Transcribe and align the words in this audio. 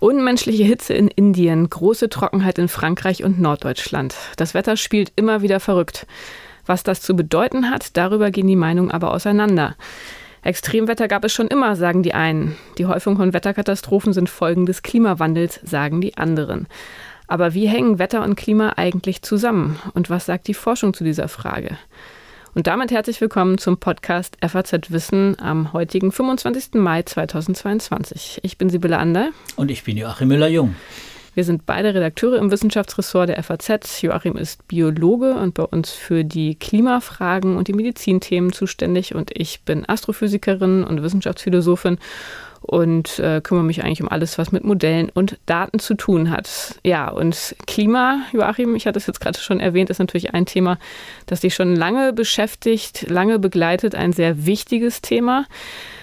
Unmenschliche 0.00 0.64
Hitze 0.64 0.94
in 0.94 1.08
Indien, 1.08 1.68
große 1.68 2.08
Trockenheit 2.08 2.58
in 2.58 2.68
Frankreich 2.68 3.24
und 3.24 3.40
Norddeutschland. 3.40 4.14
Das 4.36 4.54
Wetter 4.54 4.76
spielt 4.76 5.12
immer 5.16 5.42
wieder 5.42 5.58
verrückt. 5.58 6.06
Was 6.66 6.82
das 6.82 7.00
zu 7.00 7.16
bedeuten 7.16 7.70
hat, 7.70 7.96
darüber 7.96 8.30
gehen 8.30 8.46
die 8.46 8.56
Meinungen 8.56 8.90
aber 8.90 9.12
auseinander. 9.12 9.74
Extremwetter 10.42 11.08
gab 11.08 11.24
es 11.24 11.32
schon 11.32 11.48
immer, 11.48 11.76
sagen 11.76 12.02
die 12.02 12.14
einen. 12.14 12.56
Die 12.78 12.86
Häufung 12.86 13.16
von 13.16 13.32
Wetterkatastrophen 13.32 14.12
sind 14.12 14.28
Folgen 14.30 14.66
des 14.66 14.82
Klimawandels, 14.82 15.60
sagen 15.64 16.00
die 16.00 16.16
anderen. 16.16 16.68
Aber 17.26 17.54
wie 17.54 17.68
hängen 17.68 17.98
Wetter 17.98 18.22
und 18.22 18.36
Klima 18.36 18.74
eigentlich 18.76 19.22
zusammen? 19.22 19.78
Und 19.94 20.10
was 20.10 20.26
sagt 20.26 20.46
die 20.46 20.54
Forschung 20.54 20.94
zu 20.94 21.04
dieser 21.04 21.28
Frage? 21.28 21.76
Und 22.58 22.66
damit 22.66 22.90
herzlich 22.90 23.20
willkommen 23.20 23.56
zum 23.56 23.78
Podcast 23.78 24.36
FAZ 24.44 24.90
Wissen 24.90 25.38
am 25.38 25.72
heutigen 25.72 26.10
25. 26.10 26.74
Mai 26.74 27.02
2022. 27.02 28.40
Ich 28.42 28.58
bin 28.58 28.68
Sibylle 28.68 28.98
Ander. 28.98 29.28
Und 29.54 29.70
ich 29.70 29.84
bin 29.84 29.96
Joachim 29.96 30.26
Müller-Jung. 30.26 30.74
Wir 31.36 31.44
sind 31.44 31.66
beide 31.66 31.94
Redakteure 31.94 32.36
im 32.36 32.50
Wissenschaftsressort 32.50 33.28
der 33.28 33.40
FAZ. 33.44 34.02
Joachim 34.02 34.36
ist 34.36 34.66
Biologe 34.66 35.34
und 35.34 35.54
bei 35.54 35.62
uns 35.62 35.92
für 35.92 36.24
die 36.24 36.56
Klimafragen 36.56 37.56
und 37.56 37.68
die 37.68 37.74
Medizinthemen 37.74 38.52
zuständig. 38.52 39.14
Und 39.14 39.30
ich 39.38 39.60
bin 39.60 39.88
Astrophysikerin 39.88 40.82
und 40.82 41.00
Wissenschaftsphilosophin 41.00 41.98
und 42.68 43.18
äh, 43.18 43.40
kümmere 43.40 43.64
mich 43.64 43.82
eigentlich 43.82 44.02
um 44.02 44.10
alles, 44.10 44.36
was 44.36 44.52
mit 44.52 44.62
Modellen 44.62 45.08
und 45.08 45.38
Daten 45.46 45.78
zu 45.78 45.94
tun 45.94 46.30
hat. 46.30 46.78
Ja, 46.84 47.08
und 47.08 47.56
Klima, 47.66 48.20
Joachim, 48.32 48.76
ich 48.76 48.86
hatte 48.86 48.98
es 48.98 49.06
jetzt 49.06 49.20
gerade 49.20 49.38
schon 49.38 49.58
erwähnt, 49.58 49.88
ist 49.88 50.00
natürlich 50.00 50.34
ein 50.34 50.44
Thema, 50.44 50.78
das 51.24 51.40
dich 51.40 51.54
schon 51.54 51.74
lange 51.74 52.12
beschäftigt, 52.12 53.08
lange 53.08 53.38
begleitet, 53.38 53.94
ein 53.94 54.12
sehr 54.12 54.44
wichtiges 54.44 55.00
Thema. 55.00 55.46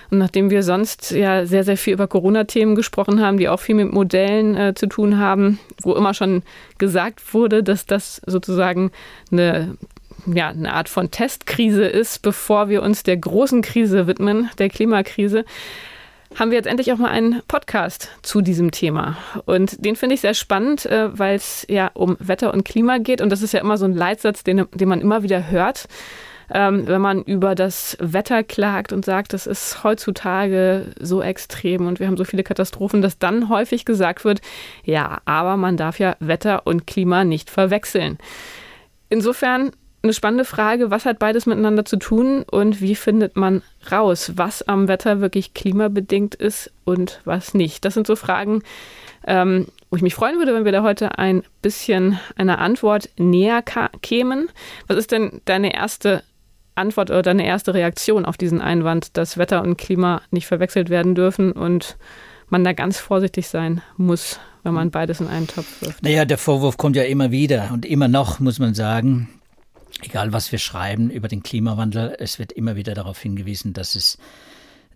Und 0.10 0.18
nachdem 0.18 0.50
wir 0.50 0.64
sonst 0.64 1.12
ja 1.12 1.46
sehr, 1.46 1.64
sehr 1.64 1.78
viel 1.78 1.94
über 1.94 2.08
Corona-Themen 2.08 2.74
gesprochen 2.74 3.22
haben, 3.22 3.38
die 3.38 3.48
auch 3.48 3.60
viel 3.60 3.76
mit 3.76 3.94
Modellen 3.94 4.56
äh, 4.56 4.74
zu 4.74 4.88
tun 4.88 5.20
haben, 5.20 5.60
wo 5.84 5.94
immer 5.94 6.16
schon 6.16 6.42
gesagt 6.80 7.32
wurde, 7.36 7.62
dass 7.62 7.86
das 7.86 8.22
sozusagen 8.26 8.92
eine 9.32 9.78
ja, 10.26 10.50
eine 10.50 10.74
Art 10.74 10.90
von 10.90 11.12
Testkrise 11.12 11.86
ist, 11.86 12.24
bevor 12.24 12.68
wir 12.70 12.82
uns 12.82 13.04
der 13.04 13.18
großen 13.18 13.62
Krise 13.62 14.08
widmen, 14.08 14.50
der 14.58 14.70
Klimakrise, 14.70 15.46
haben 16.36 16.52
wir 16.52 16.58
jetzt 16.58 16.68
endlich 16.68 16.92
auch 16.92 16.98
mal 16.98 17.10
einen 17.10 17.42
Podcast 17.48 18.10
zu 18.22 18.42
diesem 18.42 18.72
Thema. 18.72 19.18
Und 19.46 19.84
den 19.86 19.96
finde 19.96 20.16
ich 20.16 20.22
sehr 20.22 20.34
spannend, 20.34 20.86
äh, 20.86 21.18
weil 21.18 21.36
es 21.36 21.66
ja 21.70 21.92
um 21.94 22.18
Wetter 22.20 22.54
und 22.54 22.66
Klima 22.66 22.98
geht. 22.98 23.22
Und 23.22 23.30
das 23.30 23.42
ist 23.42 23.54
ja 23.54 23.62
immer 23.62 23.78
so 23.78 23.86
ein 23.86 23.94
Leitsatz, 23.94 24.44
den, 24.44 24.66
den 24.74 24.90
man 24.90 25.02
immer 25.02 25.24
wieder 25.24 25.50
hört. 25.50 25.88
Ähm, 26.54 26.88
wenn 26.88 27.02
man 27.02 27.24
über 27.24 27.56
das 27.56 27.98
Wetter 28.00 28.44
klagt 28.44 28.94
und 28.94 29.04
sagt, 29.04 29.34
das 29.34 29.48
ist 29.48 29.84
heutzutage 29.84 30.92
so 31.00 31.24
extrem 31.24 31.88
und 31.88 32.00
wir 32.00 32.06
haben 32.06 32.18
so 32.18 32.24
viele 32.24 32.44
Katastrophen, 32.44 33.02
dass 33.02 33.18
dann 33.18 33.50
häufig 33.50 33.84
gesagt 33.84 34.26
wird, 34.26 34.42
ja, 34.84 35.22
aber 35.26 35.58
man 35.58 35.76
darf 35.76 35.98
ja 35.98 36.16
Wetter 36.20 36.68
und 36.68 36.86
Klima 36.86 37.24
nicht 37.24 37.50
verwechseln. 37.50 38.20
Insofern 39.10 39.72
eine 40.06 40.14
spannende 40.14 40.46
Frage, 40.46 40.92
was 40.92 41.06
hat 41.06 41.20
beides 41.20 41.46
miteinander 41.46 41.86
zu 41.86 41.98
tun 41.98 42.44
und 42.44 42.82
wie 42.82 42.96
findet 42.96 43.36
man 43.36 43.62
raus, 43.92 44.34
was 44.36 44.62
am 44.62 44.88
Wetter 44.88 45.20
wirklich 45.20 45.54
klimabedingt 45.54 46.36
ist 46.36 46.72
und 46.84 47.22
was 47.26 47.54
nicht? 47.54 47.86
Das 47.86 47.94
sind 47.94 48.08
so 48.08 48.16
Fragen, 48.16 48.62
ähm, 49.28 49.68
wo 49.90 49.96
ich 49.96 50.02
mich 50.02 50.16
freuen 50.16 50.38
würde, 50.38 50.54
wenn 50.54 50.66
wir 50.66 50.72
da 50.72 50.84
heute 50.84 51.18
ein 51.18 51.44
bisschen 51.62 52.20
einer 52.36 52.60
Antwort 52.60 53.10
näher 53.18 53.64
kämen. 54.02 54.50
Was 54.88 54.98
ist 54.98 55.12
denn 55.12 55.42
deine 55.46 55.74
erste 55.74 56.24
Antwort 56.76 57.10
oder 57.10 57.22
deine 57.22 57.46
erste 57.46 57.74
Reaktion 57.74 58.26
auf 58.26 58.38
diesen 58.38 58.62
Einwand, 58.62 59.18
dass 59.18 59.38
Wetter 59.38 59.64
und 59.64 59.78
Klima 59.78 60.22
nicht 60.32 60.46
verwechselt 60.46 60.90
werden 60.90 61.16
dürfen 61.16 61.52
und 61.52 61.98
man 62.50 62.64
da 62.64 62.74
ganz 62.74 63.00
vorsichtig 63.00 63.48
sein 63.48 63.82
muss, 63.98 64.40
wenn 64.64 64.74
man 64.74 64.92
beides 64.92 65.22
in 65.22 65.28
einen 65.28 65.48
Topf 65.48 65.82
wirft? 65.82 66.04
Naja, 66.04 66.26
der 66.26 66.38
Vorwurf 66.38 66.78
kommt 66.78 66.96
ja 66.96 67.04
immer 67.04 67.32
wieder 67.32 67.70
und 67.74 67.86
immer 67.86 68.08
noch, 68.08 68.40
muss 68.40 68.60
man 68.60 68.76
sagen, 68.76 69.30
egal 70.06 70.34
was 70.34 70.52
wir 70.52 70.60
schreiben 70.60 71.10
über 71.10 71.28
den 71.28 71.44
Klimawandel, 71.44 72.16
es 72.20 72.40
wird 72.40 72.52
immer 72.52 72.76
wieder 72.76 72.94
darauf 72.94 73.20
hingewiesen, 73.20 73.74
dass 73.74 73.96
es 73.96 74.18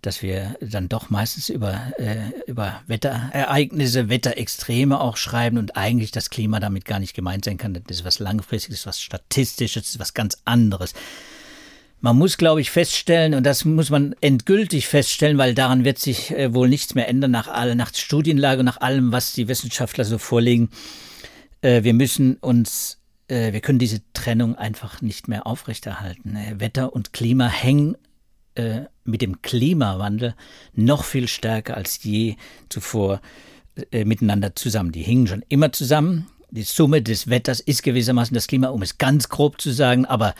dass 0.02 0.22
wir 0.22 0.56
dann 0.62 0.88
doch 0.88 1.10
meistens 1.10 1.50
über, 1.50 1.92
äh, 1.98 2.32
über 2.48 2.82
Wetterereignisse, 2.88 4.10
Wetterextreme 4.10 5.00
auch 5.00 5.18
schreiben 5.18 5.58
und 5.58 5.76
eigentlich 5.76 6.12
das 6.12 6.30
Klima 6.30 6.60
damit 6.60 6.86
gar 6.86 7.00
nicht 7.00 7.14
gemeint 7.14 7.46
sein 7.46 7.58
kann. 7.58 7.74
Das 7.74 7.98
ist 7.98 8.06
was 8.06 8.20
Langfristiges, 8.20 8.86
was 8.86 9.02
Statistisches, 9.02 10.00
was 10.00 10.14
ganz 10.14 10.38
anderes. 10.46 10.94
Man 12.02 12.18
muss, 12.18 12.38
glaube 12.38 12.62
ich, 12.62 12.72
feststellen, 12.72 13.34
und 13.34 13.44
das 13.44 13.66
muss 13.66 13.90
man 13.90 14.16
endgültig 14.22 14.88
feststellen, 14.88 15.38
weil 15.38 15.54
daran 15.54 15.84
wird 15.84 16.00
sich 16.00 16.32
äh, 16.32 16.54
wohl 16.54 16.70
nichts 16.70 16.96
mehr 16.96 17.10
ändern 17.10 17.32
nach, 17.32 17.50
all, 17.50 17.76
nach 17.76 17.94
Studienlage, 17.94 18.64
nach 18.64 18.80
allem, 18.80 19.12
was 19.12 19.34
die 19.34 19.50
Wissenschaftler 19.50 20.06
so 20.06 20.18
vorlegen. 20.18 20.70
Äh, 21.62 21.84
wir 21.84 21.94
müssen 21.94 22.38
uns 22.38 22.99
äh, 23.30 23.54
wir 23.54 23.62
können 23.62 23.80
diese 23.80 24.02
Trennung 24.14 24.56
einfach 24.56 25.02
nicht 25.02 25.28
mehr 25.28 25.48
aufrechterhalten. 25.48 26.36
Äh, 26.36 26.60
Wetter 26.60 26.94
und 26.94 27.14
Klima 27.14 27.48
hängen 27.48 27.96
äh, 28.56 28.82
mit 29.04 29.22
dem 29.22 29.42
Klimawandel 29.42 30.36
noch 30.74 31.04
viel 31.04 31.28
stärker 31.28 31.78
als 31.78 32.04
je 32.04 32.36
zuvor 32.70 33.22
miteinander 33.94 34.58
zusammen. 34.58 34.92
Die 34.92 35.04
hingen 35.04 35.28
schon 35.28 35.46
immer 35.48 35.72
zusammen. 35.72 36.28
Die 36.52 36.64
Summe 36.64 37.02
des 37.02 37.30
Wetters 37.30 37.62
ist 37.62 37.82
gewissermaßen 37.82 38.36
das 38.36 38.48
Klima, 38.48 38.68
um 38.68 38.82
es 38.82 38.98
ganz 38.98 39.30
grob 39.30 39.62
zu 39.62 39.72
sagen, 39.72 40.06
aber 40.06 40.36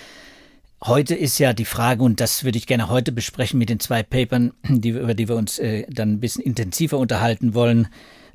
Heute 0.82 1.14
ist 1.14 1.40
ja 1.40 1.52
die 1.52 1.66
Frage, 1.66 2.04
und 2.04 2.22
das 2.22 2.46
würde 2.46 2.58
ich 2.58 2.66
gerne 2.66 2.88
heute 2.88 3.12
besprechen 3.12 3.60
mit 3.60 3.68
den 3.68 3.82
zwei 3.82 4.02
Papern, 4.02 4.54
die, 4.64 4.92
über 4.92 5.14
die 5.14 5.28
wir 5.28 5.36
uns 5.36 5.60
äh, 5.60 5.86
dann 5.90 6.14
ein 6.14 6.20
bisschen 6.22 6.42
intensiver 6.42 6.98
unterhalten 6.98 7.54
wollen. 7.54 7.90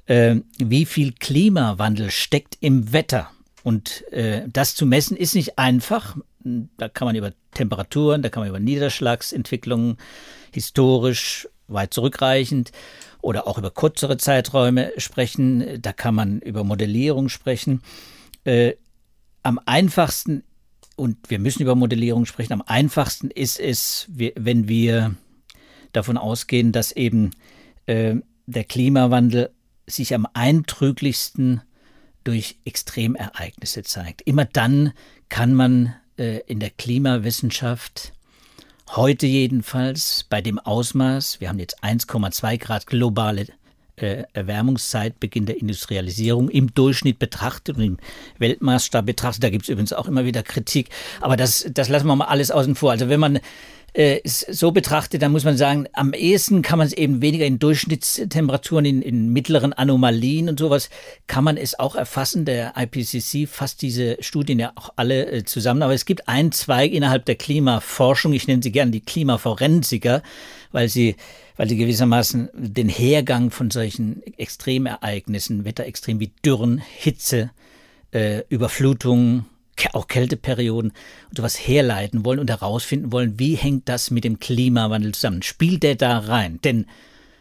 Äh, 0.05 0.37
wie 0.59 0.85
viel 0.85 1.13
Klimawandel 1.13 2.11
steckt 2.11 2.59
im 2.61 2.93
Wetter? 2.93 3.31
Und 3.65 4.07
äh, 4.13 4.47
das 4.47 4.77
zu 4.77 4.85
messen 4.87 5.17
ist 5.17 5.35
nicht 5.35 5.59
einfach. 5.59 6.17
Da 6.45 6.89
kann 6.91 7.07
man 7.07 7.17
über 7.17 7.33
Temperaturen, 7.55 8.21
da 8.21 8.29
kann 8.29 8.43
man 8.43 8.51
über 8.51 8.61
Niederschlagsentwicklungen 8.61 9.97
historisch 10.53 11.49
weit 11.67 11.95
zurückreichend 11.95 12.73
oder 13.23 13.49
auch 13.49 13.57
über 13.57 13.71
kürzere 13.71 14.19
Zeiträume 14.19 14.93
sprechen. 14.99 15.81
Da 15.81 15.95
kann 15.95 16.15
man 16.15 16.41
über 16.41 16.63
Modellierung 16.63 17.31
sprechen. 17.31 17.81
Äh, 18.45 18.75
am 19.43 19.59
einfachsten, 19.65 20.45
und 20.97 21.17
wir 21.31 21.39
müssen 21.39 21.63
über 21.63 21.75
Modellierung 21.75 22.27
sprechen, 22.27 22.53
am 22.53 22.63
einfachsten 22.67 23.31
ist 23.31 23.59
es, 23.59 24.07
wenn 24.11 24.69
wir 24.69 25.15
davon 25.93 26.19
ausgehen, 26.19 26.71
dass 26.71 26.93
eben 26.93 27.31
äh, 27.87 28.17
der 28.45 28.65
Klimawandel 28.65 29.51
sich 29.87 30.15
am 30.15 30.27
eintrüglichsten 30.35 31.63
durch 32.25 32.57
Extremereignisse 32.65 33.83
zeigt. 33.83 34.23
Immer 34.23 34.45
dann 34.45 34.93
kann 35.29 35.55
man 35.55 35.95
äh, 36.19 36.41
in 36.47 36.61
der 36.61 36.71
Klimawissenschaft 36.71 38.13
heute 38.91 39.27
jedenfalls 39.27 40.25
bei 40.29 40.41
dem 40.41 40.59
Ausmaß, 40.59 41.41
wir 41.41 41.49
haben 41.49 41.59
jetzt 41.59 41.83
1,2 41.83 42.59
Grad 42.59 42.87
globale 42.87 43.47
äh, 43.97 44.25
Erwärmungszeit, 44.33 45.21
Beginn 45.21 45.47
der 45.47 45.61
Industrialisierung 45.61 46.49
im 46.49 46.75
Durchschnitt 46.75 47.19
betrachtet 47.19 47.77
und 47.77 47.83
im 47.83 47.99
Weltmaßstab 48.39 49.07
betrachtet. 49.07 49.45
Da 49.45 49.51
gibt 49.51 49.65
es 49.65 49.69
übrigens 49.69 49.93
auch 49.93 50.09
immer 50.09 50.25
wieder 50.25 50.43
Kritik, 50.43 50.91
aber 51.21 51.37
das, 51.37 51.67
das 51.73 51.89
lassen 51.89 52.07
wir 52.07 52.17
mal 52.17 52.27
alles 52.27 52.51
außen 52.51 52.75
vor. 52.75 52.91
Also 52.91 53.09
wenn 53.09 53.21
man 53.21 53.41
äh, 53.95 54.21
so 54.25 54.73
betrachtet, 54.73 55.23
dann 55.23 55.31
muss 55.31 55.45
man 55.45 55.57
sagen, 55.57 55.87
am 55.93 56.13
ehesten 56.13 56.63
kann 56.63 56.79
man 56.79 56.87
es 56.89 56.93
eben 56.93 57.23
weniger 57.23 57.47
in 57.47 57.61
Durchschnittstemperaturen, 57.61 58.85
in, 58.85 59.03
in 59.03 59.33
mittleren 59.33 59.73
Anomalien 59.73 60.49
und 60.49 60.59
sowas, 60.59 60.91
kann 61.29 61.45
man 61.45 61.57
es 61.57 61.79
auch 61.79 61.95
erfassen. 61.95 62.45
Der 62.45 62.75
IPCC 62.77 63.49
fasst 63.49 63.83
diese 63.83 64.17
Studien 64.21 64.59
ja 64.59 64.73
auch 64.75 64.91
alle 64.97 65.31
äh, 65.31 65.45
zusammen. 65.45 65.83
Aber 65.83 65.95
es 65.95 66.07
gibt 66.07 66.29
einen 66.29 66.51
Zweig 66.51 66.93
innerhalb 66.93 67.25
der 67.25 67.37
Klimaforschung, 67.37 68.33
ich 68.33 68.49
nenne 68.49 68.63
sie 68.63 68.73
gerne 68.73 68.91
die 68.91 69.01
Klimaforensiker, 69.01 70.23
weil 70.73 70.89
sie 70.89 71.15
weil 71.57 71.69
sie 71.69 71.77
gewissermaßen 71.77 72.49
den 72.53 72.89
Hergang 72.89 73.53
von 73.53 73.71
solchen 73.71 74.25
Extremereignissen, 74.39 75.65
Wetterextremen 75.65 76.19
wie 76.19 76.33
Dürren, 76.45 76.79
Hitze, 76.79 77.53
äh, 78.13 78.43
Überflutungen, 78.49 79.47
auch 79.93 80.07
Kälteperioden 80.07 80.93
und 81.29 81.37
sowas 81.37 81.57
herleiten 81.57 82.25
wollen 82.25 82.39
und 82.39 82.51
herausfinden 82.51 83.13
wollen, 83.13 83.39
wie 83.39 83.57
hängt 83.57 83.89
das 83.89 84.11
mit 84.11 84.25
dem 84.25 84.39
Klimawandel 84.39 85.13
zusammen? 85.13 85.43
Spielt 85.43 85.83
der 85.83 85.97
da 85.97 86.19
rein? 86.19 86.61
Denn 86.63 86.87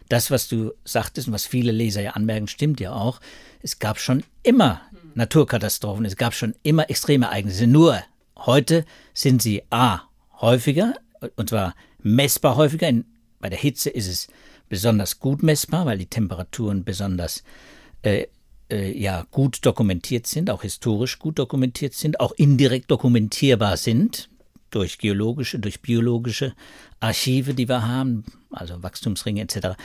das, 0.09 0.31
was 0.31 0.47
du 0.47 0.73
sagtest 0.83 1.27
und 1.27 1.33
was 1.33 1.45
viele 1.45 1.71
Leser 1.71 2.01
ja 2.01 2.11
anmerken, 2.11 2.47
stimmt 2.47 2.79
ja 2.79 2.93
auch. 2.93 3.19
Es 3.61 3.79
gab 3.79 3.99
schon 3.99 4.23
immer 4.43 4.81
Naturkatastrophen, 5.15 6.05
es 6.05 6.17
gab 6.17 6.33
schon 6.33 6.55
immer 6.63 6.89
extreme 6.89 7.27
Ereignisse. 7.27 7.67
Nur 7.67 8.01
heute 8.37 8.85
sind 9.13 9.41
sie 9.41 9.63
A 9.69 10.01
häufiger, 10.41 10.95
und 11.35 11.49
zwar 11.49 11.75
messbar 12.01 12.55
häufiger. 12.57 12.89
In, 12.89 13.05
bei 13.39 13.49
der 13.49 13.59
Hitze 13.59 13.89
ist 13.89 14.07
es 14.07 14.27
besonders 14.69 15.19
gut 15.19 15.43
messbar, 15.43 15.85
weil 15.85 15.97
die 15.97 16.07
Temperaturen 16.07 16.83
besonders 16.83 17.43
äh, 18.01 18.27
äh, 18.73 18.97
ja 18.97 19.25
gut 19.31 19.65
dokumentiert 19.65 20.27
sind, 20.27 20.49
auch 20.49 20.63
historisch 20.63 21.19
gut 21.19 21.39
dokumentiert 21.39 21.93
sind, 21.93 22.19
auch 22.19 22.33
indirekt 22.33 22.91
dokumentierbar 22.91 23.77
sind. 23.77 24.29
durch 24.71 24.97
geologische, 24.97 25.59
durch 25.59 25.81
biologische 25.81 26.55
Archive, 26.99 27.53
die 27.53 27.69
wir 27.69 27.87
haben, 27.87 28.23
also 28.49 28.81
Wachstumsringe 28.81 29.41
etc. 29.41 29.77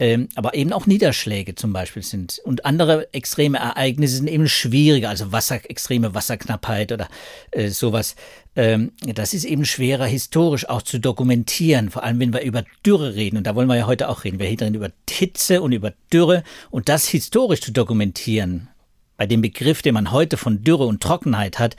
Ähm, 0.00 0.28
aber 0.36 0.54
eben 0.54 0.72
auch 0.72 0.86
Niederschläge 0.86 1.56
zum 1.56 1.72
Beispiel 1.72 2.04
sind. 2.04 2.40
Und 2.44 2.64
andere 2.64 3.12
extreme 3.12 3.58
Ereignisse 3.58 4.16
sind 4.16 4.28
eben 4.28 4.48
schwieriger, 4.48 5.08
also 5.08 5.32
Wasser, 5.32 5.68
extreme 5.68 6.14
Wasserknappheit 6.14 6.92
oder 6.92 7.08
äh, 7.50 7.68
sowas. 7.68 8.14
Ähm, 8.54 8.92
das 9.00 9.34
ist 9.34 9.44
eben 9.44 9.64
schwerer 9.64 10.06
historisch 10.06 10.68
auch 10.68 10.82
zu 10.82 11.00
dokumentieren, 11.00 11.90
vor 11.90 12.04
allem 12.04 12.20
wenn 12.20 12.32
wir 12.32 12.42
über 12.42 12.64
Dürre 12.86 13.16
reden. 13.16 13.38
Und 13.38 13.46
da 13.48 13.56
wollen 13.56 13.68
wir 13.68 13.76
ja 13.76 13.86
heute 13.86 14.08
auch 14.08 14.22
reden. 14.22 14.38
Wir 14.38 14.46
reden 14.46 14.74
über 14.74 14.90
Hitze 15.10 15.62
und 15.62 15.72
über 15.72 15.92
Dürre 16.12 16.44
und 16.70 16.88
das 16.88 17.08
historisch 17.08 17.60
zu 17.60 17.72
dokumentieren. 17.72 18.68
Bei 19.16 19.26
dem 19.26 19.42
Begriff, 19.42 19.82
den 19.82 19.94
man 19.94 20.12
heute 20.12 20.36
von 20.36 20.62
Dürre 20.62 20.86
und 20.86 21.02
Trockenheit 21.02 21.58
hat, 21.58 21.76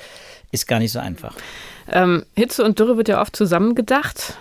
ist 0.51 0.67
gar 0.67 0.79
nicht 0.79 0.91
so 0.91 0.99
einfach. 0.99 1.35
Ähm, 1.89 2.25
Hitze 2.35 2.65
und 2.65 2.79
Dürre 2.79 2.97
wird 2.97 3.07
ja 3.07 3.21
oft 3.21 3.35
zusammengedacht. 3.35 4.37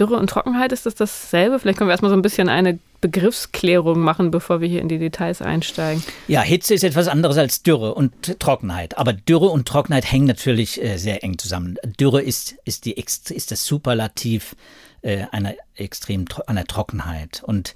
Dürre 0.00 0.16
und 0.16 0.30
Trockenheit, 0.30 0.72
ist 0.72 0.86
das 0.86 0.94
dasselbe? 0.94 1.58
Vielleicht 1.58 1.78
können 1.78 1.88
wir 1.88 1.92
erstmal 1.92 2.10
so 2.10 2.16
ein 2.16 2.22
bisschen 2.22 2.48
eine 2.48 2.78
Begriffsklärung 3.00 4.00
machen, 4.00 4.30
bevor 4.30 4.60
wir 4.60 4.68
hier 4.68 4.80
in 4.80 4.88
die 4.88 4.98
Details 4.98 5.42
einsteigen. 5.42 6.02
Ja, 6.26 6.42
Hitze 6.42 6.74
ist 6.74 6.84
etwas 6.84 7.06
anderes 7.06 7.36
als 7.36 7.62
Dürre 7.62 7.94
und 7.94 8.40
Trockenheit. 8.40 8.98
Aber 8.98 9.12
Dürre 9.12 9.48
und 9.48 9.68
Trockenheit 9.68 10.10
hängen 10.10 10.26
natürlich 10.26 10.82
äh, 10.82 10.96
sehr 10.96 11.22
eng 11.22 11.38
zusammen. 11.38 11.76
Dürre 11.98 12.22
ist, 12.22 12.56
ist, 12.64 12.84
die, 12.86 12.92
ist 12.92 13.50
das 13.50 13.64
Superlativ 13.64 14.56
äh, 15.02 15.24
einer 15.30 15.54
extrem 15.74 16.26
einer 16.46 16.64
Trockenheit. 16.64 17.42
Und 17.44 17.74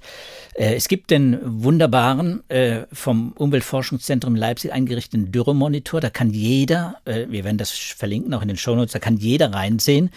äh, 0.53 0.75
es 0.75 0.87
gibt 0.87 1.11
den 1.11 1.39
wunderbaren 1.43 2.47
äh, 2.49 2.85
vom 2.91 3.31
Umweltforschungszentrum 3.33 4.35
Leipzig 4.35 4.71
eingerichteten 4.71 5.31
Dürremonitor. 5.31 6.01
Da 6.01 6.09
kann 6.09 6.29
jeder, 6.29 6.97
äh, 7.05 7.25
wir 7.29 7.43
werden 7.43 7.57
das 7.57 7.71
verlinken 7.71 8.33
auch 8.33 8.41
in 8.41 8.47
den 8.47 8.57
Shownotes, 8.57 8.93
da 8.93 8.99
kann 8.99 9.17
jeder 9.17 9.53
reinsehen. 9.53 10.11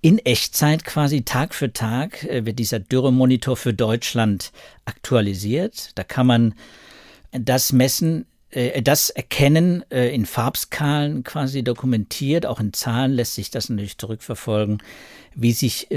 In 0.00 0.18
Echtzeit 0.18 0.84
quasi 0.84 1.22
Tag 1.22 1.54
für 1.54 1.72
Tag 1.72 2.24
äh, 2.24 2.44
wird 2.44 2.58
dieser 2.58 2.78
Dürremonitor 2.78 3.56
für 3.56 3.74
Deutschland 3.74 4.52
aktualisiert. 4.84 5.90
Da 5.94 6.04
kann 6.04 6.26
man 6.26 6.54
das 7.32 7.72
messen, 7.72 8.26
äh, 8.50 8.82
das 8.82 9.10
erkennen 9.10 9.82
in 9.90 10.26
Farbskalen 10.26 11.24
quasi 11.24 11.62
dokumentiert, 11.62 12.46
auch 12.46 12.60
in 12.60 12.72
Zahlen 12.72 13.12
lässt 13.12 13.34
sich 13.34 13.50
das 13.50 13.68
natürlich 13.68 13.98
zurückverfolgen, 13.98 14.82
wie 15.34 15.52
sich 15.52 15.88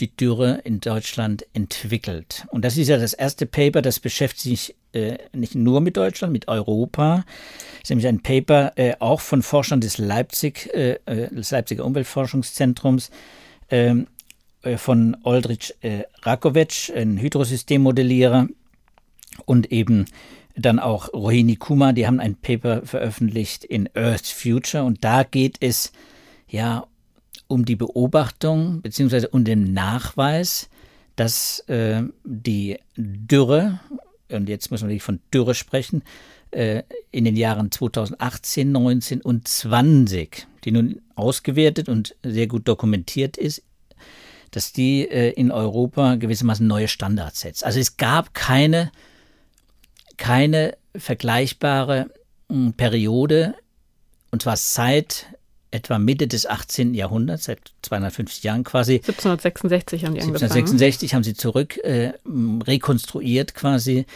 die 0.00 0.14
Dürre 0.14 0.60
in 0.64 0.80
Deutschland 0.80 1.46
entwickelt. 1.52 2.46
Und 2.50 2.64
das 2.64 2.76
ist 2.76 2.88
ja 2.88 2.98
das 2.98 3.14
erste 3.14 3.46
Paper, 3.46 3.82
das 3.82 4.00
beschäftigt 4.00 4.42
sich 4.42 4.76
äh, 4.92 5.18
nicht 5.32 5.54
nur 5.54 5.80
mit 5.80 5.96
Deutschland, 5.96 6.32
mit 6.32 6.48
Europa. 6.48 7.24
Das 7.72 7.82
ist 7.84 7.90
nämlich 7.90 8.08
ein 8.08 8.22
Paper 8.22 8.72
äh, 8.76 8.94
auch 8.98 9.20
von 9.20 9.42
Forschern 9.42 9.80
des 9.80 9.98
Leipzig, 9.98 10.70
äh, 10.74 10.98
äh 11.06 11.34
des 11.34 11.50
Leipziger 11.50 11.84
Umweltforschungszentrums, 11.84 13.10
ähm, 13.70 14.06
äh, 14.62 14.76
von 14.76 15.16
Oldrich 15.22 15.74
äh, 15.80 16.04
Rakovic, 16.22 16.92
ein 16.94 17.18
Hydrosystemmodellierer, 17.18 18.48
und 19.46 19.72
eben 19.72 20.06
dann 20.56 20.78
auch 20.78 21.12
Rohini 21.12 21.56
Kuma, 21.56 21.92
die 21.92 22.06
haben 22.06 22.20
ein 22.20 22.36
Paper 22.36 22.86
veröffentlicht 22.86 23.64
in 23.64 23.88
Earth's 23.94 24.30
Future 24.30 24.84
und 24.84 25.02
da 25.04 25.24
geht 25.24 25.56
es 25.60 25.92
ja 26.48 26.86
um 27.46 27.64
die 27.64 27.76
Beobachtung 27.76 28.82
bzw. 28.82 29.28
um 29.30 29.44
den 29.44 29.72
Nachweis, 29.72 30.68
dass 31.16 31.60
äh, 31.68 32.02
die 32.24 32.78
Dürre, 32.96 33.80
und 34.30 34.48
jetzt 34.48 34.70
muss 34.70 34.80
man 34.80 34.90
wirklich 34.90 35.02
von 35.02 35.20
Dürre 35.32 35.54
sprechen, 35.54 36.02
äh, 36.50 36.82
in 37.10 37.24
den 37.24 37.36
Jahren 37.36 37.70
2018, 37.70 38.72
19 38.72 39.20
und 39.20 39.46
20, 39.46 40.46
die 40.64 40.72
nun 40.72 41.00
ausgewertet 41.14 41.88
und 41.88 42.16
sehr 42.22 42.46
gut 42.46 42.66
dokumentiert 42.66 43.36
ist, 43.36 43.62
dass 44.50 44.72
die 44.72 45.08
äh, 45.08 45.30
in 45.30 45.50
Europa 45.50 46.14
gewissermaßen 46.14 46.66
neue 46.66 46.88
Standards 46.88 47.40
setzt. 47.40 47.64
Also 47.64 47.80
es 47.80 47.96
gab 47.96 48.34
keine, 48.34 48.92
keine 50.16 50.76
vergleichbare 50.96 52.10
hm, 52.48 52.74
Periode, 52.74 53.54
und 54.30 54.42
zwar 54.42 54.56
seit 54.56 55.26
etwa 55.74 55.98
Mitte 55.98 56.28
des 56.28 56.46
18. 56.46 56.94
Jahrhunderts, 56.94 57.44
seit 57.44 57.58
250 57.82 58.44
Jahren 58.44 58.62
quasi. 58.62 58.94
1766 58.94 60.04
haben 60.04 60.14
die 60.14 60.20
1766 60.20 61.14
haben 61.14 61.24
sie 61.24 61.34
zurück 61.34 61.78
äh, 61.78 62.12
rekonstruiert 62.24 63.54
quasi, 63.54 64.06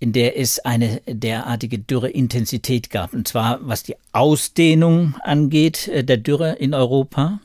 in 0.00 0.12
der 0.12 0.38
es 0.38 0.60
eine 0.60 1.02
derartige 1.06 1.78
Dürreintensität 1.78 2.90
gab. 2.90 3.12
Und 3.12 3.28
zwar 3.28 3.60
was 3.62 3.82
die 3.82 3.96
Ausdehnung 4.12 5.14
angeht 5.22 5.88
äh, 5.88 6.04
der 6.04 6.16
Dürre 6.16 6.52
in 6.54 6.72
Europa, 6.72 7.40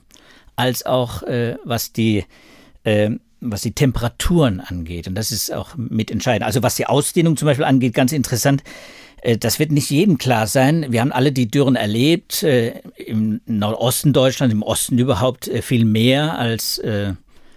als 0.56 0.86
auch 0.86 1.24
äh, 1.24 1.58
was 1.66 1.92
die 1.92 2.24
äh, 2.86 3.12
was 3.42 3.62
die 3.62 3.72
Temperaturen 3.72 4.60
angeht. 4.60 5.08
Und 5.08 5.16
das 5.16 5.32
ist 5.32 5.54
auch 5.54 5.76
mit 5.76 6.12
entscheidend. 6.12 6.46
Also 6.46 6.64
was 6.64 6.76
die 6.76 6.88
Ausdehnung 6.88 7.38
zum 7.38 7.46
Beispiel 7.46 7.66
angeht, 7.66 7.94
ganz 7.94 8.12
interessant. 8.12 8.64
Äh, 9.22 9.38
das 9.38 9.60
wird 9.60 9.72
nicht 9.72 9.90
jedem 9.90 10.18
klar 10.18 10.48
sein. 10.48 10.86
Wir 10.90 11.02
haben 11.02 11.12
alle 11.12 11.32
die 11.32 11.50
Dürren 11.50 11.76
erlebt, 11.76 12.44
äh, 12.44 12.80
im 12.98 13.42
Nordosten 13.46 14.14
Deutschlands, 14.14 14.54
im 14.54 14.64
Osten 14.64 14.98
überhaupt 14.98 15.48
äh, 15.48 15.62
viel 15.62 15.86
mehr 15.86 16.38
als, 16.38 16.82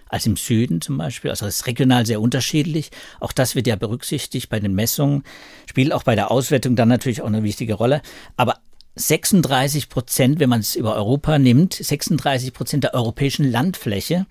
als 0.07 0.25
im 0.25 0.37
Süden 0.37 0.81
zum 0.81 0.97
Beispiel. 0.97 1.31
Also 1.31 1.45
es 1.45 1.57
ist 1.57 1.67
regional 1.67 2.05
sehr 2.05 2.21
unterschiedlich. 2.21 2.91
Auch 3.19 3.31
das 3.31 3.55
wird 3.55 3.67
ja 3.67 3.75
berücksichtigt 3.75 4.49
bei 4.49 4.59
den 4.59 4.73
Messungen, 4.73 5.23
spielt 5.65 5.93
auch 5.93 6.03
bei 6.03 6.15
der 6.15 6.31
Auswertung 6.31 6.75
dann 6.75 6.89
natürlich 6.89 7.21
auch 7.21 7.27
eine 7.27 7.43
wichtige 7.43 7.75
Rolle. 7.75 8.01
Aber 8.37 8.57
36 8.95 9.89
Prozent, 9.89 10.39
wenn 10.39 10.49
man 10.49 10.59
es 10.59 10.75
über 10.75 10.95
Europa 10.95 11.39
nimmt, 11.39 11.73
36 11.73 12.53
Prozent 12.53 12.83
der 12.83 12.93
europäischen 12.93 13.49
Landfläche 13.49 14.27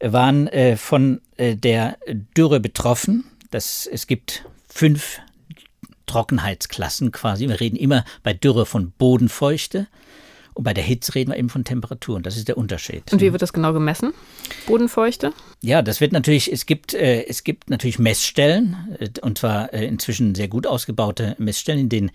waren 0.00 0.50
von 0.76 1.20
der 1.38 1.96
Dürre 2.36 2.58
betroffen. 2.58 3.24
Das, 3.52 3.88
es 3.90 4.08
gibt 4.08 4.44
fünf 4.68 5.20
Trockenheitsklassen 6.08 7.12
quasi. 7.12 7.48
Wir 7.48 7.60
reden 7.60 7.76
immer 7.76 8.04
bei 8.24 8.34
Dürre 8.34 8.66
von 8.66 8.90
Bodenfeuchte. 8.90 9.86
Und 10.54 10.64
bei 10.64 10.74
der 10.74 10.82
Hitze 10.82 11.14
reden 11.14 11.30
wir 11.30 11.36
eben 11.36 11.50
von 11.50 11.62
Temperaturen. 11.62 12.24
Das 12.24 12.36
ist 12.36 12.48
der 12.48 12.58
Unterschied. 12.58 13.12
Und 13.12 13.20
wie 13.20 13.30
wird 13.30 13.42
das 13.42 13.52
genau 13.52 13.72
gemessen? 13.72 14.12
Bodenfeuchte? 14.66 15.32
Ja, 15.60 15.82
das 15.82 16.00
wird 16.00 16.10
natürlich, 16.10 16.52
es 16.52 16.66
gibt, 16.66 16.94
äh, 16.94 17.26
es 17.26 17.44
gibt 17.44 17.70
natürlich 17.70 18.00
Messstellen, 18.00 18.96
äh, 18.98 19.08
und 19.22 19.38
zwar 19.38 19.72
äh, 19.72 19.86
inzwischen 19.86 20.34
sehr 20.34 20.48
gut 20.48 20.66
ausgebaute 20.66 21.36
Messstellen, 21.38 21.78
in 21.78 21.88
denen 21.88 22.10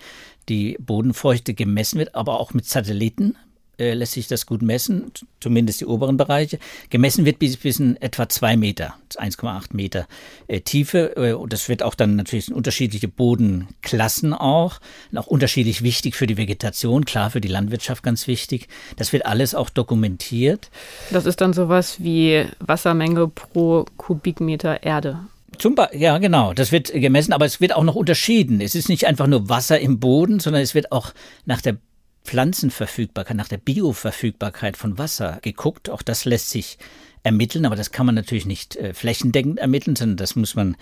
die 0.49 0.77
Bodenfeuchte 0.81 1.53
gemessen 1.53 1.99
wird, 1.99 2.15
aber 2.15 2.37
auch 2.37 2.53
mit 2.53 2.65
Satelliten 2.65 3.37
äh, 3.79 3.93
lässt 3.93 4.13
sich 4.13 4.27
das 4.27 4.45
gut 4.45 4.61
messen, 4.61 5.11
zumindest 5.39 5.81
die 5.81 5.85
oberen 5.85 6.17
Bereiche. 6.17 6.59
Gemessen 6.89 7.25
wird 7.25 7.39
bis, 7.39 7.57
bis 7.57 7.79
in 7.79 7.99
etwa 8.01 8.29
zwei 8.29 8.55
Meter, 8.55 8.93
1,8 9.15 9.67
Meter 9.71 10.07
äh, 10.47 10.61
Tiefe. 10.61 11.15
Äh, 11.15 11.33
und 11.33 11.53
das 11.53 11.69
wird 11.69 11.81
auch 11.81 11.95
dann 11.95 12.15
natürlich 12.15 12.53
unterschiedliche 12.53 13.07
Bodenklassen 13.07 14.33
auch, 14.33 14.79
auch 15.15 15.27
unterschiedlich 15.27 15.81
wichtig 15.81 16.15
für 16.15 16.27
die 16.27 16.37
Vegetation, 16.37 17.05
klar 17.05 17.31
für 17.31 17.41
die 17.41 17.47
Landwirtschaft 17.47 18.03
ganz 18.03 18.27
wichtig. 18.27 18.67
Das 18.97 19.11
wird 19.11 19.25
alles 19.25 19.55
auch 19.55 19.69
dokumentiert. 19.69 20.69
Das 21.11 21.25
ist 21.25 21.41
dann 21.41 21.53
sowas 21.53 21.97
wie 21.99 22.45
Wassermenge 22.59 23.27
pro 23.27 23.85
Kubikmeter 23.97 24.83
Erde. 24.83 25.19
Zum 25.57 25.75
ja, 25.93 26.17
genau. 26.17 26.53
Das 26.53 26.71
wird 26.71 26.91
gemessen, 26.91 27.33
aber 27.33 27.45
es 27.45 27.61
wird 27.61 27.75
auch 27.75 27.83
noch 27.83 27.95
unterschieden. 27.95 28.61
Es 28.61 28.75
ist 28.75 28.89
nicht 28.89 29.05
einfach 29.05 29.27
nur 29.27 29.49
Wasser 29.49 29.79
im 29.79 29.99
Boden, 29.99 30.39
sondern 30.39 30.61
es 30.61 30.75
wird 30.75 30.91
auch 30.91 31.13
nach 31.45 31.61
der 31.61 31.77
Pflanzenverfügbarkeit, 32.23 33.37
nach 33.37 33.47
der 33.47 33.57
Bioverfügbarkeit 33.57 34.77
von 34.77 34.97
Wasser 34.97 35.39
geguckt. 35.41 35.89
Auch 35.89 36.01
das 36.01 36.25
lässt 36.25 36.49
sich 36.49 36.77
ermitteln, 37.23 37.65
aber 37.65 37.75
das 37.75 37.91
kann 37.91 38.05
man 38.05 38.15
natürlich 38.15 38.45
nicht 38.45 38.75
äh, 38.75 38.93
flächendeckend 38.93 39.59
ermitteln, 39.59 39.95
sondern 39.95 40.17
das 40.17 40.35
muss 40.35 40.55
man 40.55 40.75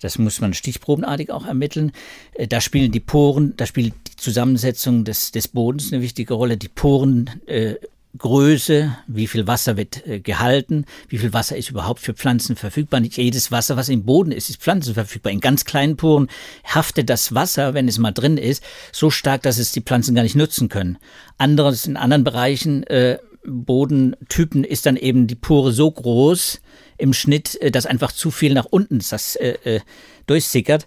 das 0.00 0.18
muss 0.18 0.40
man 0.40 0.52
stichprobenartig 0.52 1.30
auch 1.30 1.46
ermitteln. 1.46 1.92
Äh, 2.34 2.46
da 2.46 2.60
spielen 2.60 2.92
die 2.92 3.00
Poren, 3.00 3.54
da 3.56 3.64
spielt 3.64 3.94
die 4.08 4.16
Zusammensetzung 4.16 5.04
des, 5.04 5.32
des 5.32 5.48
Bodens 5.48 5.92
eine 5.92 6.02
wichtige 6.02 6.34
Rolle. 6.34 6.56
Die 6.56 6.68
Poren 6.68 7.30
äh, 7.46 7.76
Größe, 8.16 8.96
wie 9.08 9.26
viel 9.26 9.46
Wasser 9.46 9.76
wird 9.76 10.06
äh, 10.06 10.20
gehalten, 10.20 10.84
wie 11.08 11.18
viel 11.18 11.32
Wasser 11.32 11.56
ist 11.56 11.70
überhaupt 11.70 12.00
für 12.00 12.14
Pflanzen 12.14 12.54
verfügbar. 12.54 13.00
Nicht 13.00 13.16
jedes 13.16 13.50
Wasser, 13.50 13.76
was 13.76 13.88
im 13.88 14.04
Boden 14.04 14.30
ist, 14.30 14.50
ist 14.50 14.60
pflanzenverfügbar. 14.60 15.32
In 15.32 15.40
ganz 15.40 15.64
kleinen 15.64 15.96
Poren 15.96 16.28
haftet 16.64 17.10
das 17.10 17.34
Wasser, 17.34 17.74
wenn 17.74 17.88
es 17.88 17.98
mal 17.98 18.12
drin 18.12 18.36
ist, 18.36 18.62
so 18.92 19.10
stark, 19.10 19.42
dass 19.42 19.58
es 19.58 19.72
die 19.72 19.80
Pflanzen 19.80 20.14
gar 20.14 20.22
nicht 20.22 20.36
nutzen 20.36 20.68
können. 20.68 20.98
Anderes 21.38 21.86
in 21.86 21.96
anderen 21.96 22.22
Bereichen, 22.22 22.84
äh, 22.84 23.18
Bodentypen, 23.44 24.62
ist 24.64 24.86
dann 24.86 24.96
eben 24.96 25.26
die 25.26 25.34
Pore 25.34 25.72
so 25.72 25.90
groß 25.90 26.60
im 26.98 27.12
Schnitt, 27.12 27.60
äh, 27.60 27.72
dass 27.72 27.84
einfach 27.84 28.12
zu 28.12 28.30
viel 28.30 28.54
nach 28.54 28.66
unten 28.66 29.00
das 29.10 29.34
äh, 29.36 29.56
äh, 29.64 29.80
durchsickert 30.26 30.86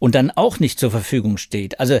und 0.00 0.14
dann 0.16 0.32
auch 0.32 0.58
nicht 0.58 0.80
zur 0.80 0.90
Verfügung 0.90 1.38
steht. 1.38 1.78
Also 1.78 2.00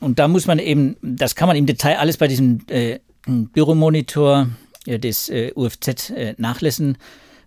und 0.00 0.18
da 0.18 0.28
muss 0.28 0.46
man 0.46 0.58
eben, 0.58 0.96
das 1.00 1.34
kann 1.34 1.48
man 1.48 1.56
im 1.56 1.64
Detail 1.64 1.98
alles 1.98 2.18
bei 2.18 2.28
diesem 2.28 2.60
äh, 2.68 2.98
Büromonitor 3.26 4.48
des 4.86 5.28
äh, 5.28 5.52
UFZ 5.54 6.10
äh, 6.10 6.34
nachlesen 6.36 6.98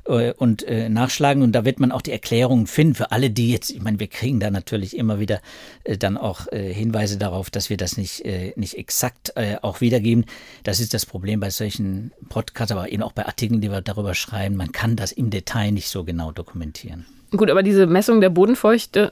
äh, 0.08 0.34
und 0.34 0.64
äh, 0.64 0.90
nachschlagen 0.90 1.44
und 1.44 1.52
da 1.52 1.66
wird 1.66 1.80
man 1.80 1.92
auch 1.92 2.02
die 2.02 2.12
Erklärungen 2.12 2.68
finden 2.68 2.96
für 2.96 3.12
alle, 3.12 3.30
die 3.30 3.52
jetzt, 3.52 3.70
ich 3.70 3.82
meine, 3.82 4.00
wir 4.00 4.08
kriegen 4.08 4.40
da 4.40 4.50
natürlich 4.50 4.98
immer 4.98 5.20
wieder 5.20 5.42
äh, 5.84 5.98
dann 5.98 6.18
auch 6.18 6.48
äh, 6.52 6.74
Hinweise 6.74 7.18
darauf, 7.18 7.50
dass 7.50 7.70
wir 7.70 7.78
das 7.78 7.98
nicht, 7.98 8.26
äh, 8.26 8.54
nicht 8.56 8.78
exakt 8.78 9.34
äh, 9.36 9.58
auch 9.62 9.82
wiedergeben. 9.82 10.26
Das 10.64 10.80
ist 10.80 10.94
das 10.94 11.06
Problem 11.06 11.40
bei 11.40 11.50
solchen 11.50 12.12
Podcasts, 12.30 12.72
aber 12.72 12.92
eben 12.92 13.04
auch 13.04 13.12
bei 13.12 13.26
Artikeln, 13.26 13.62
die 13.62 13.72
wir 13.72 13.82
darüber 13.82 14.16
schreiben. 14.16 14.56
Man 14.56 14.72
kann 14.72 14.96
das 14.96 15.12
im 15.12 15.30
Detail 15.30 15.72
nicht 15.72 15.90
so 15.90 16.04
genau 16.04 16.32
dokumentieren. 16.32 17.06
Gut, 17.32 17.52
aber 17.52 17.62
diese 17.62 17.86
Messung 17.86 18.22
der 18.22 18.30
Bodenfeuchte 18.30 19.12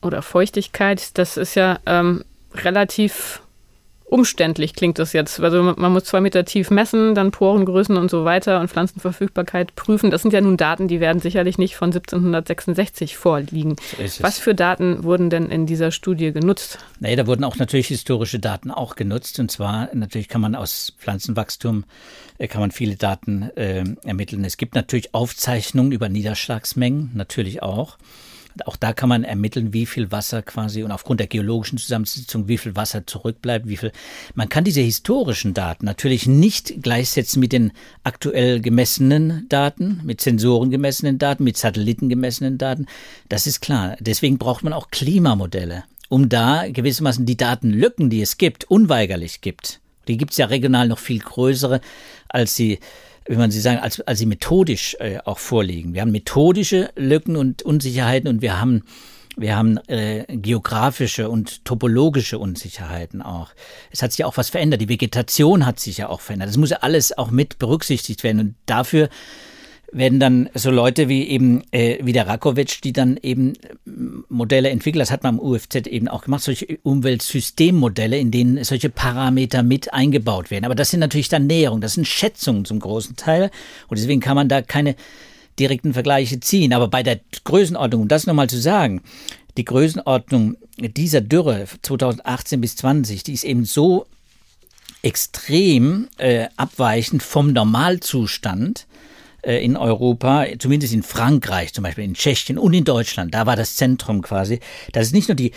oder 0.00 0.22
Feuchtigkeit, 0.22 1.18
das 1.18 1.36
ist 1.36 1.54
ja 1.54 1.80
ähm, 1.86 2.24
relativ 2.54 3.42
umständlich 4.12 4.74
klingt 4.74 4.98
das 4.98 5.14
jetzt. 5.14 5.40
Also 5.40 5.62
man 5.62 5.92
muss 5.92 6.04
zwei 6.04 6.20
Meter 6.20 6.44
tief 6.44 6.70
messen, 6.70 7.14
dann 7.14 7.30
Porengrößen 7.30 7.96
und 7.96 8.10
so 8.10 8.26
weiter 8.26 8.60
und 8.60 8.68
Pflanzenverfügbarkeit 8.68 9.74
prüfen. 9.74 10.10
Das 10.10 10.20
sind 10.20 10.34
ja 10.34 10.42
nun 10.42 10.58
Daten, 10.58 10.86
die 10.86 11.00
werden 11.00 11.20
sicherlich 11.20 11.56
nicht 11.56 11.76
von 11.76 11.88
1766 11.88 13.16
vorliegen. 13.16 13.76
So 14.06 14.22
Was 14.22 14.38
für 14.38 14.54
Daten 14.54 15.02
wurden 15.02 15.30
denn 15.30 15.46
in 15.46 15.64
dieser 15.64 15.90
Studie 15.90 16.30
genutzt? 16.30 16.78
Nee, 17.00 17.16
da 17.16 17.26
wurden 17.26 17.42
auch 17.42 17.56
natürlich 17.56 17.88
historische 17.88 18.38
Daten 18.38 18.70
auch 18.70 18.96
genutzt. 18.96 19.38
Und 19.38 19.50
zwar 19.50 19.88
natürlich 19.94 20.28
kann 20.28 20.42
man 20.42 20.54
aus 20.54 20.92
Pflanzenwachstum 20.98 21.84
äh, 22.36 22.48
kann 22.48 22.60
man 22.60 22.70
viele 22.70 22.96
Daten 22.96 23.50
äh, 23.56 23.82
ermitteln. 24.04 24.44
Es 24.44 24.58
gibt 24.58 24.74
natürlich 24.74 25.14
Aufzeichnungen 25.14 25.90
über 25.90 26.10
Niederschlagsmengen, 26.10 27.12
natürlich 27.14 27.62
auch. 27.62 27.96
Auch 28.66 28.76
da 28.76 28.92
kann 28.92 29.08
man 29.08 29.24
ermitteln, 29.24 29.72
wie 29.72 29.86
viel 29.86 30.12
Wasser 30.12 30.42
quasi 30.42 30.82
und 30.82 30.92
aufgrund 30.92 31.20
der 31.20 31.26
geologischen 31.26 31.78
Zusammensetzung, 31.78 32.48
wie 32.48 32.58
viel 32.58 32.76
Wasser 32.76 33.06
zurückbleibt, 33.06 33.68
wie 33.68 33.76
viel. 33.76 33.92
Man 34.34 34.48
kann 34.48 34.64
diese 34.64 34.80
historischen 34.80 35.54
Daten 35.54 35.86
natürlich 35.86 36.26
nicht 36.26 36.82
gleichsetzen 36.82 37.40
mit 37.40 37.52
den 37.52 37.72
aktuell 38.04 38.60
gemessenen 38.60 39.46
Daten, 39.48 40.00
mit 40.04 40.20
Sensoren 40.20 40.70
gemessenen 40.70 41.18
Daten, 41.18 41.44
mit 41.44 41.56
Satelliten 41.56 42.08
gemessenen 42.08 42.58
Daten. 42.58 42.86
Das 43.28 43.46
ist 43.46 43.60
klar. 43.60 43.96
Deswegen 44.00 44.38
braucht 44.38 44.64
man 44.64 44.72
auch 44.72 44.90
Klimamodelle, 44.90 45.84
um 46.08 46.28
da 46.28 46.68
gewissermaßen 46.68 47.26
die 47.26 47.36
Datenlücken, 47.36 48.10
die 48.10 48.22
es 48.22 48.38
gibt, 48.38 48.64
unweigerlich 48.64 49.40
gibt. 49.40 49.80
Die 50.08 50.16
gibt 50.16 50.32
es 50.32 50.38
ja 50.38 50.46
regional 50.46 50.88
noch 50.88 50.98
viel 50.98 51.20
größere, 51.20 51.80
als 52.28 52.56
sie 52.56 52.80
wie 53.26 53.36
man 53.36 53.50
sie 53.50 53.60
sagen, 53.60 53.78
als, 53.78 54.00
als 54.00 54.18
sie 54.18 54.26
methodisch 54.26 54.96
äh, 55.00 55.18
auch 55.24 55.38
vorliegen. 55.38 55.94
Wir 55.94 56.02
haben 56.02 56.12
methodische 56.12 56.90
Lücken 56.96 57.36
und 57.36 57.62
Unsicherheiten 57.62 58.28
und 58.28 58.42
wir 58.42 58.60
haben 58.60 58.82
wir 59.36 59.56
haben 59.56 59.78
äh, 59.88 60.24
geografische 60.28 61.30
und 61.30 61.64
topologische 61.64 62.38
Unsicherheiten 62.38 63.22
auch. 63.22 63.52
Es 63.90 64.02
hat 64.02 64.12
sich 64.12 64.18
ja 64.18 64.26
auch 64.26 64.36
was 64.36 64.50
verändert. 64.50 64.82
Die 64.82 64.90
Vegetation 64.90 65.64
hat 65.64 65.80
sich 65.80 65.98
ja 65.98 66.10
auch 66.10 66.20
verändert. 66.20 66.50
Das 66.50 66.58
muss 66.58 66.68
ja 66.68 66.78
alles 66.82 67.16
auch 67.16 67.30
mit 67.30 67.58
berücksichtigt 67.58 68.24
werden. 68.24 68.40
Und 68.40 68.54
dafür 68.66 69.08
werden 69.92 70.18
dann 70.18 70.48
so 70.54 70.70
Leute 70.70 71.08
wie 71.08 71.28
eben 71.28 71.62
äh, 71.70 71.98
wie 72.02 72.12
der 72.12 72.26
Rakovic, 72.26 72.80
die 72.82 72.92
dann 72.92 73.18
eben 73.22 73.52
äh, 73.54 73.58
Modelle 74.28 74.70
entwickeln, 74.70 75.00
das 75.00 75.10
hat 75.10 75.22
man 75.22 75.38
am 75.38 75.40
UFZ 75.40 75.86
eben 75.86 76.08
auch 76.08 76.22
gemacht, 76.22 76.42
solche 76.42 76.78
Umweltsystemmodelle, 76.82 78.18
in 78.18 78.30
denen 78.30 78.64
solche 78.64 78.88
Parameter 78.88 79.62
mit 79.62 79.92
eingebaut 79.92 80.50
werden. 80.50 80.64
Aber 80.64 80.74
das 80.74 80.90
sind 80.90 81.00
natürlich 81.00 81.28
dann 81.28 81.46
Näherungen, 81.46 81.82
das 81.82 81.94
sind 81.94 82.08
Schätzungen 82.08 82.64
zum 82.64 82.80
großen 82.80 83.16
Teil 83.16 83.50
und 83.88 83.98
deswegen 83.98 84.20
kann 84.20 84.36
man 84.36 84.48
da 84.48 84.62
keine 84.62 84.96
direkten 85.58 85.92
Vergleiche 85.92 86.40
ziehen. 86.40 86.72
Aber 86.72 86.88
bei 86.88 87.02
der 87.02 87.20
Größenordnung, 87.44 88.02
um 88.02 88.08
das 88.08 88.26
nochmal 88.26 88.48
zu 88.48 88.58
sagen, 88.58 89.02
die 89.58 89.64
Größenordnung 89.66 90.56
dieser 90.78 91.20
Dürre 91.20 91.66
2018 91.82 92.60
bis 92.62 92.76
20, 92.76 93.22
die 93.22 93.34
ist 93.34 93.44
eben 93.44 93.66
so 93.66 94.06
extrem 95.02 96.08
äh, 96.16 96.46
abweichend 96.56 97.22
vom 97.22 97.52
Normalzustand, 97.52 98.86
in 99.44 99.76
Europa, 99.76 100.46
zumindest 100.58 100.92
in 100.92 101.02
Frankreich 101.02 101.72
zum 101.72 101.84
Beispiel, 101.84 102.04
in 102.04 102.14
Tschechien 102.14 102.58
und 102.58 102.74
in 102.74 102.84
Deutschland, 102.84 103.34
da 103.34 103.46
war 103.46 103.56
das 103.56 103.76
Zentrum 103.76 104.22
quasi, 104.22 104.60
dass 104.92 105.06
es 105.06 105.12
nicht 105.12 105.28
nur 105.28 105.34
die, 105.34 105.52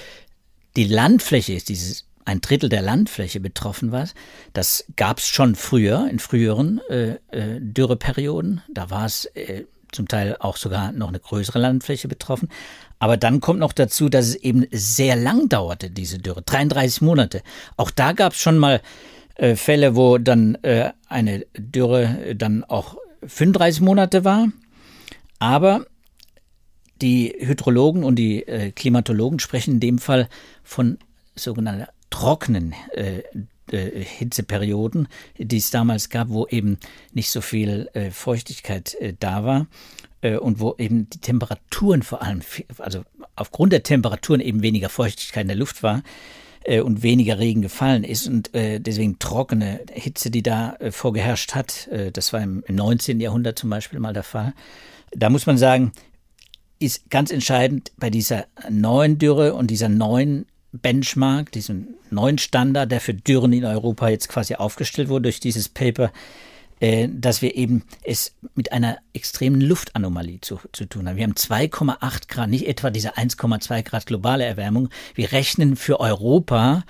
die 0.76 0.86
Landfläche 0.86 1.54
ist, 1.54 1.70
dieses 1.70 2.06
ein 2.26 2.42
Drittel 2.42 2.70
der 2.70 2.82
Landfläche 2.82 3.40
betroffen 3.40 3.92
war. 3.92 4.10
Das 4.54 4.86
gab 4.96 5.20
es 5.20 5.28
schon 5.28 5.56
früher, 5.56 6.08
in 6.10 6.20
früheren 6.20 6.82
äh, 6.90 7.18
äh, 7.30 7.60
Dürreperioden. 7.60 8.62
Da 8.68 8.90
war 8.90 9.06
es 9.06 9.26
äh, 9.36 9.66
zum 9.92 10.08
Teil 10.08 10.36
auch 10.40 10.58
sogar 10.58 10.92
noch 10.92 11.10
eine 11.10 11.20
größere 11.20 11.60
Landfläche 11.60 12.08
betroffen. 12.08 12.50
Aber 13.00 13.18
dann 13.18 13.42
kommt 13.42 13.60
noch 13.60 13.74
dazu, 13.74 14.10
dass 14.10 14.28
es 14.28 14.36
eben 14.36 14.66
sehr 14.72 15.16
lang 15.16 15.48
dauerte, 15.50 15.92
diese 15.92 16.18
Dürre, 16.18 16.42
33 16.42 17.02
Monate. 17.02 17.44
Auch 17.78 17.92
da 17.92 18.14
gab 18.14 18.34
es 18.34 18.40
schon 18.40 18.58
mal 18.58 18.82
äh, 19.36 19.56
Fälle, 19.56 19.96
wo 19.96 20.18
dann 20.18 20.56
äh, 20.64 20.92
eine 21.08 21.46
Dürre 21.56 22.36
dann 22.36 22.64
auch 22.64 22.98
35 23.28 23.82
Monate 23.82 24.24
war. 24.24 24.50
Aber 25.40 25.86
die 27.02 27.36
Hydrologen 27.40 28.04
und 28.04 28.16
die 28.16 28.48
äh, 28.48 28.72
Klimatologen 28.72 29.40
sprechen 29.40 29.76
in 29.76 29.80
dem 29.80 29.98
Fall 30.00 30.30
von 30.64 30.98
sogenannten 31.36 31.88
trockenen 32.10 32.74
äh, 32.94 33.24
äh, 33.72 34.04
Hitzeperioden, 34.04 35.08
die 35.38 35.58
es 35.58 35.72
damals 35.72 36.10
gab, 36.10 36.30
wo 36.30 36.48
eben 36.48 36.78
nicht 37.14 37.30
so 37.30 37.42
viel 37.42 37.90
äh, 37.94 38.12
Feuchtigkeit 38.12 38.96
äh, 38.96 39.14
da 39.20 39.44
war 39.44 39.68
äh, 40.22 40.38
und 40.38 40.60
wo 40.60 40.76
eben 40.78 41.10
die 41.10 41.20
Temperaturen 41.20 42.04
vor 42.04 42.22
allem, 42.22 42.42
also 42.78 43.04
aufgrund 43.36 43.74
der 43.74 43.84
Temperaturen 43.84 44.40
eben 44.40 44.62
weniger 44.62 44.90
Feuchtigkeit 44.90 45.42
in 45.42 45.50
der 45.50 45.58
Luft 45.58 45.84
war 45.84 46.04
äh, 46.66 46.82
und 46.82 47.04
weniger 47.04 47.40
Regen 47.40 47.62
gefallen 47.62 48.04
ist 48.04 48.28
und 48.28 48.54
äh, 48.54 48.80
deswegen 48.80 49.20
trockene 49.20 49.82
Hitze, 49.92 50.32
die 50.32 50.44
da 50.44 50.76
äh, 50.80 50.92
vorgeherrscht 50.92 51.56
hat, 51.56 51.88
äh, 51.88 52.12
das 52.12 52.34
war 52.34 52.42
im, 52.42 52.64
im 52.68 52.76
19. 52.76 53.20
Jahrhundert 53.20 53.58
zum 53.58 53.70
Beispiel 53.70 54.00
mal 54.00 54.14
der 54.14 54.24
Fall. 54.24 54.54
Da 55.12 55.30
muss 55.30 55.46
man 55.46 55.58
sagen, 55.58 55.92
ist 56.80 57.10
ganz 57.10 57.32
entscheidend 57.32 57.92
bei 57.98 58.10
dieser 58.10 58.46
neuen 58.70 59.18
Dürre 59.18 59.54
und 59.54 59.72
dieser 59.72 59.90
neuen 59.90 60.46
Benchmark, 60.74 61.52
diesem 61.52 61.88
neuen 62.10 62.38
Standard, 62.38 62.92
der 62.92 63.00
für 63.00 63.14
Dürren 63.14 63.54
in 63.54 63.64
Europa 63.64 64.10
jetzt 64.10 64.28
quasi 64.28 64.56
aufgestellt 64.56 65.08
wurde 65.08 65.24
durch 65.24 65.40
dieses 65.40 65.70
Paper, 65.70 66.12
äh, 66.86 67.10
dass 67.12 67.42
wir 67.42 67.56
eben 67.56 67.82
es 68.04 68.36
mit 68.54 68.72
einer 68.72 69.00
extremen 69.12 69.60
Luftanomalie 69.60 70.40
zu, 70.42 70.60
zu 70.72 70.86
tun 70.86 71.10
haben. 71.10 71.16
Wir 71.16 71.24
haben 71.24 71.34
2,8 71.34 72.28
Grad, 72.28 72.48
nicht 72.48 72.68
etwa 72.68 72.92
diese 72.92 73.18
1,2 73.18 73.82
Grad 73.82 74.06
globale 74.06 74.46
Erwärmung. 74.46 74.90
Wir 75.16 75.32
rechnen 75.32 75.78
für 75.78 76.00
Europa 76.00 76.84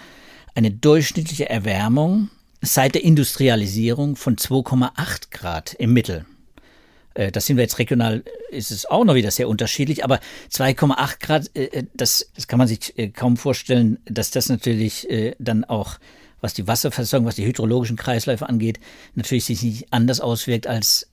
eine 0.54 0.72
durchschnittliche 0.72 1.50
Erwärmung 1.50 2.30
seit 2.62 2.96
der 2.96 3.06
Industrialisierung 3.06 4.18
von 4.18 4.36
2,8 4.36 5.32
Grad 5.32 5.74
im 5.76 5.94
Mittel. 5.94 6.26
Äh, 7.14 7.32
das 7.32 7.46
sind 7.46 7.56
wir 7.56 7.64
jetzt 7.64 7.80
regional, 7.80 8.26
ist 8.50 8.72
es 8.72 8.86
auch 8.86 9.06
noch 9.06 9.16
wieder 9.16 9.32
sehr 9.32 9.48
unterschiedlich, 9.48 10.04
aber 10.04 10.20
2,8 10.52 11.20
Grad, 11.22 11.56
äh, 11.56 11.86
das, 11.94 12.30
das 12.36 12.50
kann 12.50 12.60
man 12.60 12.68
sich 12.68 12.94
kaum 13.14 13.38
vorstellen, 13.38 14.00
dass 14.04 14.30
das 14.30 14.50
natürlich 14.50 15.08
dann 15.40 15.64
auch 15.64 16.00
was 16.42 16.54
die 16.54 16.68
Wasserversorgung, 16.68 17.28
was 17.28 17.36
die 17.36 17.46
hydrologischen 17.46 17.98
Kreisläufe 17.98 18.48
angeht, 18.48 18.80
natürlich 19.16 19.46
sich 19.46 19.62
nicht 19.64 19.88
anders 19.92 20.20
auswirkt 20.20 20.68
als 20.68 21.08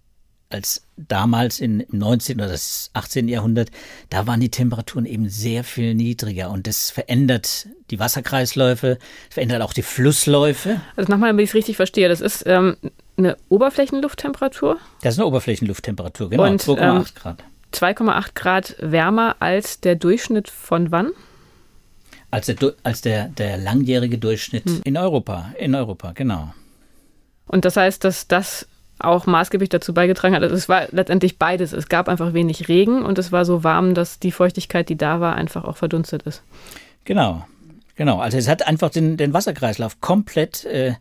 als 0.52 0.86
damals 0.96 1.60
in, 1.60 1.80
im 1.80 1.98
19. 1.98 2.36
oder 2.36 2.48
das 2.48 2.90
18. 2.92 3.28
Jahrhundert, 3.28 3.70
da 4.10 4.26
waren 4.26 4.40
die 4.40 4.50
Temperaturen 4.50 5.06
eben 5.06 5.28
sehr 5.28 5.64
viel 5.64 5.94
niedriger 5.94 6.50
und 6.50 6.66
das 6.66 6.90
verändert 6.90 7.68
die 7.90 7.98
Wasserkreisläufe, 7.98 8.98
verändert 9.30 9.62
auch 9.62 9.72
die 9.72 9.82
Flussläufe. 9.82 10.80
Also 10.96 11.10
nochmal, 11.10 11.30
damit 11.30 11.44
ich 11.44 11.50
es 11.50 11.54
richtig 11.54 11.76
verstehe, 11.76 12.08
das 12.08 12.20
ist 12.20 12.44
ähm, 12.46 12.76
eine 13.16 13.36
Oberflächenlufttemperatur? 13.48 14.78
Das 15.02 15.14
ist 15.14 15.20
eine 15.20 15.26
Oberflächenlufttemperatur, 15.26 16.30
genau, 16.30 16.44
2,8 16.44 16.78
ähm, 16.78 17.04
Grad. 17.14 17.44
2,8 17.72 18.26
Grad 18.34 18.76
wärmer 18.78 19.36
als 19.40 19.80
der 19.80 19.96
Durchschnitt 19.96 20.48
von 20.50 20.90
wann? 20.92 21.12
Als 22.32 22.46
der, 22.46 22.56
als 22.82 23.02
der, 23.02 23.28
der 23.28 23.56
langjährige 23.58 24.18
Durchschnitt 24.18 24.64
hm. 24.64 24.80
in 24.84 24.96
Europa. 24.96 25.52
In 25.58 25.76
Europa, 25.76 26.10
genau. 26.12 26.52
Und 27.46 27.64
das 27.64 27.76
heißt, 27.76 28.02
dass 28.02 28.26
das 28.26 28.66
auch 28.98 29.26
maßgeblich 29.26 29.68
dazu 29.68 29.94
beigetragen 29.94 30.34
hat. 30.34 30.42
Also 30.42 30.54
es 30.54 30.68
war 30.68 30.86
letztendlich 30.90 31.38
beides. 31.38 31.72
Es 31.72 31.88
gab 31.88 32.08
einfach 32.08 32.32
wenig 32.32 32.68
Regen 32.68 33.04
und 33.04 33.18
es 33.18 33.32
war 33.32 33.44
so 33.44 33.62
warm, 33.64 33.94
dass 33.94 34.18
die 34.18 34.32
Feuchtigkeit, 34.32 34.88
die 34.88 34.96
da 34.96 35.20
war, 35.20 35.36
einfach 35.36 35.64
auch 35.64 35.76
verdunstet 35.76 36.22
ist. 36.22 36.42
Genau, 37.04 37.44
genau. 37.96 38.18
Also 38.20 38.38
es 38.38 38.48
hat 38.48 38.66
einfach 38.66 38.90
den, 38.90 39.16
den 39.16 39.32
Wasserkreislauf 39.32 40.00
komplett 40.00 40.64
äh, 40.64 40.94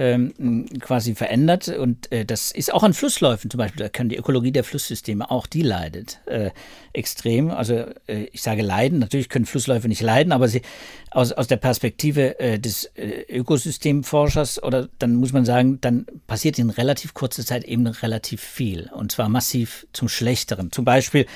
ähm, 0.00 0.66
quasi 0.80 1.14
verändert. 1.14 1.68
Und 1.68 2.10
äh, 2.10 2.24
das 2.24 2.52
ist 2.52 2.72
auch 2.72 2.82
an 2.82 2.94
Flussläufen 2.94 3.50
zum 3.50 3.58
Beispiel, 3.58 3.82
da 3.82 3.88
kann 3.90 4.08
die 4.08 4.16
Ökologie 4.16 4.50
der 4.50 4.64
Flusssysteme 4.64 5.30
auch, 5.30 5.46
die 5.46 5.60
leidet 5.60 6.20
äh, 6.24 6.50
extrem. 6.94 7.50
Also 7.50 7.84
äh, 8.06 8.24
ich 8.32 8.40
sage 8.40 8.62
leiden, 8.62 8.98
natürlich 8.98 9.28
können 9.28 9.44
Flussläufe 9.44 9.88
nicht 9.88 10.00
leiden, 10.00 10.32
aber 10.32 10.48
sie 10.48 10.62
aus, 11.10 11.32
aus 11.32 11.48
der 11.48 11.58
Perspektive 11.58 12.40
äh, 12.40 12.58
des 12.58 12.86
äh, 12.94 13.26
Ökosystemforschers 13.28 14.62
oder 14.62 14.88
dann 14.98 15.16
muss 15.16 15.34
man 15.34 15.44
sagen, 15.44 15.82
dann 15.82 16.06
passiert 16.26 16.58
in 16.58 16.70
relativ 16.70 17.12
kurzer 17.12 17.44
Zeit 17.44 17.64
eben 17.64 17.86
relativ 17.86 18.40
viel 18.40 18.90
und 18.94 19.12
zwar 19.12 19.28
massiv 19.28 19.86
zum 19.92 20.08
Schlechteren. 20.08 20.72
Zum 20.72 20.86
Beispiel 20.86 21.26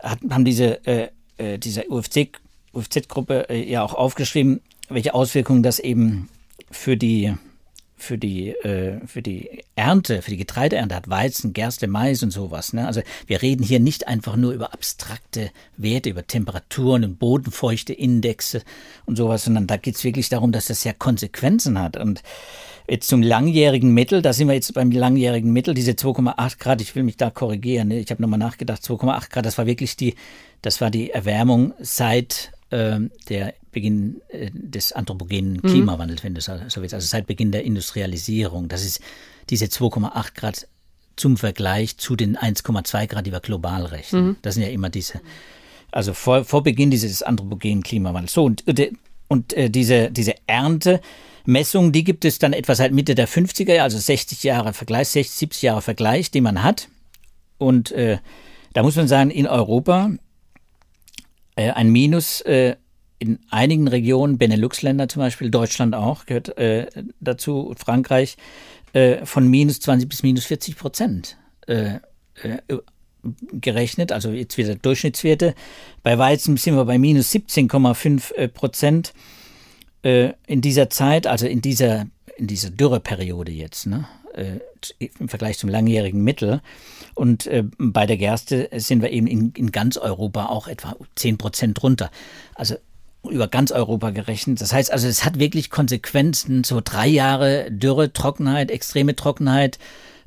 hat, 0.00 0.18
haben 0.28 0.44
diese, 0.44 0.84
äh, 0.86 1.08
diese 1.58 1.88
UFC, 1.88 2.32
UFZ-Gruppe 2.72 3.46
ja 3.52 3.82
auch 3.82 3.94
aufgeschrieben, 3.94 4.60
welche 4.88 5.14
Auswirkungen 5.14 5.62
das 5.62 5.78
eben 5.78 6.28
für 6.70 6.96
die 6.96 7.34
für 8.02 8.18
die, 8.18 8.50
äh, 8.50 9.00
für 9.06 9.22
die 9.22 9.62
Ernte, 9.76 10.22
für 10.22 10.30
die 10.30 10.36
Getreideernte 10.36 10.94
hat 10.94 11.08
Weizen, 11.08 11.52
Gerste, 11.52 11.86
Mais 11.86 12.22
und 12.22 12.30
sowas. 12.30 12.72
Ne? 12.72 12.86
Also 12.86 13.02
wir 13.26 13.42
reden 13.42 13.62
hier 13.62 13.80
nicht 13.80 14.08
einfach 14.08 14.36
nur 14.36 14.52
über 14.52 14.72
abstrakte 14.72 15.50
Werte, 15.76 16.10
über 16.10 16.26
Temperaturen 16.26 17.04
und 17.04 17.18
bodenfeuchte 17.18 17.92
Indexe 17.92 18.62
und 19.06 19.16
sowas, 19.16 19.44
sondern 19.44 19.66
da 19.66 19.76
geht 19.76 19.96
es 19.96 20.04
wirklich 20.04 20.28
darum, 20.28 20.52
dass 20.52 20.66
das 20.66 20.84
ja 20.84 20.92
Konsequenzen 20.92 21.78
hat. 21.78 21.96
Und 21.96 22.22
jetzt 22.88 23.08
zum 23.08 23.22
langjährigen 23.22 23.92
Mittel, 23.92 24.22
da 24.22 24.32
sind 24.32 24.48
wir 24.48 24.54
jetzt 24.54 24.72
beim 24.74 24.90
langjährigen 24.90 25.52
Mittel, 25.52 25.74
diese 25.74 25.92
2,8 25.92 26.58
Grad, 26.58 26.80
ich 26.80 26.94
will 26.94 27.02
mich 27.02 27.16
da 27.16 27.30
korrigieren, 27.30 27.88
ne? 27.88 28.00
ich 28.00 28.10
habe 28.10 28.22
nochmal 28.22 28.38
nachgedacht, 28.38 28.82
2,8 28.82 29.30
Grad, 29.30 29.46
das 29.46 29.58
war 29.58 29.66
wirklich 29.66 29.96
die, 29.96 30.14
das 30.62 30.80
war 30.80 30.90
die 30.90 31.10
Erwärmung 31.10 31.74
seit 31.80 32.52
der 32.70 33.54
Beginn 33.72 34.20
äh, 34.28 34.50
des 34.52 34.92
anthropogenen 34.92 35.54
mhm. 35.54 35.62
Klimawandels, 35.62 36.24
wenn 36.24 36.34
du 36.34 36.40
so 36.40 36.52
willst, 36.76 36.94
also 36.94 37.06
seit 37.06 37.26
Beginn 37.26 37.52
der 37.52 37.64
Industrialisierung. 37.64 38.68
Das 38.68 38.84
ist 38.84 39.00
diese 39.48 39.66
2,8 39.66 40.34
Grad 40.34 40.68
zum 41.16 41.36
Vergleich 41.36 41.96
zu 41.98 42.16
den 42.16 42.36
1,2 42.36 43.06
Grad, 43.06 43.26
die 43.26 43.32
wir 43.32 43.40
global 43.40 43.86
rechnen. 43.86 44.26
Mhm. 44.26 44.36
Das 44.42 44.54
sind 44.54 44.64
ja 44.64 44.70
immer 44.70 44.90
diese, 44.90 45.20
also 45.92 46.14
vor, 46.14 46.44
vor 46.44 46.62
Beginn 46.62 46.90
dieses 46.90 47.22
anthropogenen 47.22 47.82
Klimawandels. 47.82 48.32
So, 48.32 48.44
und, 48.44 48.66
äh, 48.66 48.92
und 49.28 49.52
äh, 49.52 49.70
diese, 49.70 50.10
diese 50.10 50.34
Erntemessung, 50.46 51.92
die 51.92 52.04
gibt 52.04 52.24
es 52.24 52.38
dann 52.38 52.52
etwa 52.52 52.74
seit 52.74 52.92
Mitte 52.92 53.14
der 53.14 53.28
50er 53.28 53.74
Jahre, 53.74 53.84
also 53.84 53.98
60 53.98 54.42
Jahre 54.42 54.72
Vergleich, 54.72 55.08
60, 55.08 55.36
70 55.36 55.62
Jahre 55.62 55.82
Vergleich, 55.82 56.30
den 56.30 56.42
man 56.42 56.62
hat. 56.62 56.88
Und 57.58 57.92
äh, 57.92 58.18
da 58.72 58.82
muss 58.82 58.96
man 58.96 59.06
sagen, 59.06 59.30
in 59.30 59.46
Europa 59.46 60.10
äh, 61.60 61.70
ein 61.72 61.90
Minus 61.90 62.40
äh, 62.42 62.76
in 63.18 63.38
einigen 63.50 63.86
Regionen, 63.86 64.38
Benelux-Länder 64.38 65.08
zum 65.08 65.20
Beispiel, 65.20 65.50
Deutschland 65.50 65.94
auch, 65.94 66.24
gehört 66.24 66.56
äh, 66.56 66.86
dazu, 67.20 67.74
Frankreich, 67.76 68.38
äh, 68.94 69.26
von 69.26 69.46
minus 69.46 69.80
20 69.80 70.08
bis 70.08 70.22
minus 70.22 70.46
40 70.46 70.76
Prozent 70.76 71.36
äh, 71.66 71.96
äh, 72.42 72.58
gerechnet, 73.52 74.10
also 74.10 74.30
jetzt 74.30 74.56
wieder 74.56 74.74
Durchschnittswerte. 74.74 75.54
Bei 76.02 76.16
Weizen 76.16 76.56
sind 76.56 76.76
wir 76.76 76.86
bei 76.86 76.96
minus 76.98 77.30
17,5 77.32 78.34
äh, 78.34 78.48
Prozent 78.48 79.12
in 80.02 80.62
dieser 80.62 80.88
Zeit, 80.88 81.26
also 81.26 81.46
in 81.46 81.60
dieser, 81.60 82.06
in 82.38 82.46
dieser 82.46 82.70
Dürreperiode 82.70 83.52
jetzt, 83.52 83.86
ne? 83.86 84.08
Im 84.98 85.28
Vergleich 85.28 85.58
zum 85.58 85.70
langjährigen 85.70 86.22
Mittel. 86.22 86.60
Und 87.14 87.46
äh, 87.46 87.64
bei 87.78 88.06
der 88.06 88.16
Gerste 88.16 88.68
sind 88.76 89.02
wir 89.02 89.10
eben 89.10 89.26
in, 89.26 89.52
in 89.52 89.72
ganz 89.72 89.96
Europa 89.96 90.46
auch 90.46 90.68
etwa 90.68 90.96
10 91.16 91.38
Prozent 91.38 91.80
drunter. 91.80 92.10
Also 92.54 92.76
über 93.28 93.48
ganz 93.48 93.70
Europa 93.70 94.10
gerechnet. 94.10 94.60
Das 94.60 94.72
heißt 94.72 94.92
also, 94.92 95.06
es 95.06 95.24
hat 95.24 95.38
wirklich 95.38 95.70
Konsequenzen. 95.70 96.64
So 96.64 96.80
drei 96.82 97.06
Jahre 97.06 97.70
Dürre, 97.70 98.12
Trockenheit, 98.12 98.70
extreme 98.70 99.14
Trockenheit. 99.14 99.78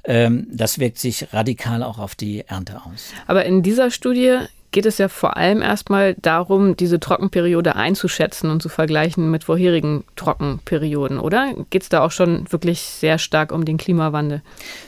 Ähm, 0.06 0.48
das 0.52 0.80
wirkt 0.80 1.00
sich 1.00 1.34
radikal 1.34 1.82
auch 1.82 1.98
auf 1.98 2.16
die 2.16 2.42
Ernte 2.42 2.82
aus. 2.86 3.14
Aber 3.26 3.46
in 3.46 3.64
dieser 3.64 3.90
Studie 3.90 4.40
geht 4.74 4.86
es 4.86 4.98
ja 4.98 5.08
vor 5.08 5.38
allem 5.38 5.62
erstmal 5.62 6.16
darum, 6.16 6.76
diese 6.76 7.00
Trockenperiode 7.00 7.78
einzuschätzen 7.78 8.50
und 8.50 8.62
zu 8.62 8.68
vergleichen 8.68 9.32
mit 9.32 9.46
vorherigen 9.46 10.04
Trockenperioden, 10.18 11.20
oder? 11.20 11.54
Geht 11.70 11.84
es 11.84 11.90
da 11.90 12.04
auch 12.04 12.12
schon 12.12 12.52
wirklich 12.52 12.82
sehr 12.82 13.18
stark 13.20 13.54
um 13.54 13.64
den 13.64 13.78
Klimawandel? 13.78 14.42